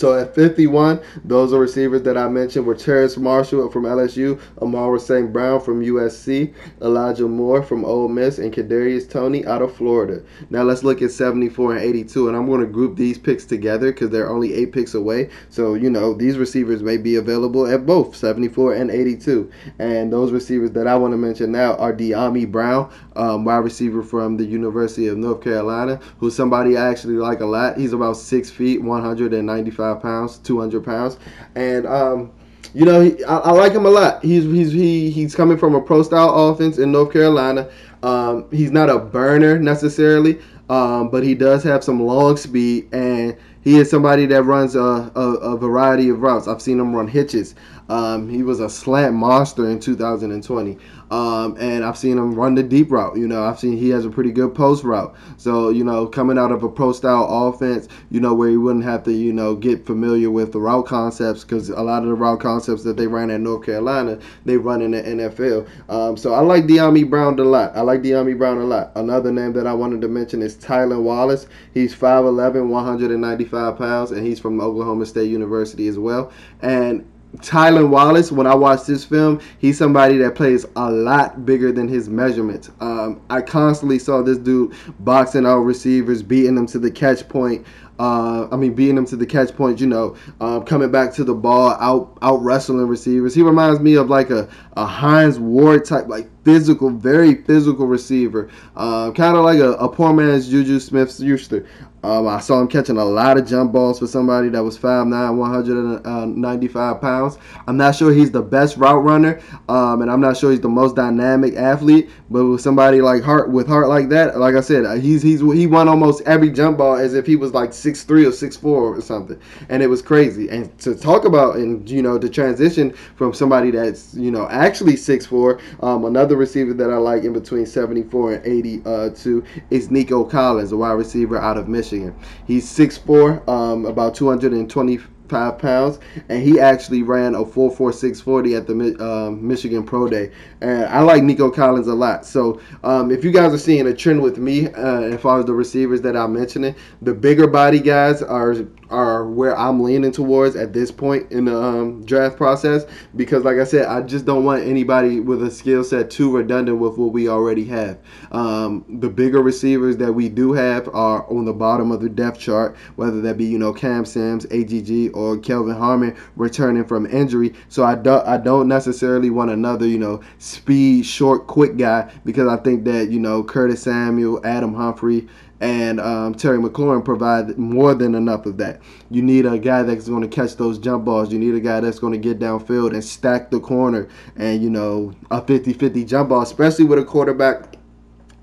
So 0.00 0.18
at 0.18 0.34
51, 0.34 0.98
those 1.26 1.52
are 1.52 1.58
receivers 1.58 2.00
that 2.04 2.16
I 2.16 2.26
mentioned 2.26 2.64
were 2.64 2.74
Terrace 2.74 3.18
Marshall 3.18 3.68
from 3.68 3.82
LSU, 3.82 4.40
Amon-Ra 4.62 4.96
St. 4.96 5.30
Brown 5.30 5.60
from 5.60 5.84
USC, 5.84 6.54
Elijah 6.80 7.28
Moore 7.28 7.62
from 7.62 7.84
Ole 7.84 8.08
Miss, 8.08 8.38
and 8.38 8.50
Kadarius 8.50 9.06
Toney 9.10 9.44
out 9.44 9.60
of 9.60 9.76
Florida. 9.76 10.22
Now 10.48 10.62
let's 10.62 10.82
look 10.84 11.02
at 11.02 11.10
74 11.10 11.76
and 11.76 11.84
82, 11.84 12.28
and 12.28 12.34
I'm 12.34 12.46
going 12.46 12.62
to 12.62 12.66
group 12.66 12.96
these 12.96 13.18
picks 13.18 13.44
together 13.44 13.92
because 13.92 14.08
they're 14.08 14.30
only 14.30 14.54
eight 14.54 14.72
picks 14.72 14.94
away. 14.94 15.28
So 15.50 15.74
you 15.74 15.90
know 15.90 16.14
these 16.14 16.38
receivers 16.38 16.82
may 16.82 16.96
be 16.96 17.16
available 17.16 17.66
at 17.66 17.84
both 17.84 18.16
74 18.16 18.76
and 18.76 18.90
82. 18.90 19.50
And 19.78 20.10
those 20.10 20.32
receivers 20.32 20.70
that 20.70 20.86
I 20.86 20.96
want 20.96 21.12
to 21.12 21.18
mention 21.18 21.52
now 21.52 21.74
are 21.74 21.92
Dyami 21.92 22.50
Brown, 22.50 22.90
um, 23.20 23.44
wide 23.44 23.58
receiver 23.58 24.02
from 24.02 24.36
the 24.36 24.44
University 24.44 25.06
of 25.08 25.18
North 25.18 25.42
Carolina, 25.42 26.00
who's 26.18 26.34
somebody 26.34 26.76
I 26.76 26.88
actually 26.88 27.16
like 27.16 27.40
a 27.40 27.46
lot. 27.46 27.76
He's 27.76 27.92
about 27.92 28.16
six 28.16 28.50
feet, 28.50 28.82
195 28.82 30.00
pounds, 30.00 30.38
200 30.38 30.82
pounds, 30.82 31.18
and 31.54 31.86
um, 31.86 32.32
you 32.72 32.86
know 32.86 33.02
he, 33.02 33.22
I, 33.24 33.36
I, 33.36 33.50
like 33.52 33.72
him 33.72 33.84
a 33.84 33.90
lot. 33.90 34.24
He's 34.24 34.44
he's 34.44 34.72
he, 34.72 35.10
he's 35.10 35.34
coming 35.34 35.58
from 35.58 35.74
a 35.74 35.82
pro 35.82 36.02
style 36.02 36.48
offense 36.48 36.78
in 36.78 36.92
North 36.92 37.12
Carolina. 37.12 37.68
Um, 38.02 38.46
he's 38.50 38.70
not 38.70 38.88
a 38.88 38.98
burner 38.98 39.58
necessarily, 39.58 40.40
um, 40.70 41.10
but 41.10 41.22
he 41.22 41.34
does 41.34 41.62
have 41.64 41.84
some 41.84 42.00
long 42.02 42.38
speed 42.38 42.88
and 42.94 43.36
he 43.62 43.76
is 43.76 43.90
somebody 43.90 44.24
that 44.26 44.44
runs 44.44 44.74
a, 44.74 44.80
a, 45.14 45.20
a, 45.20 45.56
variety 45.56 46.08
of 46.08 46.22
routes. 46.22 46.48
I've 46.48 46.62
seen 46.62 46.80
him 46.80 46.96
run 46.96 47.06
hitches. 47.06 47.54
Um, 47.90 48.28
he 48.28 48.44
was 48.44 48.60
a 48.60 48.70
slant 48.70 49.14
monster 49.14 49.68
in 49.68 49.80
2020. 49.80 50.78
Um, 51.10 51.56
and 51.58 51.84
I've 51.84 51.98
seen 51.98 52.18
him 52.18 52.34
run 52.34 52.54
the 52.54 52.62
deep 52.62 52.92
route. 52.92 53.16
You 53.16 53.26
know, 53.26 53.42
I've 53.42 53.58
seen 53.58 53.76
he 53.76 53.88
has 53.88 54.04
a 54.04 54.10
pretty 54.10 54.30
good 54.30 54.54
post 54.54 54.84
route. 54.84 55.12
So, 55.38 55.70
you 55.70 55.82
know, 55.82 56.06
coming 56.06 56.38
out 56.38 56.52
of 56.52 56.62
a 56.62 56.68
pro 56.68 56.92
style 56.92 57.26
offense, 57.28 57.88
you 58.10 58.20
know, 58.20 58.32
where 58.32 58.48
he 58.48 58.56
wouldn't 58.56 58.84
have 58.84 59.02
to, 59.04 59.12
you 59.12 59.32
know, 59.32 59.56
get 59.56 59.84
familiar 59.84 60.30
with 60.30 60.52
the 60.52 60.60
route 60.60 60.86
concepts 60.86 61.42
because 61.42 61.68
a 61.68 61.82
lot 61.82 62.04
of 62.04 62.10
the 62.10 62.14
route 62.14 62.38
concepts 62.38 62.84
that 62.84 62.96
they 62.96 63.08
ran 63.08 63.28
at 63.28 63.40
North 63.40 63.66
Carolina, 63.66 64.20
they 64.44 64.56
run 64.56 64.82
in 64.82 64.92
the 64.92 65.02
NFL. 65.02 65.68
Um, 65.88 66.16
so 66.16 66.32
I 66.32 66.40
like 66.40 66.66
Dyami 66.66 67.10
Brown 67.10 67.36
a 67.40 67.42
lot. 67.42 67.76
I 67.76 67.80
like 67.80 68.02
Dyami 68.02 68.38
Brown 68.38 68.58
a 68.58 68.64
lot. 68.64 68.92
Another 68.94 69.32
name 69.32 69.52
that 69.54 69.66
I 69.66 69.72
wanted 69.72 70.00
to 70.02 70.08
mention 70.08 70.42
is 70.42 70.54
Tylan 70.56 71.02
Wallace. 71.02 71.48
He's 71.74 71.92
5'11, 71.92 72.68
195 72.68 73.76
pounds, 73.76 74.12
and 74.12 74.24
he's 74.24 74.38
from 74.38 74.60
Oklahoma 74.60 75.06
State 75.06 75.28
University 75.28 75.88
as 75.88 75.98
well. 75.98 76.32
And 76.62 77.04
Tylan 77.38 77.90
Wallace, 77.90 78.32
when 78.32 78.46
I 78.46 78.54
watch 78.54 78.84
this 78.86 79.04
film, 79.04 79.40
he's 79.58 79.78
somebody 79.78 80.18
that 80.18 80.34
plays 80.34 80.66
a 80.76 80.90
lot 80.90 81.46
bigger 81.46 81.70
than 81.70 81.86
his 81.86 82.08
measurements. 82.08 82.70
Um, 82.80 83.20
I 83.30 83.40
constantly 83.40 83.98
saw 83.98 84.22
this 84.22 84.38
dude 84.38 84.74
boxing 85.00 85.46
out 85.46 85.58
receivers, 85.58 86.22
beating 86.22 86.56
them 86.56 86.66
to 86.66 86.78
the 86.78 86.90
catch 86.90 87.28
point. 87.28 87.64
Uh, 88.00 88.48
I 88.50 88.56
mean, 88.56 88.72
beating 88.72 88.94
them 88.94 89.04
to 89.06 89.16
the 89.16 89.26
catch 89.26 89.54
point, 89.54 89.78
you 89.78 89.86
know, 89.86 90.16
um, 90.40 90.64
coming 90.64 90.90
back 90.90 91.12
to 91.14 91.24
the 91.24 91.34
ball, 91.34 91.76
out 91.80 92.16
out 92.22 92.42
wrestling 92.42 92.86
receivers. 92.86 93.34
He 93.34 93.42
reminds 93.42 93.78
me 93.78 93.94
of 93.94 94.08
like 94.08 94.30
a, 94.30 94.48
a 94.78 94.86
Hines 94.86 95.38
Ward 95.38 95.84
type, 95.84 96.08
like 96.08 96.28
physical, 96.42 96.88
very 96.88 97.42
physical 97.42 97.86
receiver. 97.86 98.50
Uh, 98.74 99.12
kind 99.12 99.36
of 99.36 99.44
like 99.44 99.58
a, 99.58 99.72
a 99.72 99.86
poor 99.86 100.14
man's 100.14 100.48
Juju 100.48 100.80
Smith 100.80 101.14
Schuster. 101.14 101.66
Um, 102.02 102.26
I 102.26 102.40
saw 102.40 102.60
him 102.60 102.68
catching 102.68 102.96
a 102.96 103.04
lot 103.04 103.36
of 103.36 103.46
jump 103.46 103.72
balls 103.72 103.98
for 103.98 104.06
somebody 104.06 104.48
that 104.50 104.62
was 104.62 104.78
5'9", 104.78 105.36
195 105.36 107.00
pounds. 107.00 107.38
I'm 107.66 107.76
not 107.76 107.94
sure 107.94 108.12
he's 108.12 108.30
the 108.30 108.40
best 108.42 108.78
route 108.78 109.04
runner, 109.04 109.40
um, 109.68 110.00
and 110.00 110.10
I'm 110.10 110.20
not 110.20 110.36
sure 110.36 110.50
he's 110.50 110.60
the 110.60 110.68
most 110.68 110.96
dynamic 110.96 111.56
athlete. 111.56 112.08
But 112.30 112.46
with 112.46 112.60
somebody 112.62 113.02
like 113.02 113.22
Hart, 113.22 113.50
with 113.50 113.66
heart 113.66 113.88
like 113.88 114.08
that, 114.10 114.38
like 114.38 114.54
I 114.54 114.60
said, 114.60 114.86
uh, 114.86 114.94
he's 114.94 115.22
he's 115.22 115.40
he 115.40 115.66
won 115.66 115.88
almost 115.88 116.22
every 116.22 116.50
jump 116.50 116.78
ball 116.78 116.96
as 116.96 117.14
if 117.14 117.26
he 117.26 117.36
was 117.36 117.52
like 117.52 117.70
6'3 117.70 118.26
or 118.26 118.30
6'4 118.30 118.64
or 118.64 119.00
something, 119.02 119.38
and 119.68 119.82
it 119.82 119.88
was 119.88 120.00
crazy. 120.00 120.48
And 120.48 120.76
to 120.78 120.94
talk 120.94 121.24
about 121.26 121.56
and 121.56 121.88
you 121.88 122.02
know 122.02 122.16
the 122.16 122.30
transition 122.30 122.92
from 123.16 123.34
somebody 123.34 123.70
that's 123.70 124.14
you 124.14 124.30
know 124.30 124.48
actually 124.48 124.94
6'4, 124.94 125.60
um, 125.82 126.04
another 126.06 126.36
receiver 126.36 126.72
that 126.74 126.90
I 126.90 126.96
like 126.96 127.24
in 127.24 127.32
between 127.32 127.66
74 127.66 128.34
and 128.34 128.46
82 128.46 128.84
uh, 128.86 129.60
is 129.70 129.90
Nico 129.90 130.24
Collins, 130.24 130.72
a 130.72 130.76
wide 130.76 130.92
receiver 130.92 131.38
out 131.38 131.58
of 131.58 131.68
Michigan. 131.68 131.89
Michigan. 131.90 132.14
He's 132.46 132.66
6'4", 132.66 133.48
um, 133.48 133.86
about 133.86 134.14
225 134.14 135.58
pounds, 135.58 135.98
and 136.28 136.42
he 136.42 136.58
actually 136.60 137.02
ran 137.02 137.34
a 137.34 137.44
4.4640 137.44 138.56
at 138.56 138.66
the 138.66 139.04
um, 139.04 139.46
Michigan 139.46 139.82
Pro 139.82 140.08
Day. 140.08 140.30
And 140.60 140.84
I 140.86 141.00
like 141.00 141.22
Nico 141.22 141.50
Collins 141.50 141.88
a 141.88 141.94
lot. 141.94 142.24
So 142.24 142.60
um, 142.84 143.10
if 143.10 143.24
you 143.24 143.30
guys 143.30 143.52
are 143.52 143.58
seeing 143.58 143.86
a 143.86 143.94
trend 143.94 144.22
with 144.22 144.38
me, 144.38 144.68
uh, 144.68 145.02
as 145.02 145.20
far 145.20 145.38
as 145.40 145.46
the 145.46 145.54
receivers 145.54 146.00
that 146.02 146.16
I'm 146.16 146.32
mentioning, 146.32 146.74
the 147.02 147.14
bigger 147.14 147.46
body 147.46 147.80
guys 147.80 148.22
are 148.22 148.54
are 148.90 149.26
where 149.26 149.56
I'm 149.56 149.82
leaning 149.82 150.12
towards 150.12 150.56
at 150.56 150.72
this 150.72 150.90
point 150.90 151.30
in 151.30 151.46
the 151.46 151.56
um, 151.56 152.04
draft 152.04 152.36
process 152.36 152.84
because, 153.16 153.44
like 153.44 153.58
I 153.58 153.64
said, 153.64 153.86
I 153.86 154.02
just 154.02 154.24
don't 154.24 154.44
want 154.44 154.64
anybody 154.64 155.20
with 155.20 155.42
a 155.42 155.50
skill 155.50 155.84
set 155.84 156.10
too 156.10 156.36
redundant 156.36 156.78
with 156.78 156.98
what 156.98 157.12
we 157.12 157.28
already 157.28 157.64
have. 157.66 157.98
Um, 158.32 158.84
the 159.00 159.08
bigger 159.08 159.42
receivers 159.42 159.96
that 159.98 160.12
we 160.12 160.28
do 160.28 160.52
have 160.52 160.88
are 160.88 161.28
on 161.30 161.44
the 161.44 161.52
bottom 161.52 161.90
of 161.90 162.00
the 162.00 162.08
depth 162.08 162.38
chart, 162.38 162.76
whether 162.96 163.20
that 163.20 163.36
be 163.36 163.44
you 163.44 163.58
know 163.58 163.72
Cam 163.72 164.04
Sims, 164.04 164.46
AGG, 164.46 165.14
or 165.14 165.38
Kelvin 165.38 165.76
Harmon 165.76 166.16
returning 166.36 166.84
from 166.84 167.06
injury. 167.06 167.54
So 167.68 167.84
I 167.84 167.94
don't 167.94 168.26
I 168.26 168.36
don't 168.36 168.68
necessarily 168.68 169.30
want 169.30 169.50
another 169.50 169.86
you 169.86 169.98
know 169.98 170.20
speed, 170.38 171.06
short, 171.06 171.46
quick 171.46 171.76
guy 171.76 172.12
because 172.24 172.48
I 172.48 172.56
think 172.56 172.84
that 172.84 173.10
you 173.10 173.20
know 173.20 173.42
Curtis 173.42 173.82
Samuel, 173.82 174.44
Adam 174.44 174.74
Humphries 174.74 175.28
and 175.60 176.00
um, 176.00 176.34
Terry 176.34 176.58
McLaurin 176.58 177.04
provide 177.04 177.58
more 177.58 177.94
than 177.94 178.14
enough 178.14 178.46
of 178.46 178.56
that. 178.56 178.80
You 179.10 179.22
need 179.22 179.44
a 179.44 179.58
guy 179.58 179.82
that's 179.82 180.08
going 180.08 180.22
to 180.22 180.28
catch 180.28 180.56
those 180.56 180.78
jump 180.78 181.04
balls. 181.04 181.32
You 181.32 181.38
need 181.38 181.54
a 181.54 181.60
guy 181.60 181.80
that's 181.80 181.98
going 181.98 182.14
to 182.14 182.18
get 182.18 182.38
downfield 182.38 182.92
and 182.94 183.04
stack 183.04 183.50
the 183.50 183.60
corner 183.60 184.08
and, 184.36 184.62
you 184.62 184.70
know, 184.70 185.12
a 185.30 185.44
50 185.44 185.74
50 185.74 186.04
jump 186.04 186.30
ball, 186.30 186.42
especially 186.42 186.86
with 186.86 186.98
a 186.98 187.04
quarterback 187.04 187.76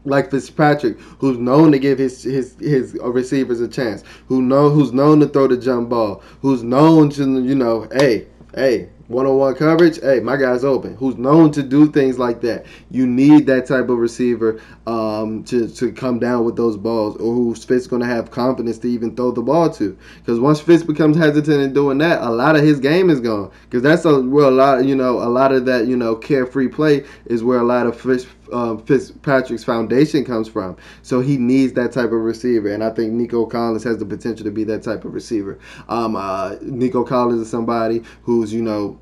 like 0.05 0.31
Fitzpatrick, 0.31 0.99
who's 1.19 1.37
known 1.37 1.71
to 1.71 1.79
give 1.79 1.97
his 1.97 2.23
his 2.23 2.55
his 2.59 2.97
receivers 3.01 3.59
a 3.59 3.67
chance, 3.67 4.03
who 4.27 4.41
know 4.41 4.69
who's 4.69 4.93
known 4.93 5.19
to 5.19 5.27
throw 5.27 5.47
the 5.47 5.57
jump 5.57 5.89
ball, 5.89 6.23
who's 6.41 6.63
known 6.63 7.09
to 7.09 7.43
you 7.43 7.55
know, 7.55 7.87
hey, 7.91 8.27
hey, 8.55 8.89
one-on-one 9.07 9.55
coverage, 9.55 9.99
hey, 10.01 10.19
my 10.19 10.35
guy's 10.35 10.65
open. 10.65 10.95
Who's 10.97 11.17
known 11.17 11.51
to 11.53 11.63
do 11.63 11.89
things 11.89 12.19
like 12.19 12.41
that. 12.41 12.65
You 12.91 13.07
need 13.07 13.45
that 13.47 13.65
type 13.65 13.89
of 13.89 13.97
receiver 13.97 14.61
um, 14.85 15.43
to 15.45 15.67
to 15.69 15.91
come 15.91 16.19
down 16.19 16.43
with 16.43 16.55
those 16.55 16.75
balls, 16.75 17.15
or 17.17 17.33
who's 17.33 17.63
Fitz 17.63 17.87
going 17.87 18.01
to 18.01 18.07
have 18.07 18.31
confidence 18.31 18.77
to 18.79 18.89
even 18.89 19.15
throw 19.15 19.31
the 19.31 19.41
ball 19.41 19.69
to. 19.71 19.97
Because 20.19 20.39
once 20.39 20.59
Fitz 20.59 20.83
becomes 20.83 21.17
hesitant 21.17 21.61
in 21.61 21.73
doing 21.73 21.97
that, 21.99 22.21
a 22.21 22.29
lot 22.29 22.55
of 22.55 22.63
his 22.63 22.79
game 22.79 23.09
is 23.09 23.21
gone. 23.21 23.51
Because 23.63 23.81
that's 23.81 24.03
a 24.05 24.19
where 24.21 24.45
a 24.45 24.51
lot, 24.51 24.85
you 24.85 24.95
know, 24.95 25.19
a 25.19 25.29
lot 25.29 25.53
of 25.53 25.65
that, 25.65 25.87
you 25.87 25.95
know, 25.95 26.15
carefree 26.15 26.67
play 26.67 27.05
is 27.25 27.43
where 27.43 27.59
a 27.59 27.63
lot 27.63 27.87
of 27.87 27.99
Fitz 27.99 28.25
uh, 28.51 28.77
Fitzpatrick's 28.77 29.63
foundation 29.63 30.25
comes 30.25 30.47
from. 30.47 30.77
So 31.01 31.19
he 31.21 31.37
needs 31.37 31.73
that 31.73 31.91
type 31.91 32.05
of 32.05 32.11
receiver, 32.13 32.73
and 32.73 32.83
I 32.83 32.89
think 32.89 33.13
Nico 33.13 33.45
Collins 33.45 33.83
has 33.83 33.97
the 33.97 34.05
potential 34.05 34.43
to 34.45 34.51
be 34.51 34.63
that 34.65 34.83
type 34.83 35.05
of 35.05 35.13
receiver. 35.13 35.59
Um, 35.89 36.15
uh, 36.15 36.55
Nico 36.61 37.03
Collins 37.03 37.41
is 37.41 37.49
somebody 37.49 38.03
who's 38.23 38.53
you 38.53 38.61
know 38.61 38.99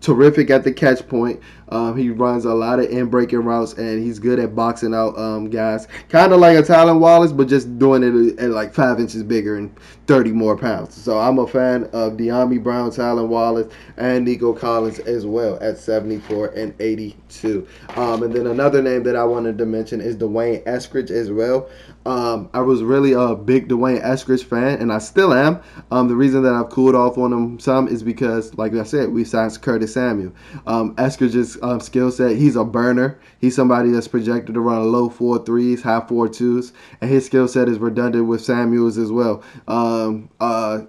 terrific 0.00 0.50
at 0.50 0.64
the 0.64 0.72
catch 0.72 1.06
point. 1.08 1.40
Um, 1.68 1.96
he 1.96 2.10
runs 2.10 2.44
a 2.44 2.54
lot 2.54 2.78
of 2.78 2.86
in 2.90 3.06
breaking 3.06 3.40
routes, 3.44 3.74
and 3.74 4.02
he's 4.02 4.18
good 4.18 4.38
at 4.38 4.54
boxing 4.54 4.94
out 4.94 5.18
um, 5.18 5.50
guys, 5.50 5.88
kind 6.08 6.32
of 6.32 6.40
like 6.40 6.58
a 6.58 6.62
Tylan 6.62 7.00
Wallace, 7.00 7.32
but 7.32 7.48
just 7.48 7.78
doing 7.78 8.02
it 8.02 8.38
at 8.38 8.50
like 8.50 8.74
five 8.74 9.00
inches 9.00 9.22
bigger 9.22 9.56
and 9.56 9.74
30 10.06 10.32
more 10.32 10.56
pounds. 10.56 10.94
So 10.94 11.18
I'm 11.18 11.38
a 11.38 11.46
fan 11.46 11.84
of 11.92 12.14
Dyami 12.14 12.62
Brown, 12.62 12.90
Tylan 12.90 13.28
Wallace, 13.28 13.72
and 13.96 14.24
Nico 14.24 14.52
Collins 14.52 14.98
as 15.00 15.24
well 15.24 15.58
at 15.60 15.78
74 15.78 16.48
and 16.48 16.74
82. 16.80 17.66
Um, 17.96 18.22
and 18.22 18.32
then 18.32 18.46
another 18.46 18.82
name 18.82 19.02
that 19.04 19.16
I 19.16 19.24
wanted 19.24 19.58
to 19.58 19.66
mention 19.66 20.00
is 20.00 20.16
D'Wayne 20.16 20.62
Eskridge 20.64 21.10
as 21.10 21.30
well. 21.30 21.68
Um, 22.06 22.50
I 22.52 22.60
was 22.60 22.82
really 22.82 23.12
a 23.12 23.34
big 23.34 23.68
D'Wayne 23.68 24.02
Eskridge 24.02 24.44
fan, 24.44 24.78
and 24.80 24.92
I 24.92 24.98
still 24.98 25.32
am. 25.32 25.62
Um, 25.90 26.08
the 26.08 26.16
reason 26.16 26.42
that 26.42 26.52
I've 26.52 26.68
cooled 26.68 26.94
off 26.94 27.16
on 27.16 27.32
him 27.32 27.58
some 27.58 27.88
is 27.88 28.02
because, 28.02 28.54
like 28.54 28.74
I 28.74 28.82
said, 28.82 29.10
we 29.10 29.24
signed 29.24 29.60
Curtis 29.62 29.94
Samuel. 29.94 30.32
Um, 30.66 30.94
Eskridge's 30.96 31.60
um, 31.64 31.80
skill 31.80 32.10
set, 32.10 32.36
he's 32.36 32.56
a 32.56 32.64
burner. 32.64 33.18
He's 33.40 33.56
somebody 33.56 33.90
that's 33.90 34.06
projected 34.06 34.54
to 34.54 34.60
run 34.60 34.92
low 34.92 35.08
four 35.08 35.42
threes, 35.44 35.82
high 35.82 36.04
four 36.06 36.28
twos, 36.28 36.72
and 37.00 37.10
his 37.10 37.24
skill 37.24 37.48
set 37.48 37.68
is 37.70 37.78
redundant 37.78 38.26
with 38.26 38.44
Samuel's 38.44 38.98
as 38.98 39.10
well. 39.10 39.42
Um, 39.66 40.28
uh, 40.40 40.82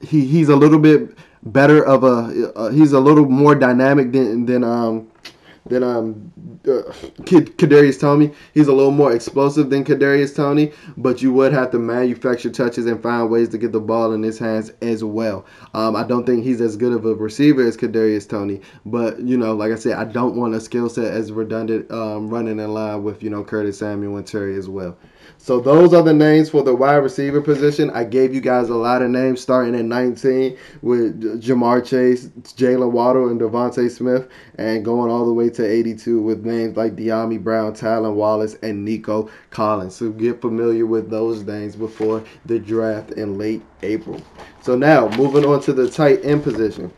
he 0.00 0.24
he's 0.24 0.48
a 0.48 0.54
little 0.54 0.78
bit 0.78 1.18
better 1.42 1.84
of 1.84 2.04
a 2.04 2.52
uh, 2.54 2.70
he's 2.70 2.92
a 2.92 3.00
little 3.00 3.26
more 3.26 3.56
dynamic 3.56 4.12
than 4.12 4.46
than 4.46 4.62
um 4.62 5.10
than 5.66 5.82
um 5.82 6.49
uh, 6.66 6.82
Kadarius 7.22 7.98
Toney. 7.98 8.32
He's 8.52 8.68
a 8.68 8.72
little 8.72 8.90
more 8.90 9.12
explosive 9.12 9.70
than 9.70 9.84
Kadarius 9.84 10.34
Toney, 10.34 10.72
but 10.96 11.22
you 11.22 11.32
would 11.32 11.52
have 11.52 11.70
to 11.70 11.78
manufacture 11.78 12.50
touches 12.50 12.86
and 12.86 13.02
find 13.02 13.30
ways 13.30 13.48
to 13.50 13.58
get 13.58 13.72
the 13.72 13.80
ball 13.80 14.12
in 14.12 14.22
his 14.22 14.38
hands 14.38 14.70
as 14.82 15.02
well. 15.02 15.46
Um, 15.74 15.96
I 15.96 16.04
don't 16.04 16.26
think 16.26 16.44
he's 16.44 16.60
as 16.60 16.76
good 16.76 16.92
of 16.92 17.04
a 17.06 17.14
receiver 17.14 17.62
as 17.66 17.76
Kadarius 17.76 18.28
Toney, 18.28 18.60
but 18.84 19.20
you 19.20 19.38
know, 19.38 19.54
like 19.54 19.72
I 19.72 19.76
said, 19.76 19.94
I 19.94 20.04
don't 20.04 20.36
want 20.36 20.54
a 20.54 20.60
skill 20.60 20.88
set 20.88 21.12
as 21.12 21.32
redundant 21.32 21.90
um, 21.90 22.28
running 22.28 22.58
in 22.58 22.74
line 22.74 23.02
with 23.02 23.22
you 23.22 23.30
know 23.30 23.42
Curtis 23.44 23.78
Samuel 23.78 24.16
and 24.16 24.26
Terry 24.26 24.56
as 24.56 24.68
well. 24.68 24.96
So 25.38 25.60
those 25.60 25.94
are 25.94 26.02
the 26.02 26.12
names 26.12 26.50
for 26.50 26.62
the 26.62 26.74
wide 26.74 26.96
receiver 26.96 27.40
position. 27.40 27.90
I 27.90 28.04
gave 28.04 28.34
you 28.34 28.40
guys 28.40 28.68
a 28.68 28.74
lot 28.74 29.02
of 29.02 29.10
names 29.10 29.40
starting 29.40 29.74
at 29.74 29.84
19 29.84 30.56
with 30.82 31.42
Ja'Marr 31.42 31.84
Chase, 31.84 32.26
Jaylen 32.56 32.92
Waddle, 32.92 33.28
and 33.28 33.40
DeVonta 33.40 33.90
Smith, 33.90 34.28
and 34.56 34.84
going 34.84 35.10
all 35.10 35.26
the 35.26 35.32
way 35.32 35.50
to 35.50 35.66
82 35.66 36.20
with 36.20 36.44
names 36.44 36.76
like 36.76 36.96
Dyami 36.96 37.42
Brown, 37.42 37.72
Tylan 37.72 38.14
Wallace, 38.14 38.56
and 38.62 38.84
Nico 38.84 39.30
Collins. 39.50 39.94
So 39.96 40.10
get 40.10 40.40
familiar 40.40 40.86
with 40.86 41.10
those 41.10 41.42
names 41.44 41.76
before 41.76 42.22
the 42.46 42.58
draft 42.58 43.12
in 43.12 43.38
late 43.38 43.62
April. 43.82 44.20
So 44.62 44.76
now 44.76 45.08
moving 45.16 45.44
on 45.44 45.60
to 45.62 45.72
the 45.72 45.90
tight 45.90 46.24
end 46.24 46.42
position. 46.42 46.92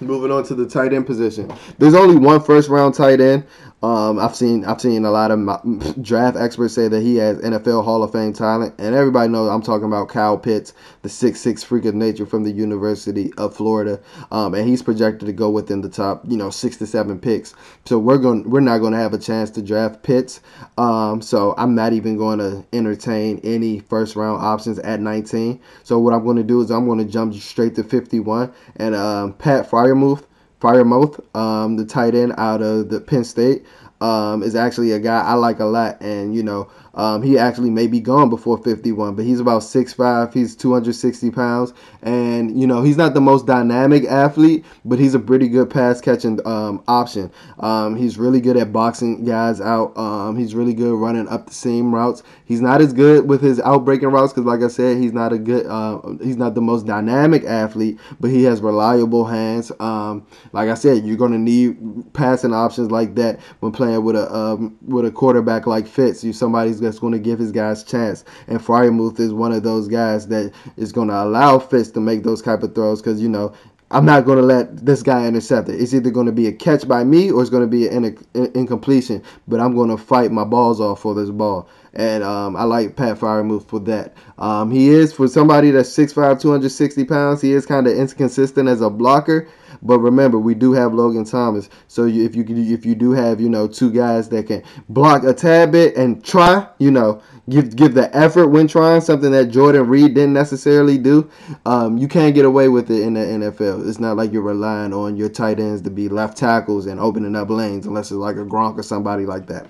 Moving 0.00 0.32
on 0.32 0.42
to 0.44 0.54
the 0.54 0.68
tight 0.68 0.92
end 0.92 1.06
position. 1.06 1.52
There's 1.78 1.94
only 1.94 2.16
one 2.16 2.40
first 2.40 2.68
round 2.68 2.94
tight 2.94 3.20
end. 3.20 3.44
Um, 3.82 4.20
I've 4.20 4.36
seen 4.36 4.64
I've 4.64 4.80
seen 4.80 5.04
a 5.04 5.10
lot 5.10 5.32
of 5.32 6.02
draft 6.02 6.36
experts 6.36 6.74
say 6.74 6.86
that 6.88 7.00
he 7.00 7.16
has 7.16 7.38
NFL 7.38 7.84
Hall 7.84 8.04
of 8.04 8.12
Fame 8.12 8.32
talent, 8.32 8.74
and 8.78 8.94
everybody 8.94 9.28
knows 9.28 9.50
I'm 9.50 9.62
talking 9.62 9.86
about 9.86 10.08
Kyle 10.08 10.38
Pitts, 10.38 10.72
the 11.02 11.08
six 11.08 11.40
six 11.40 11.64
freak 11.64 11.84
of 11.84 11.94
nature 11.94 12.24
from 12.24 12.44
the 12.44 12.52
University 12.52 13.32
of 13.38 13.56
Florida, 13.56 14.00
um, 14.30 14.54
and 14.54 14.68
he's 14.68 14.82
projected 14.82 15.26
to 15.26 15.32
go 15.32 15.50
within 15.50 15.80
the 15.80 15.88
top 15.88 16.22
you 16.28 16.36
know 16.36 16.50
six 16.50 16.76
to 16.76 16.86
seven 16.86 17.18
picks. 17.18 17.54
So 17.84 17.98
we're 17.98 18.18
going 18.18 18.48
we're 18.48 18.60
not 18.60 18.78
going 18.78 18.92
to 18.92 18.98
have 18.98 19.14
a 19.14 19.18
chance 19.18 19.50
to 19.50 19.62
draft 19.62 20.02
Pitts. 20.04 20.40
Um, 20.78 21.20
so 21.20 21.54
I'm 21.58 21.74
not 21.74 21.92
even 21.92 22.16
going 22.16 22.38
to 22.38 22.64
entertain 22.72 23.40
any 23.42 23.80
first 23.80 24.14
round 24.14 24.42
options 24.42 24.78
at 24.80 25.00
19. 25.00 25.60
So 25.82 25.98
what 25.98 26.14
I'm 26.14 26.24
going 26.24 26.36
to 26.36 26.44
do 26.44 26.60
is 26.60 26.70
I'm 26.70 26.86
going 26.86 26.98
to 26.98 27.04
jump 27.04 27.34
straight 27.34 27.74
to 27.76 27.84
51 27.84 28.52
and 28.76 28.94
um, 28.94 29.32
Pat 29.34 29.68
Freiermuth 29.68 30.24
Freiermuth, 30.62 31.18
um, 31.36 31.74
the 31.76 31.84
tight 31.84 32.14
end 32.14 32.32
out 32.38 32.62
of 32.62 32.88
the 32.88 33.00
Penn 33.00 33.24
State, 33.24 33.64
um, 34.00 34.44
is 34.44 34.54
actually 34.54 34.92
a 34.92 35.00
guy 35.00 35.20
I 35.20 35.34
like 35.34 35.58
a 35.58 35.64
lot, 35.64 36.00
and 36.00 36.36
you 36.36 36.44
know 36.44 36.70
um, 36.94 37.22
he 37.22 37.38
actually 37.38 37.70
may 37.70 37.86
be 37.86 38.00
gone 38.00 38.28
before 38.28 38.58
51, 38.58 39.14
but 39.14 39.24
he's 39.24 39.40
about 39.40 39.62
6'5", 39.62 40.34
he's 40.34 40.54
260 40.54 41.30
pounds, 41.30 41.72
and 42.02 42.60
you 42.60 42.66
know 42.66 42.82
he's 42.82 42.96
not 42.96 43.14
the 43.14 43.20
most 43.20 43.46
dynamic 43.46 44.04
athlete, 44.04 44.64
but 44.84 44.98
he's 44.98 45.14
a 45.14 45.18
pretty 45.18 45.48
good 45.48 45.70
pass 45.70 46.00
catching 46.00 46.44
um, 46.46 46.82
option. 46.88 47.30
Um, 47.60 47.96
he's 47.96 48.18
really 48.18 48.40
good 48.40 48.56
at 48.56 48.72
boxing 48.72 49.24
guys 49.24 49.60
out. 49.60 49.96
Um, 49.96 50.36
he's 50.36 50.54
really 50.54 50.74
good 50.74 50.94
running 50.94 51.28
up 51.28 51.46
the 51.46 51.54
seam 51.54 51.94
routes. 51.94 52.22
He's 52.44 52.60
not 52.60 52.82
as 52.82 52.92
good 52.92 53.26
with 53.28 53.40
his 53.40 53.58
outbreaking 53.60 54.12
routes 54.12 54.32
because, 54.32 54.44
like 54.44 54.60
I 54.60 54.68
said, 54.68 54.98
he's 54.98 55.12
not 55.12 55.32
a 55.32 55.38
good, 55.38 55.66
uh, 55.66 56.00
he's 56.22 56.36
not 56.36 56.54
the 56.54 56.60
most 56.60 56.86
dynamic 56.86 57.44
athlete, 57.44 57.98
but 58.20 58.30
he 58.30 58.44
has 58.44 58.60
reliable 58.60 59.24
hands. 59.24 59.72
Um, 59.80 60.26
like 60.52 60.68
I 60.68 60.74
said, 60.74 61.06
you're 61.06 61.16
gonna 61.16 61.38
need 61.38 62.12
passing 62.12 62.52
options 62.52 62.90
like 62.90 63.14
that 63.14 63.40
when 63.60 63.72
playing 63.72 64.04
with 64.04 64.16
a 64.16 64.72
with 64.82 65.06
a 65.06 65.10
quarterback 65.10 65.66
like 65.66 65.86
Fitz. 65.86 66.22
You 66.22 66.34
somebody's 66.34 66.81
that's 66.82 66.98
going 66.98 67.12
to 67.12 67.18
give 67.18 67.38
his 67.38 67.52
guys 67.52 67.82
chance. 67.82 68.24
And 68.48 68.60
Freiermuth 68.60 69.18
is 69.18 69.32
one 69.32 69.52
of 69.52 69.62
those 69.62 69.88
guys 69.88 70.28
that 70.28 70.52
is 70.76 70.92
going 70.92 71.08
to 71.08 71.22
allow 71.22 71.58
Fitz 71.58 71.90
to 71.92 72.00
make 72.00 72.22
those 72.22 72.42
type 72.42 72.62
of 72.62 72.74
throws 72.74 73.00
because, 73.00 73.22
you 73.22 73.28
know, 73.28 73.54
I'm 73.92 74.06
not 74.06 74.24
going 74.24 74.38
to 74.38 74.44
let 74.44 74.86
this 74.86 75.02
guy 75.02 75.26
intercept 75.26 75.68
it. 75.68 75.78
It's 75.78 75.92
either 75.92 76.10
going 76.10 76.24
to 76.26 76.32
be 76.32 76.46
a 76.46 76.52
catch 76.52 76.88
by 76.88 77.04
me 77.04 77.30
or 77.30 77.42
it's 77.42 77.50
going 77.50 77.62
to 77.62 77.66
be 77.66 77.88
an 77.88 78.16
incompletion. 78.54 79.22
But 79.46 79.60
I'm 79.60 79.74
going 79.74 79.90
to 79.90 79.98
fight 79.98 80.32
my 80.32 80.44
balls 80.44 80.80
off 80.80 81.00
for 81.00 81.14
this 81.14 81.28
ball. 81.28 81.68
And 81.92 82.24
um, 82.24 82.56
I 82.56 82.64
like 82.64 82.96
Pat 82.96 83.18
Freiermuth 83.18 83.68
for 83.68 83.80
that. 83.80 84.14
Um, 84.38 84.70
he 84.70 84.88
is, 84.88 85.12
for 85.12 85.28
somebody 85.28 85.70
that's 85.70 85.90
6'5", 85.90 86.40
260 86.40 87.04
pounds, 87.04 87.42
he 87.42 87.52
is 87.52 87.66
kind 87.66 87.86
of 87.86 87.94
inconsistent 87.94 88.66
as 88.66 88.80
a 88.80 88.88
blocker. 88.88 89.46
But 89.82 89.98
remember, 89.98 90.38
we 90.38 90.54
do 90.54 90.72
have 90.72 90.94
Logan 90.94 91.24
Thomas. 91.24 91.68
So 91.88 92.04
you, 92.04 92.24
if 92.24 92.36
you 92.36 92.44
if 92.48 92.86
you 92.86 92.94
do 92.94 93.12
have 93.12 93.40
you 93.40 93.48
know 93.48 93.66
two 93.66 93.90
guys 93.90 94.28
that 94.28 94.46
can 94.46 94.62
block 94.88 95.24
a 95.24 95.34
tad 95.34 95.72
bit 95.72 95.96
and 95.96 96.24
try, 96.24 96.66
you 96.78 96.90
know, 96.90 97.20
give 97.50 97.74
give 97.74 97.94
the 97.94 98.14
effort 98.16 98.48
when 98.48 98.68
trying 98.68 99.00
something 99.00 99.32
that 99.32 99.46
Jordan 99.46 99.88
Reed 99.88 100.14
didn't 100.14 100.34
necessarily 100.34 100.98
do. 100.98 101.28
Um, 101.66 101.98
you 101.98 102.06
can't 102.08 102.34
get 102.34 102.44
away 102.44 102.68
with 102.68 102.90
it 102.90 103.02
in 103.02 103.14
the 103.14 103.20
NFL. 103.20 103.88
It's 103.88 103.98
not 103.98 104.16
like 104.16 104.32
you're 104.32 104.42
relying 104.42 104.92
on 104.92 105.16
your 105.16 105.28
tight 105.28 105.58
ends 105.58 105.82
to 105.82 105.90
be 105.90 106.08
left 106.08 106.36
tackles 106.36 106.86
and 106.86 107.00
opening 107.00 107.34
up 107.34 107.50
lanes 107.50 107.86
unless 107.86 108.10
it's 108.10 108.18
like 108.18 108.36
a 108.36 108.44
Gronk 108.44 108.78
or 108.78 108.82
somebody 108.82 109.26
like 109.26 109.46
that. 109.48 109.66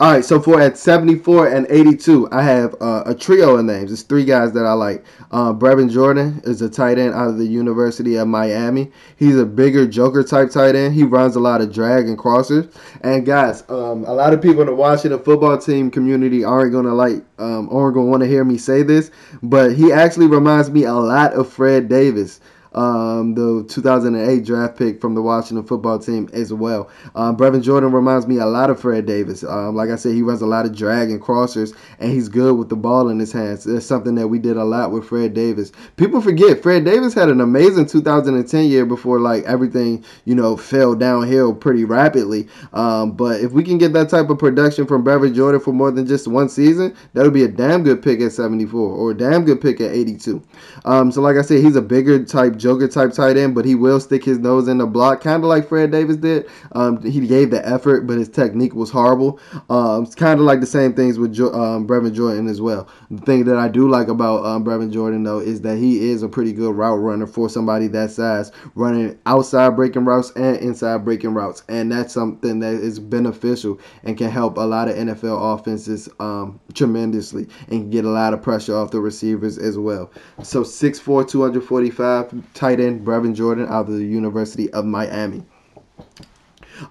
All 0.00 0.10
right, 0.10 0.24
so 0.24 0.40
for 0.40 0.58
at 0.58 0.78
74 0.78 1.48
and 1.48 1.66
82, 1.68 2.30
I 2.32 2.42
have 2.42 2.74
uh, 2.80 3.02
a 3.04 3.14
trio 3.14 3.56
of 3.56 3.66
names. 3.66 3.92
It's 3.92 4.00
three 4.00 4.24
guys 4.24 4.50
that 4.54 4.64
I 4.64 4.72
like. 4.72 5.04
Uh, 5.30 5.52
Brevin 5.52 5.90
Jordan 5.90 6.40
is 6.44 6.62
a 6.62 6.70
tight 6.70 6.98
end 6.98 7.12
out 7.12 7.28
of 7.28 7.36
the 7.36 7.44
University 7.44 8.16
of 8.16 8.26
Miami. 8.26 8.90
He's 9.16 9.36
a 9.36 9.44
bigger 9.44 9.86
Joker 9.86 10.24
type 10.24 10.52
tight 10.52 10.74
end. 10.74 10.94
He 10.94 11.04
runs 11.04 11.36
a 11.36 11.40
lot 11.40 11.60
of 11.60 11.70
drag 11.70 12.08
and 12.08 12.16
crossers. 12.16 12.74
And 13.02 13.26
guys, 13.26 13.62
um, 13.68 14.06
a 14.06 14.14
lot 14.14 14.32
of 14.32 14.40
people 14.40 14.62
in 14.62 14.68
the 14.68 14.74
Washington 14.74 15.22
football 15.22 15.58
team 15.58 15.90
community 15.90 16.44
aren't 16.44 16.72
gonna 16.72 16.94
like, 16.94 17.22
um, 17.38 17.68
aren't 17.70 17.94
gonna 17.94 18.06
want 18.06 18.22
to 18.22 18.26
hear 18.26 18.42
me 18.42 18.56
say 18.56 18.82
this, 18.82 19.10
but 19.42 19.74
he 19.74 19.92
actually 19.92 20.28
reminds 20.28 20.70
me 20.70 20.84
a 20.84 20.94
lot 20.94 21.34
of 21.34 21.46
Fred 21.46 21.90
Davis 21.90 22.40
um, 22.72 23.34
the 23.34 23.64
2008 23.68 24.44
draft 24.44 24.78
pick 24.78 25.00
from 25.00 25.14
the 25.14 25.22
Washington 25.22 25.66
football 25.66 25.98
team 25.98 26.28
as 26.32 26.52
well. 26.52 26.90
Um, 27.14 27.36
Brevin 27.36 27.62
Jordan 27.62 27.92
reminds 27.92 28.26
me 28.26 28.38
a 28.38 28.46
lot 28.46 28.70
of 28.70 28.80
Fred 28.80 29.06
Davis. 29.06 29.42
Um, 29.44 29.74
like 29.74 29.90
I 29.90 29.96
said, 29.96 30.14
he 30.14 30.22
runs 30.22 30.42
a 30.42 30.46
lot 30.46 30.66
of 30.66 30.74
drag 30.74 31.10
and 31.10 31.20
crossers, 31.20 31.76
and 31.98 32.12
he's 32.12 32.28
good 32.28 32.56
with 32.56 32.68
the 32.68 32.76
ball 32.76 33.08
in 33.08 33.18
his 33.18 33.32
hands. 33.32 33.66
It's 33.66 33.86
something 33.86 34.14
that 34.16 34.28
we 34.28 34.38
did 34.38 34.56
a 34.56 34.64
lot 34.64 34.92
with 34.92 35.06
Fred 35.06 35.34
Davis. 35.34 35.72
People 35.96 36.20
forget 36.20 36.62
Fred 36.62 36.84
Davis 36.84 37.14
had 37.14 37.28
an 37.28 37.40
amazing 37.40 37.86
2010 37.86 38.66
year 38.66 38.86
before 38.86 39.20
like 39.20 39.44
everything 39.44 40.04
you 40.24 40.34
know 40.34 40.56
fell 40.56 40.94
downhill 40.94 41.54
pretty 41.54 41.84
rapidly. 41.84 42.48
Um, 42.72 43.12
but 43.12 43.40
if 43.40 43.52
we 43.52 43.64
can 43.64 43.78
get 43.78 43.92
that 43.94 44.08
type 44.08 44.30
of 44.30 44.38
production 44.38 44.86
from 44.86 45.04
Brevin 45.04 45.34
Jordan 45.34 45.60
for 45.60 45.72
more 45.72 45.90
than 45.90 46.06
just 46.06 46.28
one 46.28 46.48
season, 46.48 46.94
that 47.14 47.24
would 47.24 47.34
be 47.34 47.44
a 47.44 47.48
damn 47.48 47.82
good 47.82 48.02
pick 48.02 48.20
at 48.20 48.32
74 48.32 48.80
or 48.80 49.10
a 49.10 49.14
damn 49.14 49.44
good 49.44 49.60
pick 49.60 49.80
at 49.80 49.90
82. 49.90 50.42
Um, 50.84 51.10
so 51.10 51.20
like 51.20 51.36
I 51.36 51.42
said, 51.42 51.62
he's 51.62 51.76
a 51.76 51.82
bigger 51.82 52.24
type 52.24 52.56
Joker 52.60 52.88
type 52.88 53.12
tight 53.12 53.36
end, 53.36 53.54
but 53.54 53.64
he 53.64 53.74
will 53.74 53.98
stick 54.00 54.24
his 54.24 54.38
nose 54.38 54.68
in 54.68 54.78
the 54.78 54.86
block, 54.86 55.20
kind 55.22 55.42
of 55.42 55.48
like 55.48 55.68
Fred 55.68 55.90
Davis 55.90 56.16
did. 56.16 56.48
Um, 56.72 57.02
he 57.02 57.26
gave 57.26 57.50
the 57.50 57.66
effort, 57.66 58.06
but 58.06 58.18
his 58.18 58.28
technique 58.28 58.74
was 58.74 58.90
horrible. 58.90 59.40
Um, 59.68 60.04
it's 60.04 60.14
kind 60.14 60.38
of 60.38 60.46
like 60.46 60.60
the 60.60 60.66
same 60.66 60.92
things 60.94 61.18
with 61.18 61.32
jo- 61.32 61.52
um, 61.52 61.86
Brevin 61.86 62.14
Jordan 62.14 62.46
as 62.48 62.60
well. 62.60 62.88
The 63.10 63.20
thing 63.22 63.44
that 63.46 63.56
I 63.56 63.66
do 63.66 63.88
like 63.88 64.06
about 64.06 64.44
um, 64.46 64.64
Brevin 64.64 64.92
Jordan 64.92 65.24
though 65.24 65.40
is 65.40 65.62
that 65.62 65.78
he 65.78 66.10
is 66.10 66.22
a 66.22 66.28
pretty 66.28 66.52
good 66.52 66.76
route 66.76 67.00
runner 67.00 67.26
for 67.26 67.48
somebody 67.48 67.88
that 67.88 68.12
size, 68.12 68.52
running 68.76 69.18
outside 69.26 69.74
breaking 69.74 70.04
routes 70.04 70.30
and 70.36 70.56
inside 70.58 71.04
breaking 71.04 71.34
routes, 71.34 71.64
and 71.68 71.90
that's 71.90 72.14
something 72.14 72.60
that 72.60 72.74
is 72.74 73.00
beneficial 73.00 73.80
and 74.04 74.16
can 74.16 74.30
help 74.30 74.56
a 74.58 74.60
lot 74.60 74.86
of 74.86 74.94
NFL 74.94 75.58
offenses 75.58 76.08
um, 76.20 76.60
tremendously 76.72 77.48
and 77.66 77.90
get 77.90 78.04
a 78.04 78.10
lot 78.10 78.32
of 78.32 78.42
pressure 78.42 78.76
off 78.76 78.92
the 78.92 79.00
receivers 79.00 79.58
as 79.58 79.76
well. 79.76 80.12
So 80.44 80.62
6'4", 80.62 81.28
245 81.28 82.54
tight 82.54 82.78
end 82.78 83.04
Brevin 83.04 83.34
Jordan 83.34 83.66
out 83.66 83.88
of 83.88 83.94
the 83.94 84.04
University 84.04 84.70
of 84.72 84.84
Miami. 84.84 85.42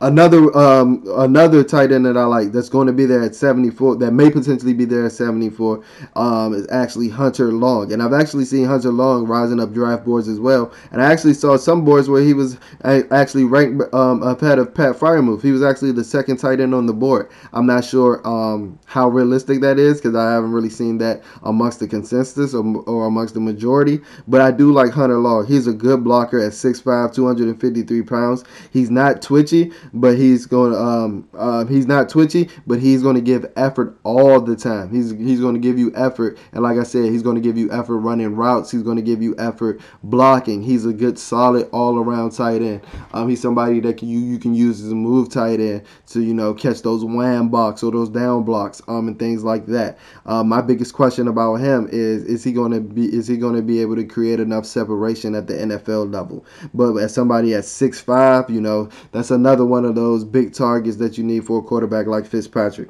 Another 0.02 0.56
um, 0.58 1.04
another 1.18 1.64
tight 1.64 1.92
end 1.92 2.06
that 2.06 2.18
I 2.18 2.26
like 2.26 2.52
that's 2.52 2.70
going 2.70 2.88
to 2.88 2.94
be 2.94 3.06
there 3.06 3.22
at 3.24 3.36
74 3.36 3.98
that 3.98 4.12
may 4.12 4.30
potentially 4.30 4.74
be 4.74 4.86
there 4.86 5.06
at 5.06 5.12
74 5.12 5.84
um, 6.16 6.54
is 6.54 6.68
actually 6.70 7.10
Hunter 7.10 7.52
Long, 7.52 7.92
and 7.92 8.02
I've 8.02 8.14
actually 8.14 8.46
seen 8.46 8.66
Hunter 8.66 8.92
Long 8.92 9.26
rising 9.26 9.60
up 9.60 9.74
draft 9.74 10.06
boards 10.06 10.28
as 10.28 10.40
well. 10.40 10.72
And 10.92 11.02
I 11.02 11.12
actually 11.12 11.34
saw 11.34 11.58
some 11.58 11.84
boards 11.86 12.10
where 12.10 12.22
he 12.22 12.34
was 12.34 12.58
actually 12.84 13.46
ranked 13.46 13.94
um, 13.94 14.22
ahead 14.24 14.60
of 14.60 14.74
Pat 14.74 14.96
Freiermuth. 14.96 15.42
He 15.42 15.52
was 15.52 15.64
actually 15.64 15.92
the 15.92 16.04
second 16.04 16.38
tight 16.38 16.60
end 16.60 16.74
on 16.74 16.86
the 16.86 16.94
board. 16.94 17.30
I'm 17.54 17.66
not 17.66 17.84
sure 17.84 18.26
um, 18.28 18.80
how 18.86 19.10
realistic 19.10 19.62
that 19.62 19.80
is 19.80 20.00
because 20.00 20.16
I 20.16 20.32
haven't 20.32 20.52
really 20.52 20.70
seen 20.70 20.98
that 21.00 21.24
amongst 21.44 21.80
the 21.80 21.88
consensus 21.88 22.54
or, 22.54 22.64
or 22.84 23.08
amongst 23.08 23.34
the 23.34 23.40
majority. 23.40 24.00
But 24.28 24.42
I 24.42 24.52
do 24.52 24.72
like 24.72 24.92
Hunter 24.92 25.18
Long. 25.18 25.46
He's 25.46 25.68
a 25.68 25.74
good 25.74 26.04
blocker 26.04 26.40
at 26.40 26.52
6'5", 26.52 27.14
253 27.14 28.02
pounds. 28.04 28.44
He's 28.72 28.90
not 28.90 29.22
twitchy 29.22 29.72
but 29.94 30.18
he's 30.18 30.46
going 30.46 30.72
to 30.72 30.80
um, 30.80 31.30
uh, 31.38 31.66
he's 31.66 31.88
not 31.88 32.10
twitchy, 32.10 32.50
but 32.68 32.80
he's 32.80 33.02
going 33.02 33.16
to 33.16 33.22
give 33.22 33.52
effort 33.56 33.98
all 34.04 34.42
the 34.42 34.56
time. 34.56 34.94
He's 34.94 35.12
he's 35.12 35.40
going 35.40 35.56
to 35.56 35.60
give 35.60 35.78
you 35.78 35.92
effort, 35.96 36.38
and 36.52 36.64
like 36.64 36.78
I 36.78 36.84
said, 36.84 37.06
he's 37.12 37.24
going 37.24 37.36
to 37.36 37.42
give 37.42 37.58
you 37.58 37.72
effort 37.72 37.98
running 37.98 38.36
routes. 38.36 38.72
He's 38.72 38.84
going 38.84 38.98
to 38.98 39.02
give 39.04 39.22
you 39.22 39.36
effort 39.38 39.82
blocking. 40.04 40.62
He's 40.62 40.86
a 40.86 40.94
good, 40.94 41.18
solid, 41.20 41.70
all 41.72 41.98
around 41.98 42.32
tight 42.32 42.62
end. 42.62 42.82
Um, 43.14 43.30
he's 43.30 43.42
somebody 43.42 43.80
that 43.82 43.98
can, 43.98 44.10
you 44.10 44.20
you 44.20 44.40
can 44.40 44.54
use 44.54 44.82
as 44.82 44.92
a 44.92 44.96
move 44.96 45.30
tight 45.30 45.60
end 45.60 45.84
to 46.08 46.22
you 46.22 46.34
know 46.34 46.54
catch 46.54 46.82
those 46.82 47.04
wham 47.04 47.50
blocks 47.50 47.84
or 47.84 47.92
those 47.92 48.10
down 48.10 48.44
blocks 48.44 48.82
um 48.88 49.08
and 49.08 49.20
things 49.20 49.44
like 49.44 49.66
that. 49.68 49.98
Um, 50.26 50.50
my 50.50 50.62
biggest 50.62 50.94
question 50.94 51.28
about 51.28 51.56
him 51.56 51.88
is 51.92 52.24
is 52.26 52.44
he 52.44 52.52
going 52.52 52.72
to 52.72 52.80
be 52.80 53.06
is 53.06 53.28
he 53.28 53.38
going 53.38 53.56
to 53.56 53.62
be 53.62 53.82
able 53.82 53.96
to 53.96 54.04
create 54.04 54.40
enough 54.40 54.66
separation 54.66 55.36
at 55.36 55.48
the 55.48 55.54
NFL 55.54 56.14
level? 56.14 56.46
But 56.74 56.96
as 56.98 57.14
somebody 57.14 57.54
at 57.54 57.66
six 57.66 58.00
five, 58.00 58.50
you 58.50 58.62
know 58.62 58.90
that's 59.12 59.32
another 59.32 59.66
one 59.70 59.86
of 59.86 59.96
those 59.96 60.24
big 60.24 60.54
targets 60.54 60.98
that 60.98 61.18
you 61.18 61.24
need 61.24 61.46
for 61.46 61.60
a 61.60 61.62
quarterback 61.62 62.08
like 62.08 62.26
Fitzpatrick. 62.26 62.90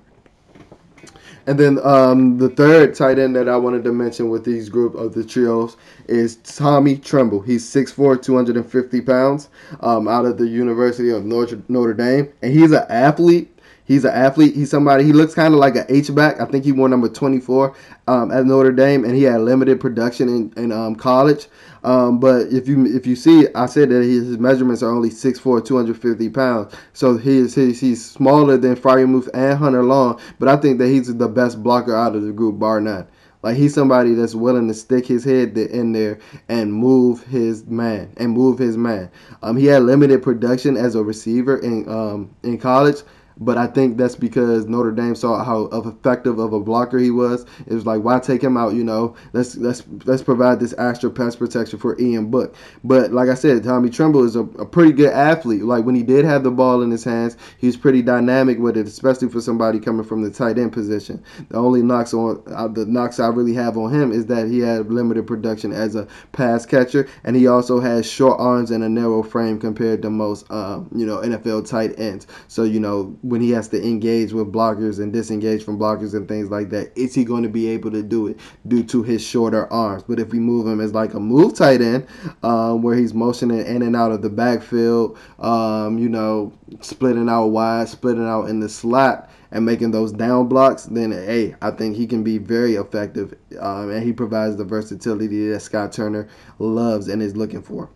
And 1.49 1.59
then 1.59 1.79
um, 1.83 2.37
the 2.37 2.49
third 2.49 2.93
tight 2.93 3.17
end 3.17 3.35
that 3.35 3.49
I 3.49 3.57
wanted 3.57 3.83
to 3.85 3.91
mention 3.91 4.29
with 4.29 4.45
these 4.45 4.69
group 4.69 4.93
of 4.93 5.15
the 5.15 5.23
trios 5.23 5.77
is 6.07 6.35
Tommy 6.37 6.95
Tremble. 6.95 7.41
He's 7.41 7.65
6'4", 7.65 8.21
250 8.21 9.01
pounds, 9.01 9.49
um, 9.79 10.07
out 10.07 10.25
of 10.25 10.37
the 10.37 10.47
University 10.47 11.09
of 11.09 11.25
Notre, 11.25 11.61
Notre 11.67 11.95
Dame, 11.95 12.31
and 12.43 12.53
he's 12.53 12.71
an 12.71 12.85
athlete. 12.89 13.58
He's 13.89 14.05
an 14.05 14.13
athlete. 14.13 14.55
He's 14.55 14.69
somebody. 14.69 15.03
He 15.03 15.13
looks 15.13 15.33
kind 15.33 15.51
of 15.51 15.59
like 15.59 15.75
an 15.75 15.87
H 15.89 16.13
back. 16.13 16.39
I 16.39 16.45
think 16.45 16.63
he 16.63 16.71
wore 16.71 16.87
number 16.87 17.09
24 17.09 17.75
um, 18.07 18.31
at 18.31 18.45
Notre 18.45 18.71
Dame, 18.71 19.03
and 19.03 19.15
he 19.15 19.23
had 19.23 19.41
limited 19.41 19.81
production 19.81 20.29
in, 20.29 20.53
in 20.63 20.71
um, 20.71 20.95
college. 20.95 21.47
Um, 21.83 22.19
but 22.19 22.53
if 22.53 22.67
you 22.67 22.85
if 22.85 23.07
you 23.07 23.15
see, 23.15 23.47
I 23.55 23.65
said 23.65 23.89
that 23.89 24.03
his 24.03 24.37
measurements 24.37 24.83
are 24.83 24.91
only 24.91 25.09
6'4", 25.09 25.65
250 25.65 26.29
pounds. 26.29 26.75
So 26.93 27.17
he's 27.17 27.55
he's, 27.55 27.79
he's 27.79 28.05
smaller 28.05 28.57
than 28.57 28.75
Freiermuth 28.75 29.27
and 29.33 29.57
Hunter 29.57 29.83
Long. 29.83 30.21
But 30.37 30.49
I 30.49 30.57
think 30.57 30.77
that 30.77 30.87
he's 30.89 31.11
the 31.11 31.27
best 31.27 31.63
blocker 31.63 31.95
out 31.95 32.15
of 32.15 32.21
the 32.21 32.31
group, 32.31 32.59
bar 32.59 32.79
none. 32.79 33.07
Like 33.41 33.55
he's 33.55 33.73
somebody 33.73 34.13
that's 34.13 34.35
willing 34.35 34.67
to 34.67 34.73
stick 34.75 35.07
his 35.07 35.23
head 35.23 35.57
in 35.57 35.93
there 35.93 36.19
and 36.49 36.73
move 36.73 37.23
his 37.23 37.65
man 37.65 38.13
and 38.17 38.33
move 38.33 38.59
his 38.59 38.77
man. 38.77 39.09
Um, 39.41 39.57
he 39.57 39.65
had 39.65 39.83
limited 39.83 40.21
production 40.21 40.77
as 40.77 40.93
a 40.93 41.03
receiver 41.03 41.57
in 41.57 41.89
um 41.89 42.29
in 42.43 42.59
college, 42.59 42.97
but 43.39 43.57
I 43.57 43.67
think 43.67 43.97
that's 43.97 44.15
because 44.15 44.65
Notre 44.65 44.91
Dame 44.91 45.15
saw 45.15 45.43
how 45.43 45.65
effective 45.67 46.39
of 46.39 46.51
a 46.53 46.59
blocker 46.59 46.97
he 46.97 47.09
was. 47.11 47.45
It 47.67 47.73
was 47.73 47.85
like, 47.85 48.03
why 48.03 48.19
take 48.19 48.43
him 48.43 48.57
out? 48.57 48.73
You 48.73 48.83
know, 48.83 49.15
let's 49.33 49.55
let's 49.55 49.83
let's 50.05 50.21
provide 50.21 50.59
this 50.59 50.73
extra 50.77 51.09
pass 51.09 51.35
protection 51.35 51.79
for 51.79 51.99
Ian 51.99 52.29
Book. 52.29 52.55
But 52.83 53.13
like 53.13 53.29
I 53.29 53.35
said, 53.35 53.63
Tommy 53.63 53.89
Tremble 53.89 54.23
is 54.25 54.35
a, 54.35 54.41
a 54.41 54.65
pretty 54.65 54.91
good 54.91 55.13
athlete. 55.13 55.63
Like 55.63 55.85
when 55.85 55.95
he 55.95 56.03
did 56.03 56.25
have 56.25 56.43
the 56.43 56.51
ball 56.51 56.81
in 56.81 56.91
his 56.91 57.03
hands, 57.03 57.37
he's 57.57 57.77
pretty 57.77 58.01
dynamic 58.01 58.59
with 58.59 58.75
it, 58.75 58.87
especially 58.87 59.29
for 59.29 59.39
somebody 59.39 59.79
coming 59.79 60.05
from 60.05 60.21
the 60.21 60.29
tight 60.29 60.57
end 60.57 60.73
position. 60.73 61.23
The 61.49 61.57
only 61.57 61.81
knocks 61.81 62.13
on 62.13 62.43
uh, 62.47 62.67
the 62.67 62.85
knocks 62.85 63.19
I 63.19 63.27
really 63.27 63.53
have 63.53 63.77
on 63.77 63.93
him 63.93 64.11
is 64.11 64.25
that 64.25 64.47
he 64.47 64.59
had 64.59 64.91
limited 64.91 65.27
production 65.27 65.71
as 65.71 65.95
a 65.95 66.07
pass 66.33 66.65
catcher, 66.65 67.07
and 67.23 67.35
he 67.37 67.47
also 67.47 67.79
has 67.79 68.09
short 68.09 68.39
arms 68.39 68.71
and 68.71 68.83
a 68.83 68.89
narrow 68.89 69.23
frame 69.23 69.59
compared 69.59 70.01
to 70.01 70.09
most, 70.09 70.45
uh, 70.49 70.81
you 70.93 71.05
know, 71.05 71.17
NFL 71.17 71.69
tight 71.69 71.97
ends. 71.97 72.27
So 72.47 72.63
you 72.63 72.79
know 72.81 73.17
when 73.29 73.41
he 73.41 73.51
has 73.51 73.67
to 73.69 73.85
engage 73.85 74.33
with 74.33 74.51
blockers 74.51 74.99
and 74.99 75.13
disengage 75.13 75.63
from 75.63 75.79
blockers 75.79 76.13
and 76.13 76.27
things 76.27 76.49
like 76.49 76.69
that, 76.69 76.91
is 76.97 77.13
he 77.13 77.23
going 77.23 77.43
to 77.43 77.49
be 77.49 77.67
able 77.69 77.91
to 77.91 78.03
do 78.03 78.27
it 78.27 78.39
due 78.67 78.83
to 78.83 79.03
his 79.03 79.23
shorter 79.23 79.71
arms? 79.71 80.03
But 80.03 80.19
if 80.19 80.31
we 80.31 80.39
move 80.39 80.67
him 80.67 80.81
as 80.81 80.93
like 80.93 81.13
a 81.13 81.19
move 81.19 81.55
tight 81.55 81.81
end, 81.81 82.07
um, 82.43 82.81
where 82.81 82.95
he's 82.95 83.13
motioning 83.13 83.65
in 83.65 83.81
and 83.81 83.95
out 83.95 84.11
of 84.11 84.21
the 84.21 84.29
backfield, 84.29 85.17
um, 85.39 85.97
you 85.97 86.09
know, 86.09 86.53
splitting 86.81 87.29
out 87.29 87.47
wide, 87.47 87.89
splitting 87.89 88.27
out 88.27 88.49
in 88.49 88.59
the 88.59 88.69
slot, 88.69 89.29
and 89.51 89.65
making 89.65 89.91
those 89.91 90.11
down 90.11 90.47
blocks, 90.47 90.83
then 90.83 91.11
hey, 91.11 91.55
I 91.61 91.71
think 91.71 91.95
he 91.95 92.05
can 92.05 92.23
be 92.23 92.37
very 92.37 92.75
effective, 92.75 93.33
um, 93.59 93.89
and 93.89 94.03
he 94.03 94.13
provides 94.13 94.57
the 94.57 94.63
versatility 94.63 95.49
that 95.49 95.59
Scott 95.61 95.91
Turner 95.91 96.27
loves 96.59 97.07
and 97.07 97.21
is 97.21 97.35
looking 97.35 97.63
for. 97.63 97.89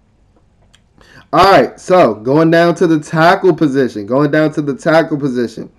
All 1.34 1.52
right, 1.52 1.80
so 1.80 2.14
going 2.14 2.52
down 2.52 2.76
to 2.76 2.86
the 2.86 3.00
tackle 3.00 3.56
position, 3.56 4.06
going 4.06 4.30
down 4.30 4.54
to 4.54 4.62
the 4.62 4.76
tackle 4.76 5.18
position. 5.18 5.72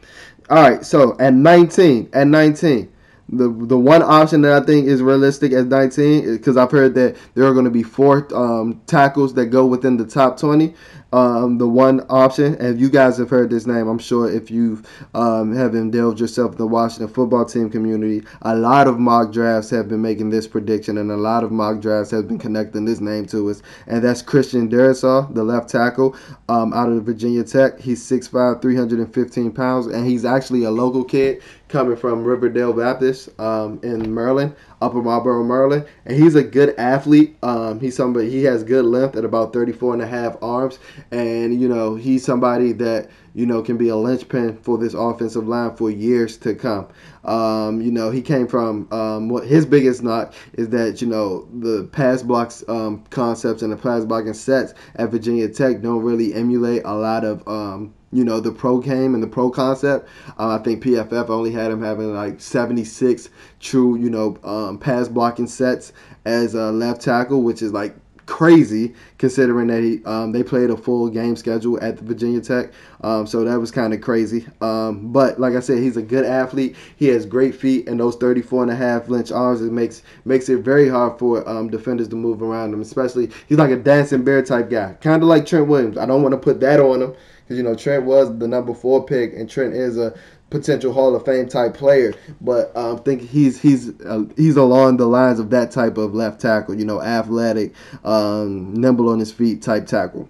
All 0.50 0.60
right, 0.60 0.84
so 0.84 1.16
at 1.20 1.32
19, 1.32 2.10
at 2.12 2.26
19, 2.26 2.92
the 3.36 3.66
the 3.66 3.78
one 3.78 4.02
option 4.02 4.42
that 4.42 4.62
I 4.62 4.64
think 4.64 4.86
is 4.86 5.02
realistic 5.02 5.52
at 5.52 5.66
19 5.66 6.36
because 6.36 6.56
I've 6.56 6.70
heard 6.70 6.94
that 6.94 7.16
there 7.34 7.44
are 7.44 7.52
going 7.52 7.64
to 7.64 7.70
be 7.70 7.82
four 7.82 8.28
um, 8.34 8.80
tackles 8.86 9.34
that 9.34 9.46
go 9.46 9.66
within 9.66 9.96
the 9.96 10.06
top 10.06 10.38
20 10.38 10.74
um, 11.14 11.58
the 11.58 11.68
one 11.68 12.04
option. 12.10 12.56
And 12.56 12.80
you 12.80 12.90
guys 12.90 13.16
have 13.18 13.30
heard 13.30 13.48
this 13.48 13.66
name, 13.66 13.86
I'm 13.86 14.00
sure 14.00 14.28
if 14.28 14.50
you 14.50 14.82
um, 15.14 15.54
have 15.54 15.74
indulged 15.74 16.20
yourself 16.20 16.52
in 16.52 16.58
the 16.58 16.66
Washington 16.66 17.08
football 17.08 17.44
team 17.44 17.70
community, 17.70 18.26
a 18.42 18.56
lot 18.56 18.88
of 18.88 18.98
mock 18.98 19.32
drafts 19.32 19.70
have 19.70 19.88
been 19.88 20.02
making 20.02 20.30
this 20.30 20.48
prediction, 20.48 20.98
and 20.98 21.12
a 21.12 21.16
lot 21.16 21.44
of 21.44 21.52
mock 21.52 21.80
drafts 21.80 22.10
have 22.10 22.26
been 22.26 22.38
connecting 22.38 22.84
this 22.84 23.00
name 23.00 23.26
to 23.26 23.48
us. 23.48 23.62
And 23.86 24.02
that's 24.02 24.22
Christian 24.22 24.68
Darrisaw, 24.68 25.32
the 25.32 25.44
left 25.44 25.68
tackle 25.70 26.16
um, 26.48 26.74
out 26.74 26.90
of 26.90 27.04
Virginia 27.04 27.44
Tech. 27.44 27.78
He's 27.78 28.02
6'5", 28.02 28.60
315 28.60 29.52
pounds, 29.52 29.86
and 29.86 30.04
he's 30.04 30.24
actually 30.24 30.64
a 30.64 30.70
local 30.70 31.04
kid 31.04 31.42
coming 31.74 31.96
from 31.96 32.22
Riverdale 32.22 32.72
Baptist 32.72 33.28
um, 33.40 33.80
in 33.82 34.14
Maryland, 34.14 34.54
Upper 34.80 35.02
Marlboro, 35.02 35.42
Maryland, 35.42 35.84
and 36.06 36.16
he's 36.16 36.36
a 36.36 36.42
good 36.44 36.72
athlete. 36.78 37.36
Um, 37.42 37.80
he's 37.80 37.96
somebody 37.96 38.30
he 38.30 38.44
has 38.44 38.62
good 38.62 38.84
length 38.84 39.16
at 39.16 39.24
about 39.24 39.52
34 39.52 39.94
and 39.94 40.02
a 40.02 40.06
half 40.06 40.36
arms, 40.40 40.78
and 41.10 41.60
you 41.60 41.68
know 41.68 41.96
he's 41.96 42.24
somebody 42.24 42.70
that 42.74 43.10
you 43.34 43.44
know 43.44 43.60
can 43.60 43.76
be 43.76 43.88
a 43.88 43.96
linchpin 43.96 44.56
for 44.58 44.78
this 44.78 44.94
offensive 44.94 45.48
line 45.48 45.74
for 45.74 45.90
years 45.90 46.36
to 46.36 46.54
come. 46.54 46.86
Um, 47.24 47.80
you 47.80 47.90
know 47.90 48.12
he 48.12 48.22
came 48.22 48.46
from 48.46 48.86
um, 48.92 49.28
what 49.28 49.44
his 49.44 49.66
biggest 49.66 50.00
knock 50.00 50.32
is 50.52 50.68
that 50.68 51.02
you 51.02 51.08
know 51.08 51.48
the 51.58 51.88
pass 51.90 52.22
blocks 52.22 52.62
um, 52.68 53.02
concepts 53.10 53.62
and 53.62 53.72
the 53.72 53.76
pass 53.76 54.04
blocking 54.04 54.32
sets 54.32 54.74
at 54.94 55.10
Virginia 55.10 55.48
Tech 55.48 55.82
don't 55.82 56.04
really 56.04 56.34
emulate 56.34 56.82
a 56.84 56.94
lot 56.94 57.24
of 57.24 57.42
um, 57.48 57.92
you 58.14 58.24
know, 58.24 58.40
the 58.40 58.52
pro 58.52 58.78
game 58.78 59.12
and 59.14 59.22
the 59.22 59.26
pro 59.26 59.50
concept. 59.50 60.08
Uh, 60.38 60.56
I 60.58 60.62
think 60.62 60.82
PFF 60.82 61.28
only 61.28 61.50
had 61.50 61.70
him 61.70 61.82
having 61.82 62.14
like 62.14 62.40
76 62.40 63.28
true, 63.60 63.96
you 63.96 64.08
know, 64.08 64.38
um, 64.44 64.78
pass 64.78 65.08
blocking 65.08 65.48
sets 65.48 65.92
as 66.24 66.54
a 66.54 66.70
left 66.70 67.02
tackle, 67.02 67.42
which 67.42 67.60
is 67.60 67.72
like 67.72 67.94
crazy 68.26 68.94
considering 69.18 69.66
that 69.66 69.82
he, 69.82 70.02
um, 70.04 70.32
they 70.32 70.42
played 70.42 70.70
a 70.70 70.76
full 70.76 71.08
game 71.10 71.36
schedule 71.36 71.78
at 71.82 71.96
the 71.96 72.04
Virginia 72.04 72.40
Tech. 72.40 72.72
Um, 73.02 73.26
so 73.26 73.44
that 73.44 73.58
was 73.58 73.70
kind 73.70 73.92
of 73.92 74.00
crazy. 74.00 74.46
Um, 74.60 75.12
but 75.12 75.38
like 75.38 75.54
I 75.54 75.60
said, 75.60 75.78
he's 75.78 75.96
a 75.96 76.02
good 76.02 76.24
athlete. 76.24 76.76
He 76.96 77.08
has 77.08 77.26
great 77.26 77.54
feet 77.54 77.88
and 77.88 77.98
those 78.00 78.16
34 78.16 78.62
and 78.62 78.72
a 78.72 78.76
half 78.76 79.10
inch 79.10 79.30
arms. 79.32 79.60
It 79.60 79.72
makes 79.72 80.02
makes 80.24 80.48
it 80.48 80.60
very 80.60 80.88
hard 80.88 81.18
for 81.18 81.46
um, 81.48 81.68
defenders 81.68 82.08
to 82.08 82.16
move 82.16 82.42
around 82.42 82.72
him. 82.72 82.80
Especially 82.80 83.30
he's 83.48 83.58
like 83.58 83.70
a 83.70 83.76
dancing 83.76 84.24
bear 84.24 84.42
type 84.42 84.70
guy, 84.70 84.94
kind 85.00 85.22
of 85.22 85.28
like 85.28 85.46
Trent 85.46 85.66
Williams. 85.66 85.98
I 85.98 86.06
don't 86.06 86.22
want 86.22 86.32
to 86.32 86.38
put 86.38 86.60
that 86.60 86.80
on 86.80 87.02
him 87.02 87.14
because 87.44 87.58
you 87.58 87.62
know 87.62 87.74
Trent 87.74 88.04
was 88.04 88.36
the 88.38 88.48
number 88.48 88.74
four 88.74 89.04
pick, 89.04 89.34
and 89.34 89.48
Trent 89.48 89.74
is 89.74 89.98
a 89.98 90.14
potential 90.50 90.92
Hall 90.92 91.14
of 91.14 91.24
Fame 91.24 91.48
type 91.48 91.74
player. 91.74 92.14
But 92.40 92.74
um, 92.76 92.96
I 92.96 93.00
think 93.00 93.22
he's 93.22 93.60
he's 93.60 93.98
uh, 94.02 94.24
he's 94.36 94.56
along 94.56 94.96
the 94.96 95.06
lines 95.06 95.38
of 95.40 95.50
that 95.50 95.70
type 95.70 95.98
of 95.98 96.14
left 96.14 96.40
tackle. 96.40 96.74
You 96.74 96.84
know, 96.86 97.02
athletic, 97.02 97.74
um, 98.04 98.74
nimble 98.74 99.08
on 99.10 99.18
his 99.18 99.32
feet 99.32 99.62
type 99.62 99.86
tackle. 99.86 100.28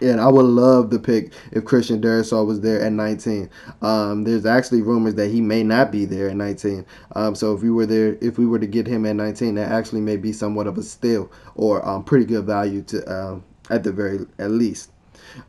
and 0.00 0.20
I 0.20 0.28
would 0.28 0.46
love 0.46 0.90
to 0.90 0.98
pick 0.98 1.32
if 1.52 1.64
Christian 1.64 2.00
Darrisaw 2.00 2.46
was 2.46 2.60
there 2.60 2.80
at 2.80 2.92
19. 2.92 3.50
Um, 3.82 4.24
there's 4.24 4.46
actually 4.46 4.82
rumors 4.82 5.14
that 5.16 5.28
he 5.30 5.40
may 5.40 5.62
not 5.62 5.92
be 5.92 6.04
there 6.04 6.28
at 6.30 6.36
19. 6.36 6.84
Um, 7.14 7.34
so 7.34 7.54
if 7.54 7.62
we 7.62 7.70
were 7.70 7.86
there, 7.86 8.16
if 8.20 8.38
we 8.38 8.46
were 8.46 8.58
to 8.58 8.66
get 8.66 8.86
him 8.86 9.06
at 9.06 9.16
19, 9.16 9.54
that 9.56 9.70
actually 9.70 10.00
may 10.00 10.16
be 10.16 10.32
somewhat 10.32 10.66
of 10.66 10.78
a 10.78 10.82
steal 10.82 11.30
or 11.54 11.86
um, 11.88 12.04
pretty 12.04 12.24
good 12.24 12.44
value 12.46 12.82
to 12.82 13.04
um, 13.12 13.44
at 13.70 13.84
the 13.84 13.92
very 13.92 14.20
at 14.38 14.50
least. 14.50 14.90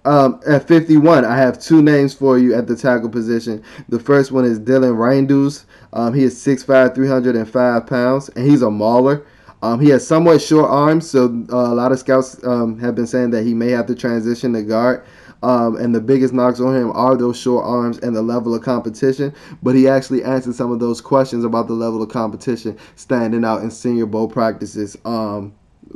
Um, 0.05 0.39
at 0.47 0.67
51, 0.67 1.25
I 1.25 1.37
have 1.37 1.59
two 1.59 1.81
names 1.81 2.13
for 2.13 2.37
you 2.37 2.53
at 2.55 2.67
the 2.67 2.75
tackle 2.75 3.09
position. 3.09 3.63
The 3.89 3.99
first 3.99 4.31
one 4.31 4.45
is 4.45 4.59
Dillon 4.59 4.95
Radunz. 4.95 5.65
Um, 5.93 6.13
he 6.13 6.23
is 6.23 6.35
6'5", 6.35 6.95
305 6.95 7.87
pounds, 7.87 8.29
and 8.29 8.49
he's 8.49 8.61
a 8.61 8.71
mauler. 8.71 9.25
Um, 9.63 9.79
he 9.79 9.89
has 9.89 10.05
somewhat 10.05 10.41
short 10.41 10.69
arms, 10.69 11.09
so 11.09 11.25
uh, 11.51 11.55
a 11.55 11.75
lot 11.75 11.91
of 11.91 11.99
scouts 11.99 12.43
um, 12.43 12.79
have 12.79 12.95
been 12.95 13.05
saying 13.05 13.29
that 13.31 13.43
he 13.43 13.53
may 13.53 13.69
have 13.69 13.85
to 13.87 13.95
transition 13.95 14.53
to 14.53 14.63
guard. 14.63 15.05
Um, 15.43 15.75
and 15.77 15.93
the 15.93 16.01
biggest 16.01 16.33
knocks 16.33 16.59
on 16.59 16.75
him 16.75 16.91
are 16.91 17.17
those 17.17 17.39
short 17.39 17.65
arms 17.65 17.97
and 17.99 18.15
the 18.15 18.21
level 18.21 18.53
of 18.53 18.61
competition. 18.61 19.33
But 19.63 19.75
he 19.75 19.87
actually 19.87 20.23
answered 20.23 20.55
some 20.55 20.71
of 20.71 20.79
those 20.79 21.01
questions 21.01 21.43
about 21.43 21.67
the 21.67 21.73
level 21.73 22.01
of 22.01 22.09
competition 22.09 22.77
standing 22.95 23.43
out 23.43 23.63
in 23.63 23.71
Senior 23.71 24.05
Bowl 24.05 24.27
practices 24.27 24.97
um, 25.05 25.53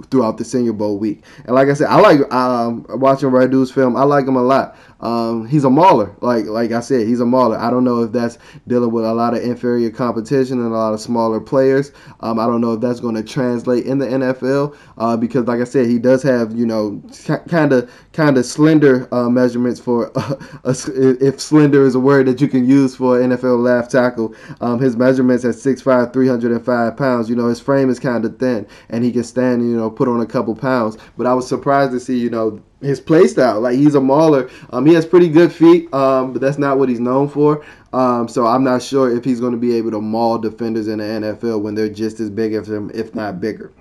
throughout 0.09 0.37
the 0.37 0.45
Senior 0.45 0.73
Bowl 0.73 0.97
week. 0.97 1.23
And 1.45 1.55
like 1.55 1.67
I 1.67 1.73
said, 1.73 1.87
I 1.87 1.99
like 1.99 2.31
um, 2.33 2.85
watching 2.89 3.29
Radunz 3.29 3.71
film. 3.73 3.95
I 3.95 4.03
like 4.03 4.27
him 4.27 4.35
a 4.35 4.43
lot. 4.43 4.77
Um, 5.01 5.47
he's 5.47 5.63
a 5.63 5.69
mauler. 5.69 6.15
Like 6.21 6.45
like 6.45 6.71
I 6.71 6.79
said, 6.79 7.07
he's 7.07 7.19
a 7.19 7.25
mauler. 7.25 7.57
I 7.57 7.69
don't 7.69 7.83
know 7.83 8.03
if 8.03 8.11
that's 8.11 8.37
dealing 8.67 8.91
with 8.91 9.05
a 9.05 9.13
lot 9.13 9.33
of 9.33 9.43
inferior 9.43 9.89
competition 9.89 10.59
and 10.59 10.71
a 10.71 10.77
lot 10.77 10.93
of 10.93 11.01
smaller 11.01 11.39
players. 11.39 11.91
Um, 12.21 12.39
I 12.39 12.45
don't 12.45 12.61
know 12.61 12.73
if 12.73 12.81
that's 12.81 12.99
going 12.99 13.15
to 13.15 13.23
translate 13.23 13.85
in 13.85 13.97
the 13.97 14.07
NFL 14.07 14.75
uh, 14.97 15.17
because, 15.17 15.45
like 15.47 15.59
I 15.59 15.65
said, 15.65 15.87
he 15.87 15.99
does 15.99 16.23
have 16.23 16.55
you 16.55 16.65
know 16.65 17.01
kind 17.47 17.73
of 17.73 17.91
kind 18.13 18.37
of 18.37 18.45
slender 18.45 19.13
uh, 19.13 19.29
measurements 19.29 19.79
for 19.79 20.11
uh, 20.15 20.33
if 20.63 21.39
slender 21.39 21.85
is 21.85 21.95
a 21.95 21.99
word 21.99 22.27
that 22.27 22.39
you 22.39 22.47
can 22.47 22.67
use 22.67 22.95
for 22.95 23.19
NFL 23.19 23.61
left 23.61 23.91
tackle. 23.91 24.33
Um, 24.61 24.79
his 24.79 24.95
measurements 24.95 25.43
at 25.43 25.55
6'5", 25.55 26.13
305 26.13 26.97
pounds. 26.97 27.29
You 27.29 27.35
know 27.35 27.47
his 27.47 27.59
frame 27.59 27.89
is 27.89 27.99
kind 27.99 28.23
of 28.25 28.39
thin 28.39 28.65
and 28.89 29.03
he 29.03 29.11
can 29.11 29.23
stand 29.23 29.61
you 29.61 29.75
know 29.75 29.89
put 29.89 30.07
on 30.07 30.21
a 30.21 30.25
couple 30.25 30.55
pounds. 30.55 30.97
But 31.17 31.27
I 31.27 31.33
was 31.33 31.47
surprised 31.47 31.91
to 31.91 31.99
see 31.99 32.17
you 32.17 32.29
know 32.29 32.61
his 32.81 32.99
play 32.99 33.27
style. 33.27 33.61
Like 33.61 33.77
he's 33.77 33.95
a 33.95 34.01
mauler. 34.01 34.49
Um, 34.71 34.85
he 34.85 34.93
has 34.93 35.05
pretty 35.05 35.29
good 35.29 35.51
feet, 35.51 35.93
um, 35.93 36.33
but 36.33 36.41
that's 36.41 36.57
not 36.57 36.77
what 36.77 36.89
he's 36.89 36.99
known 36.99 37.27
for. 37.29 37.65
Um, 37.93 38.27
so 38.27 38.45
I'm 38.45 38.63
not 38.63 38.81
sure 38.81 39.15
if 39.15 39.23
he's 39.23 39.39
going 39.39 39.53
to 39.53 39.57
be 39.57 39.75
able 39.75 39.91
to 39.91 40.01
maul 40.01 40.37
defenders 40.37 40.87
in 40.87 40.99
the 40.99 41.05
NFL 41.05 41.61
when 41.61 41.75
they're 41.75 41.89
just 41.89 42.19
as 42.19 42.29
big 42.29 42.53
as 42.53 42.69
him, 42.69 42.91
if 42.93 43.15
not 43.15 43.39
bigger. 43.39 43.71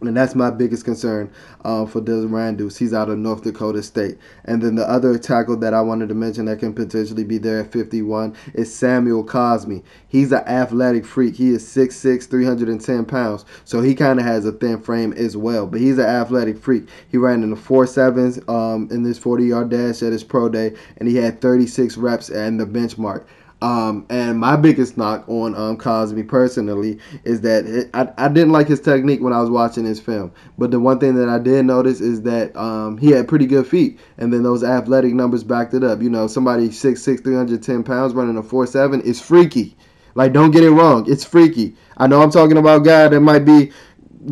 And 0.00 0.16
that's 0.16 0.36
my 0.36 0.50
biggest 0.50 0.84
concern 0.84 1.32
uh, 1.64 1.84
for 1.84 2.00
Dillon 2.00 2.28
Radunz. 2.28 2.78
He's 2.78 2.94
out 2.94 3.08
of 3.08 3.18
North 3.18 3.42
Dakota 3.42 3.82
State. 3.82 4.16
And 4.44 4.62
then 4.62 4.76
the 4.76 4.88
other 4.88 5.18
tackle 5.18 5.56
that 5.56 5.74
I 5.74 5.80
wanted 5.80 6.08
to 6.10 6.14
mention 6.14 6.44
that 6.44 6.60
can 6.60 6.72
potentially 6.72 7.24
be 7.24 7.38
there 7.38 7.60
at 7.60 7.72
51 7.72 8.36
is 8.54 8.72
Samuel 8.72 9.24
Cosmi. 9.24 9.82
He's 10.06 10.30
an 10.30 10.46
athletic 10.46 11.04
freak. 11.04 11.34
He 11.34 11.50
is 11.50 11.64
6'6", 11.64 12.28
310 12.30 13.04
pounds. 13.06 13.44
So 13.64 13.80
he 13.80 13.96
kind 13.96 14.20
of 14.20 14.24
has 14.24 14.46
a 14.46 14.52
thin 14.52 14.80
frame 14.80 15.12
as 15.14 15.36
well. 15.36 15.66
But 15.66 15.80
he's 15.80 15.98
an 15.98 16.06
athletic 16.06 16.58
freak. 16.58 16.88
He 17.08 17.16
ran 17.16 17.42
in 17.42 17.50
the 17.50 17.56
4.7s 17.56 18.48
um, 18.48 18.88
in 18.92 19.02
this 19.02 19.18
40-yard 19.18 19.68
dash 19.68 20.02
at 20.04 20.12
his 20.12 20.22
pro 20.22 20.48
day. 20.48 20.76
And 20.98 21.08
he 21.08 21.16
had 21.16 21.40
36 21.40 21.96
reps 21.96 22.30
and 22.30 22.60
the 22.60 22.66
benchmark. 22.66 23.26
Um, 23.60 24.06
and 24.08 24.38
my 24.38 24.54
biggest 24.54 24.96
knock 24.96 25.28
on 25.28 25.54
um, 25.56 25.76
Cosmi 25.76 26.26
personally 26.26 27.00
is 27.24 27.40
that 27.40 27.66
it, 27.66 27.90
I, 27.92 28.08
I 28.16 28.28
didn't 28.28 28.52
like 28.52 28.68
his 28.68 28.80
technique 28.80 29.20
when 29.20 29.32
I 29.32 29.40
was 29.40 29.50
watching 29.50 29.84
his 29.84 29.98
film. 29.98 30.32
But 30.56 30.70
the 30.70 30.78
one 30.78 31.00
thing 31.00 31.16
that 31.16 31.28
I 31.28 31.38
did 31.38 31.64
notice 31.64 32.00
is 32.00 32.22
that 32.22 32.54
um, 32.56 32.98
he 32.98 33.10
had 33.10 33.26
pretty 33.26 33.46
good 33.46 33.66
feet. 33.66 33.98
And 34.18 34.32
then 34.32 34.44
those 34.44 34.62
athletic 34.62 35.12
numbers 35.12 35.42
backed 35.42 35.74
it 35.74 35.82
up. 35.82 36.00
You 36.00 36.10
know, 36.10 36.28
somebody 36.28 36.68
6'6", 36.68 37.24
310 37.24 37.82
pounds 37.82 38.14
running 38.14 38.36
a 38.36 38.42
4'7 38.42 39.02
is 39.02 39.20
freaky. 39.20 39.76
Like, 40.14 40.32
don't 40.32 40.52
get 40.52 40.62
it 40.64 40.70
wrong. 40.70 41.10
It's 41.10 41.24
freaky. 41.24 41.76
I 41.96 42.06
know 42.06 42.22
I'm 42.22 42.30
talking 42.30 42.58
about 42.58 42.82
a 42.82 42.84
guy 42.84 43.08
that 43.08 43.20
might 43.20 43.44
be 43.44 43.72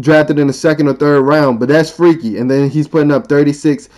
drafted 0.01 0.39
in 0.39 0.47
the 0.47 0.53
second 0.53 0.89
or 0.89 0.95
third 0.95 1.23
round, 1.23 1.59
but 1.59 1.69
that's 1.69 1.91
freaky. 1.91 2.39
And 2.39 2.51
then 2.51 2.71
he's 2.71 2.87
putting 2.89 3.11
up 3.11 3.29
36, 3.29 3.89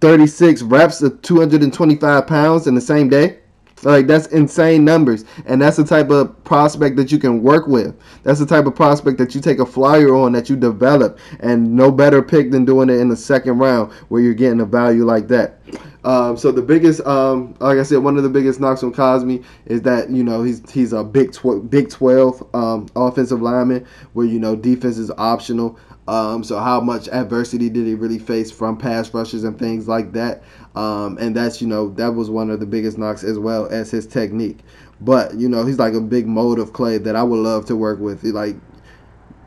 36 0.00 0.62
reps 0.62 1.02
of 1.02 1.20
225 1.22 2.26
pounds 2.26 2.66
in 2.66 2.74
the 2.74 2.80
same 2.80 3.08
day. 3.08 3.38
Like 3.84 4.06
that's 4.06 4.28
insane 4.28 4.84
numbers, 4.84 5.24
and 5.44 5.60
that's 5.60 5.76
the 5.76 5.84
type 5.84 6.10
of 6.10 6.44
prospect 6.44 6.96
that 6.96 7.10
you 7.10 7.18
can 7.18 7.42
work 7.42 7.66
with. 7.66 7.98
That's 8.22 8.38
the 8.38 8.46
type 8.46 8.66
of 8.66 8.76
prospect 8.76 9.18
that 9.18 9.34
you 9.34 9.40
take 9.40 9.58
a 9.58 9.66
flyer 9.66 10.14
on 10.14 10.32
that 10.32 10.48
you 10.48 10.54
develop, 10.56 11.18
and 11.40 11.74
no 11.74 11.90
better 11.90 12.22
pick 12.22 12.52
than 12.52 12.64
doing 12.64 12.88
it 12.88 13.00
in 13.00 13.08
the 13.08 13.16
second 13.16 13.58
round 13.58 13.92
where 14.08 14.22
you're 14.22 14.34
getting 14.34 14.60
a 14.60 14.64
value 14.64 15.04
like 15.04 15.26
that. 15.28 15.58
Um, 16.04 16.36
so 16.36 16.50
the 16.50 16.62
biggest, 16.62 17.00
um, 17.06 17.54
like 17.60 17.78
I 17.78 17.82
said, 17.82 17.98
one 17.98 18.16
of 18.16 18.22
the 18.22 18.28
biggest 18.28 18.60
knocks 18.60 18.82
on 18.82 18.92
Cosmi 18.92 19.44
is 19.66 19.82
that 19.82 20.10
you 20.10 20.22
know 20.24 20.42
he's 20.42 20.68
he's 20.70 20.92
a 20.92 21.02
big 21.04 21.32
tw- 21.32 21.68
Big 21.68 21.90
Twelve 21.90 22.42
um, 22.54 22.86
offensive 22.96 23.42
lineman 23.42 23.86
where 24.12 24.26
you 24.26 24.38
know 24.38 24.56
defense 24.56 24.98
is 24.98 25.10
optional. 25.18 25.78
Um, 26.08 26.42
so 26.42 26.58
how 26.58 26.80
much 26.80 27.08
adversity 27.08 27.70
did 27.70 27.86
he 27.86 27.94
really 27.94 28.18
face 28.18 28.50
from 28.50 28.76
pass 28.76 29.14
rushes 29.14 29.44
and 29.44 29.56
things 29.56 29.86
like 29.86 30.12
that? 30.12 30.42
Um, 30.74 31.18
and 31.18 31.36
that's 31.36 31.60
you 31.60 31.68
know 31.68 31.90
that 31.90 32.14
was 32.14 32.30
one 32.30 32.50
of 32.50 32.60
the 32.60 32.66
biggest 32.66 32.98
knocks 32.98 33.24
as 33.24 33.38
well 33.38 33.66
as 33.66 33.90
his 33.90 34.06
technique. 34.06 34.60
But 35.00 35.34
you 35.34 35.48
know 35.48 35.64
he's 35.64 35.78
like 35.78 35.94
a 35.94 36.00
big 36.00 36.26
mold 36.26 36.58
of 36.58 36.72
clay 36.72 36.98
that 36.98 37.16
I 37.16 37.22
would 37.22 37.40
love 37.40 37.66
to 37.66 37.76
work 37.76 37.98
with. 37.98 38.24
Like 38.24 38.56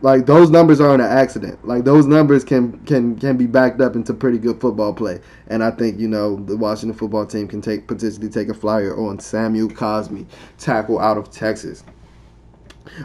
like 0.01 0.27
those 0.27 0.51
numbers 0.51 0.79
aren't 0.79 1.01
an 1.01 1.09
accident. 1.09 1.65
Like 1.67 1.83
those 1.83 2.05
numbers 2.05 2.43
can 2.43 2.77
can 2.85 3.17
can 3.17 3.37
be 3.37 3.47
backed 3.47 3.81
up 3.81 3.95
into 3.95 4.13
pretty 4.13 4.37
good 4.37 4.61
football 4.61 4.93
play. 4.93 5.19
And 5.47 5.63
I 5.63 5.71
think 5.71 5.99
you 5.99 6.07
know 6.07 6.35
the 6.35 6.55
Washington 6.55 6.97
football 6.97 7.25
team 7.25 7.47
can 7.47 7.61
take 7.61 7.87
potentially 7.87 8.29
take 8.29 8.49
a 8.49 8.53
flyer 8.53 8.95
on 8.95 9.19
Samuel 9.19 9.69
Cosmi, 9.69 10.27
tackle 10.57 10.99
out 10.99 11.17
of 11.17 11.31
Texas. 11.31 11.83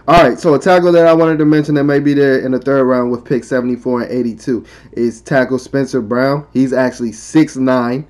All 0.07 0.22
right, 0.22 0.38
so 0.38 0.55
a 0.55 0.59
tackle 0.59 0.93
that 0.93 1.07
I 1.07 1.12
wanted 1.12 1.38
to 1.38 1.45
mention 1.45 1.74
that 1.74 1.84
may 1.84 1.99
be 1.99 2.14
there 2.14 2.38
in 2.38 2.53
the 2.53 2.61
third 2.61 2.84
round 2.84 3.11
with 3.11 3.24
pick 3.24 3.43
74 3.43 4.03
and 4.03 4.12
82 4.12 4.64
is 4.93 5.20
tackle 5.20 5.59
Spencer 5.59 6.01
Brown. 6.01 6.47
He's 6.53 6.72
actually 6.72 7.11
6'9", 7.11 8.07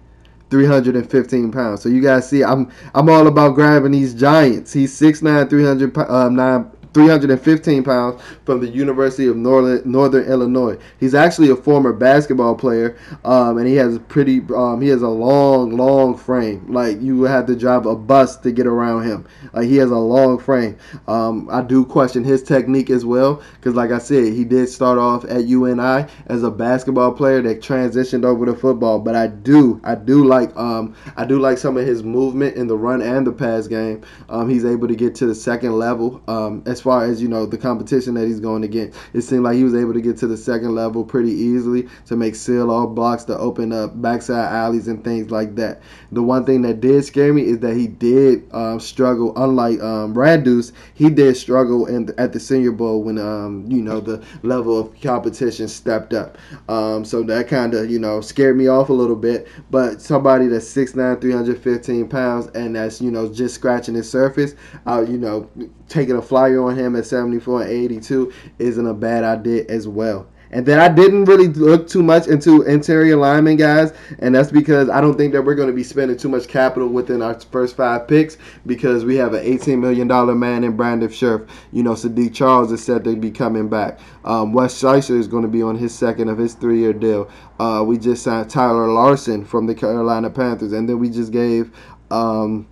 315 0.50 1.52
pounds. 1.52 1.82
So 1.82 1.88
you 1.88 2.02
guys 2.02 2.28
see, 2.28 2.44
I'm 2.44 2.70
I'm 2.94 3.08
all 3.08 3.26
about 3.26 3.54
grabbing 3.54 3.92
these 3.92 4.14
giants. 4.14 4.72
He's 4.74 4.98
6'9", 4.98 5.48
309 5.48 6.10
um, 6.10 6.70
315 6.92 7.84
pounds 7.84 8.22
from 8.44 8.60
the 8.60 8.68
University 8.68 9.26
of 9.26 9.36
Northern, 9.36 10.24
Illinois. 10.24 10.76
He's 10.98 11.14
actually 11.14 11.50
a 11.50 11.56
former 11.56 11.92
basketball 11.92 12.54
player, 12.54 12.98
um, 13.24 13.58
and 13.58 13.66
he 13.66 13.76
has 13.76 13.96
a 13.96 14.00
pretty 14.00 14.40
um, 14.54 14.80
he 14.80 14.88
has 14.88 15.02
a 15.02 15.08
long, 15.08 15.76
long 15.76 16.16
frame. 16.16 16.72
Like 16.72 17.00
you 17.00 17.18
would 17.18 17.30
have 17.30 17.46
to 17.46 17.56
drive 17.56 17.86
a 17.86 17.94
bus 17.94 18.36
to 18.38 18.52
get 18.52 18.66
around 18.66 19.04
him. 19.04 19.26
Like 19.52 19.68
he 19.68 19.76
has 19.76 19.90
a 19.90 19.98
long 19.98 20.38
frame. 20.38 20.78
Um, 21.06 21.48
I 21.50 21.62
do 21.62 21.84
question 21.84 22.24
his 22.24 22.42
technique 22.42 22.90
as 22.90 23.04
well, 23.04 23.42
because 23.54 23.74
like 23.74 23.90
I 23.90 23.98
said, 23.98 24.32
he 24.32 24.44
did 24.44 24.68
start 24.68 24.98
off 24.98 25.24
at 25.24 25.44
UNI 25.44 26.06
as 26.26 26.42
a 26.42 26.50
basketball 26.50 27.12
player 27.12 27.40
that 27.42 27.60
transitioned 27.60 28.24
over 28.24 28.46
to 28.46 28.54
football. 28.54 28.98
But 28.98 29.14
I 29.14 29.28
do, 29.28 29.80
I 29.84 29.94
do 29.94 30.24
like 30.24 30.56
um, 30.56 30.94
I 31.16 31.24
do 31.24 31.38
like 31.38 31.58
some 31.58 31.76
of 31.76 31.86
his 31.86 32.02
movement 32.02 32.56
in 32.56 32.66
the 32.66 32.76
run 32.76 33.00
and 33.00 33.26
the 33.26 33.32
pass 33.32 33.68
game. 33.68 34.02
Um, 34.28 34.48
he's 34.48 34.64
able 34.64 34.88
to 34.88 34.96
get 34.96 35.14
to 35.16 35.26
the 35.26 35.34
second 35.34 35.78
level. 35.78 36.20
Um, 36.26 36.62
as 36.80 36.84
far 36.84 37.04
as 37.04 37.20
you 37.20 37.28
know 37.28 37.44
the 37.44 37.58
competition 37.58 38.14
that 38.14 38.26
he's 38.26 38.40
going 38.40 38.64
against. 38.64 38.98
It 39.12 39.20
seemed 39.20 39.44
like 39.44 39.56
he 39.56 39.64
was 39.64 39.74
able 39.74 39.92
to 39.92 40.00
get 40.00 40.16
to 40.18 40.26
the 40.26 40.36
second 40.36 40.74
level 40.74 41.04
pretty 41.04 41.30
easily 41.30 41.88
to 42.06 42.16
make 42.16 42.34
seal 42.34 42.70
all 42.70 42.86
blocks 42.86 43.24
to 43.24 43.36
open 43.36 43.70
up 43.70 44.00
backside 44.00 44.50
alleys 44.50 44.88
and 44.88 45.04
things 45.04 45.30
like 45.30 45.56
that. 45.56 45.82
The 46.10 46.22
one 46.22 46.46
thing 46.46 46.62
that 46.62 46.80
did 46.80 47.04
scare 47.04 47.34
me 47.34 47.42
is 47.42 47.58
that 47.58 47.76
he 47.76 47.86
did 47.86 48.48
um, 48.54 48.80
struggle. 48.80 49.34
Unlike 49.36 49.80
um, 49.82 50.14
Radunz, 50.14 50.72
he 50.94 51.10
did 51.10 51.36
struggle 51.36 51.84
in 51.84 52.14
at 52.16 52.32
the 52.32 52.40
Senior 52.40 52.72
Bowl 52.72 53.02
when 53.02 53.18
um, 53.18 53.66
you 53.70 53.82
know 53.82 54.00
the 54.00 54.24
level 54.42 54.78
of 54.78 54.98
competition 55.02 55.68
stepped 55.68 56.14
up. 56.14 56.38
Um, 56.70 57.04
so 57.04 57.22
that 57.24 57.46
kind 57.46 57.74
of 57.74 57.90
you 57.90 57.98
know 57.98 58.22
scared 58.22 58.56
me 58.56 58.68
off 58.68 58.88
a 58.88 58.94
little 58.94 59.16
bit. 59.16 59.48
But 59.70 60.00
somebody 60.00 60.46
that's 60.46 60.66
6'9", 60.74 61.20
315 61.20 62.08
pounds, 62.08 62.46
and 62.54 62.74
that's 62.74 63.02
you 63.02 63.10
know 63.10 63.30
just 63.30 63.54
scratching 63.54 63.94
the 63.94 64.02
surface, 64.02 64.54
uh, 64.86 65.04
you 65.06 65.18
know 65.18 65.48
taking 65.90 66.16
a 66.16 66.22
flyer 66.22 66.62
on 66.62 66.78
him 66.78 66.96
at 66.96 67.04
74 67.04 67.62
and 67.62 67.70
82 67.70 68.32
isn't 68.58 68.86
a 68.86 68.94
bad 68.94 69.24
idea 69.24 69.64
as 69.68 69.86
well. 69.86 70.26
And 70.52 70.66
then 70.66 70.80
I 70.80 70.88
didn't 70.88 71.26
really 71.26 71.46
look 71.46 71.86
too 71.86 72.02
much 72.02 72.26
into 72.26 72.62
interior 72.62 73.16
linemen, 73.16 73.56
guys, 73.56 73.92
and 74.18 74.34
that's 74.34 74.50
because 74.50 74.88
I 74.88 75.00
don't 75.00 75.16
think 75.16 75.32
that 75.32 75.42
we're 75.42 75.54
going 75.54 75.68
to 75.68 75.74
be 75.74 75.84
spending 75.84 76.16
too 76.16 76.28
much 76.28 76.48
capital 76.48 76.88
within 76.88 77.22
our 77.22 77.38
first 77.38 77.76
five 77.76 78.08
picks 78.08 78.36
because 78.66 79.04
we 79.04 79.14
have 79.16 79.32
an 79.34 79.44
$18 79.44 79.78
million 79.78 80.08
man 80.38 80.64
in 80.64 80.76
Brandon 80.76 81.08
Scherff. 81.08 81.48
You 81.72 81.84
know, 81.84 81.92
Saahdiq 81.92 82.34
Charles 82.34 82.72
is 82.72 82.82
said 82.82 83.04
to 83.04 83.14
be 83.14 83.30
coming 83.30 83.68
back. 83.68 84.00
Um, 84.24 84.52
Wes 84.52 84.76
Schweitzer 84.76 85.16
is 85.16 85.28
going 85.28 85.44
to 85.44 85.48
be 85.48 85.62
on 85.62 85.76
his 85.76 85.94
second 85.94 86.28
of 86.28 86.38
his 86.38 86.54
three-year 86.54 86.94
deal. 86.94 87.30
Uh, 87.60 87.84
we 87.86 87.96
just 87.96 88.24
signed 88.24 88.50
Tyler 88.50 88.88
Larsen 88.88 89.44
from 89.44 89.68
the 89.68 89.74
Carolina 89.74 90.30
Panthers, 90.30 90.72
and 90.72 90.88
then 90.88 90.98
we 90.98 91.10
just 91.10 91.30
gave. 91.30 91.70
Um, 92.10 92.66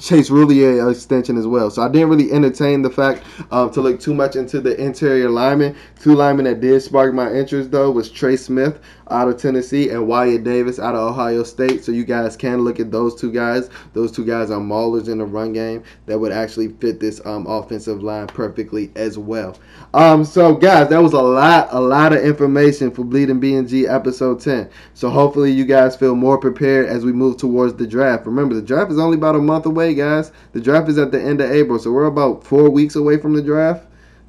Chase 0.00 0.28
Roullier 0.30 0.90
extension 0.90 1.36
as 1.36 1.46
well. 1.46 1.70
So 1.70 1.82
I 1.82 1.88
didn't 1.88 2.10
really 2.10 2.30
entertain 2.32 2.82
the 2.82 2.90
fact 2.90 3.22
um, 3.50 3.70
to 3.72 3.80
look 3.80 3.98
too 3.98 4.14
much 4.14 4.36
into 4.36 4.60
the 4.60 4.78
interior 4.80 5.30
linemen. 5.30 5.74
Two 6.00 6.14
linemen 6.14 6.44
that 6.44 6.60
did 6.60 6.82
spark 6.82 7.14
my 7.14 7.32
interest 7.32 7.70
though 7.70 7.90
was 7.90 8.10
Trey 8.10 8.36
Smith 8.36 8.78
out 9.10 9.28
of 9.28 9.36
Tennessee 9.36 9.90
and 9.90 10.06
Wyatt 10.06 10.44
Davis 10.44 10.78
out 10.78 10.94
of 10.94 11.00
Ohio 11.00 11.42
State. 11.42 11.84
So 11.84 11.92
you 11.92 12.04
guys 12.04 12.36
can 12.36 12.62
look 12.62 12.80
at 12.80 12.90
those 12.90 13.14
two 13.14 13.32
guys. 13.32 13.70
Those 13.92 14.12
two 14.12 14.24
guys 14.24 14.50
are 14.50 14.60
maulers 14.60 15.08
in 15.08 15.18
the 15.18 15.24
run 15.24 15.52
game 15.52 15.82
that 16.06 16.18
would 16.18 16.32
actually 16.32 16.68
fit 16.68 17.00
this 17.00 17.20
um, 17.24 17.46
offensive 17.46 18.02
line 18.02 18.26
perfectly 18.26 18.90
as 18.96 19.18
well. 19.18 19.58
Um, 19.94 20.24
so 20.24 20.54
guys, 20.54 20.88
that 20.88 21.02
was 21.02 21.12
a 21.12 21.22
lot, 21.22 21.68
a 21.70 21.80
lot 21.80 22.12
of 22.12 22.22
information 22.22 22.90
for 22.90 23.04
Bleeding 23.04 23.40
BNG 23.40 23.88
episode 23.88 24.40
10. 24.40 24.68
So 24.94 25.08
hopefully 25.08 25.52
you 25.52 25.64
guys 25.64 25.96
feel 25.96 26.14
more 26.14 26.38
prepared 26.38 26.86
as 26.86 27.04
we 27.04 27.12
move 27.12 27.36
towards 27.36 27.74
the 27.74 27.86
draft. 27.86 28.26
Remember, 28.26 28.54
the 28.54 28.62
draft 28.62 28.90
is 28.90 28.98
only 28.98 29.16
about 29.16 29.36
a 29.36 29.40
month 29.40 29.66
away, 29.66 29.94
guys. 29.94 30.32
The 30.52 30.60
draft 30.60 30.88
is 30.88 30.98
at 30.98 31.12
the 31.12 31.22
end 31.22 31.40
of 31.40 31.50
April, 31.50 31.78
so 31.78 31.92
we're 31.92 32.06
about 32.06 32.44
four 32.44 32.68
weeks 32.70 32.96
away 32.96 33.18
from 33.18 33.34
the 33.34 33.42
draft 33.42 33.85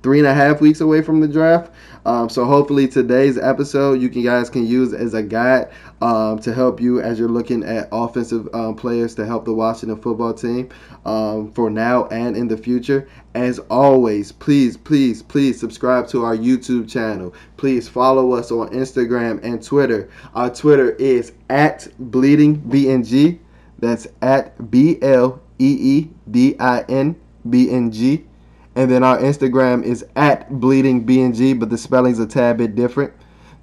three 0.08 0.20
and 0.20 0.28
a 0.30 0.34
half 0.34 0.62
weeks 0.62 0.80
away 0.80 1.02
from 1.02 1.20
the 1.20 1.28
draft. 1.28 1.70
Um, 2.06 2.30
so 2.30 2.46
hopefully 2.46 2.88
today's 2.88 3.38
episode 3.38 4.00
you 4.00 4.08
can, 4.08 4.24
guys 4.24 4.50
can 4.50 4.66
use 4.66 4.94
as 4.94 5.14
a 5.14 5.22
guide 5.22 5.70
um, 6.00 6.40
to 6.40 6.54
help 6.54 6.80
you 6.80 7.02
as 7.02 7.20
you're 7.20 7.28
looking 7.28 7.62
at 7.66 7.90
offensive 7.92 8.48
um, 8.56 8.78
players 8.78 9.14
to 9.16 9.26
help 9.26 9.44
the 9.44 9.52
Washington 9.52 10.02
football 10.02 10.34
team 10.34 10.70
um, 11.06 11.52
for 11.52 11.70
now 11.70 12.06
and 12.06 12.38
in 12.38 12.48
the 12.48 12.56
future. 12.56 13.10
As 13.36 13.60
always, 13.70 14.32
please, 14.32 14.78
please, 14.78 15.22
please 15.22 15.60
subscribe 15.60 16.08
to 16.08 16.24
our 16.24 16.38
YouTube 16.38 16.90
channel. 16.90 17.34
Please 17.58 17.90
follow 17.90 18.32
us 18.32 18.50
on 18.50 18.70
Instagram 18.70 19.44
and 19.44 19.62
Twitter. 19.62 20.10
Our 20.36 20.50
Twitter 20.50 20.92
is 20.92 21.34
at 21.50 21.90
Bleeding 22.00 22.62
BNG. 22.62 23.40
That's 23.80 24.08
at 24.22 24.72
B 24.72 25.00
L 25.02 25.42
E 25.60 25.78
E 25.98 26.10
D 26.32 26.56
I 26.62 26.84
N 26.84 27.20
B 27.50 27.70
N 27.70 27.92
G. 27.92 28.27
And 28.78 28.92
then 28.92 29.04
our 29.04 29.18
Instagram 29.18 29.84
is 29.84 30.06
at 30.16 30.60
Bleeding 30.60 31.04
BNG, 31.04 31.60
but 31.60 31.72
the 31.72 31.80
spelling's 31.80 32.20
a 32.20 32.28
tad 32.28 32.58
bit 32.58 32.76
different. 32.76 33.12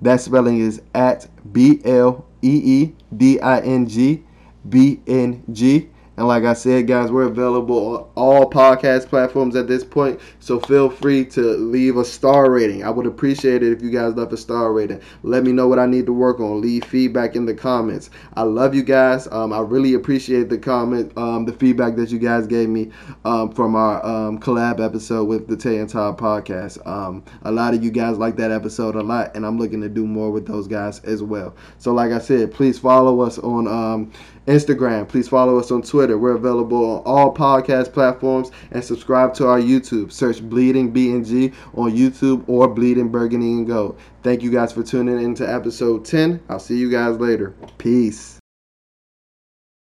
That 0.03 0.21
spelling 0.21 0.59
is 0.59 0.83
at 0.93 1.29
B 1.53 1.81
L 1.85 2.27
E 2.43 2.61
E 2.65 2.93
D 3.17 3.39
I 3.39 3.61
N 3.61 3.87
G 3.87 4.25
B 4.69 5.01
N 5.07 5.45
G. 5.53 5.89
And 6.17 6.29
like 6.29 6.45
I 6.45 6.55
said, 6.55 6.87
guys, 6.87 7.11
we're 7.11 7.25
available 7.25 7.97
on 7.97 8.11
all 8.15 8.51
podcast 8.51 9.09
platforms 9.09 9.57
at 9.57 9.67
this 9.67 9.83
point. 9.83 10.21
So 10.39 10.61
feel 10.61 10.89
free 10.89 11.25
to 11.27 11.41
leave 11.41 11.97
a 11.97 12.05
star 12.05 12.51
rating. 12.51 12.85
I 12.85 12.91
would 12.91 13.07
appreciate 13.07 13.63
it 13.63 13.73
if 13.73 13.83
you 13.83 13.91
guys 13.91 14.15
left 14.15 14.33
a 14.33 14.37
star 14.37 14.73
rating. 14.73 15.01
Let 15.23 15.43
me 15.43 15.53
know 15.53 15.67
what 15.67 15.79
I 15.79 15.87
need 15.87 16.07
to 16.07 16.13
work 16.13 16.39
on. 16.39 16.61
Leave 16.61 16.85
feedback 16.85 17.35
in 17.35 17.47
the 17.47 17.55
comments. 17.55 18.11
I 18.35 18.43
love 18.43 18.75
you 18.75 18.83
guys. 18.83 19.27
Um, 19.33 19.53
I 19.53 19.61
really 19.61 19.95
appreciate 19.95 20.49
the 20.49 20.59
comment, 20.59 21.17
um, 21.17 21.45
the 21.45 21.53
feedback 21.53 21.97
that 21.97 22.11
you 22.11 22.19
guys 22.19 22.47
gave 22.47 22.69
me 22.69 22.91
um, 23.25 23.51
from 23.51 23.75
our 23.75 24.05
um, 24.05 24.39
collab 24.39 24.85
episode 24.85 25.25
with 25.25 25.49
the 25.49 25.57
Tay 25.57 25.79
and 25.79 25.89
Todd 25.89 26.19
podcast. 26.19 26.85
Um, 26.87 27.25
a 27.43 27.51
lot 27.51 27.75
of 27.75 27.83
you 27.83 27.91
guys 27.91 28.19
like 28.19 28.37
that 28.37 28.51
episode 28.51 28.95
a 28.95 29.03
lot, 29.03 29.35
and 29.35 29.45
I'm 29.45 29.59
looking 29.59 29.81
to 29.81 29.89
do 29.89 30.07
more 30.07 30.31
with 30.31 30.47
those 30.47 30.69
guys 30.69 31.01
as 31.01 31.23
well. 31.23 31.55
So 31.79 31.93
like 31.93 32.13
I 32.13 32.19
said, 32.19 32.53
please 32.53 32.79
follow 32.79 33.21
us 33.21 33.39
on 33.39 33.67
um, 33.67 34.13
Instagram. 34.47 35.09
Please 35.09 35.29
follow 35.29 35.59
us 35.59 35.71
on 35.71 35.83
Twitter. 35.83 36.19
We're 36.19 36.37
available 36.37 36.85
on 36.85 37.03
all 37.05 37.35
podcast 37.35 37.93
platforms 37.93 38.51
and 38.71 38.85
subscribe 38.85 39.35
to 39.35 39.47
our 39.47 39.61
YouTube. 39.61 40.13
Search 40.13 40.43
Bleeding 40.43 40.93
BNG 40.93 41.55
on 41.75 41.93
YouTube 41.93 42.45
or 42.49 42.69
Bleeding 42.69 43.09
Burgundy 43.09 43.53
and 43.53 43.67
Gold. 43.67 43.99
Thank 44.23 44.43
you 44.43 44.51
guys 44.51 44.73
for 44.73 44.83
tuning 44.83 45.23
in 45.23 45.35
to 45.37 45.53
episode 45.53 46.05
10. 46.05 46.41
I'll 46.49 46.59
see 46.59 46.77
you 46.77 46.91
guys 46.91 47.19
later. 47.19 47.55
Peace. 47.79 48.34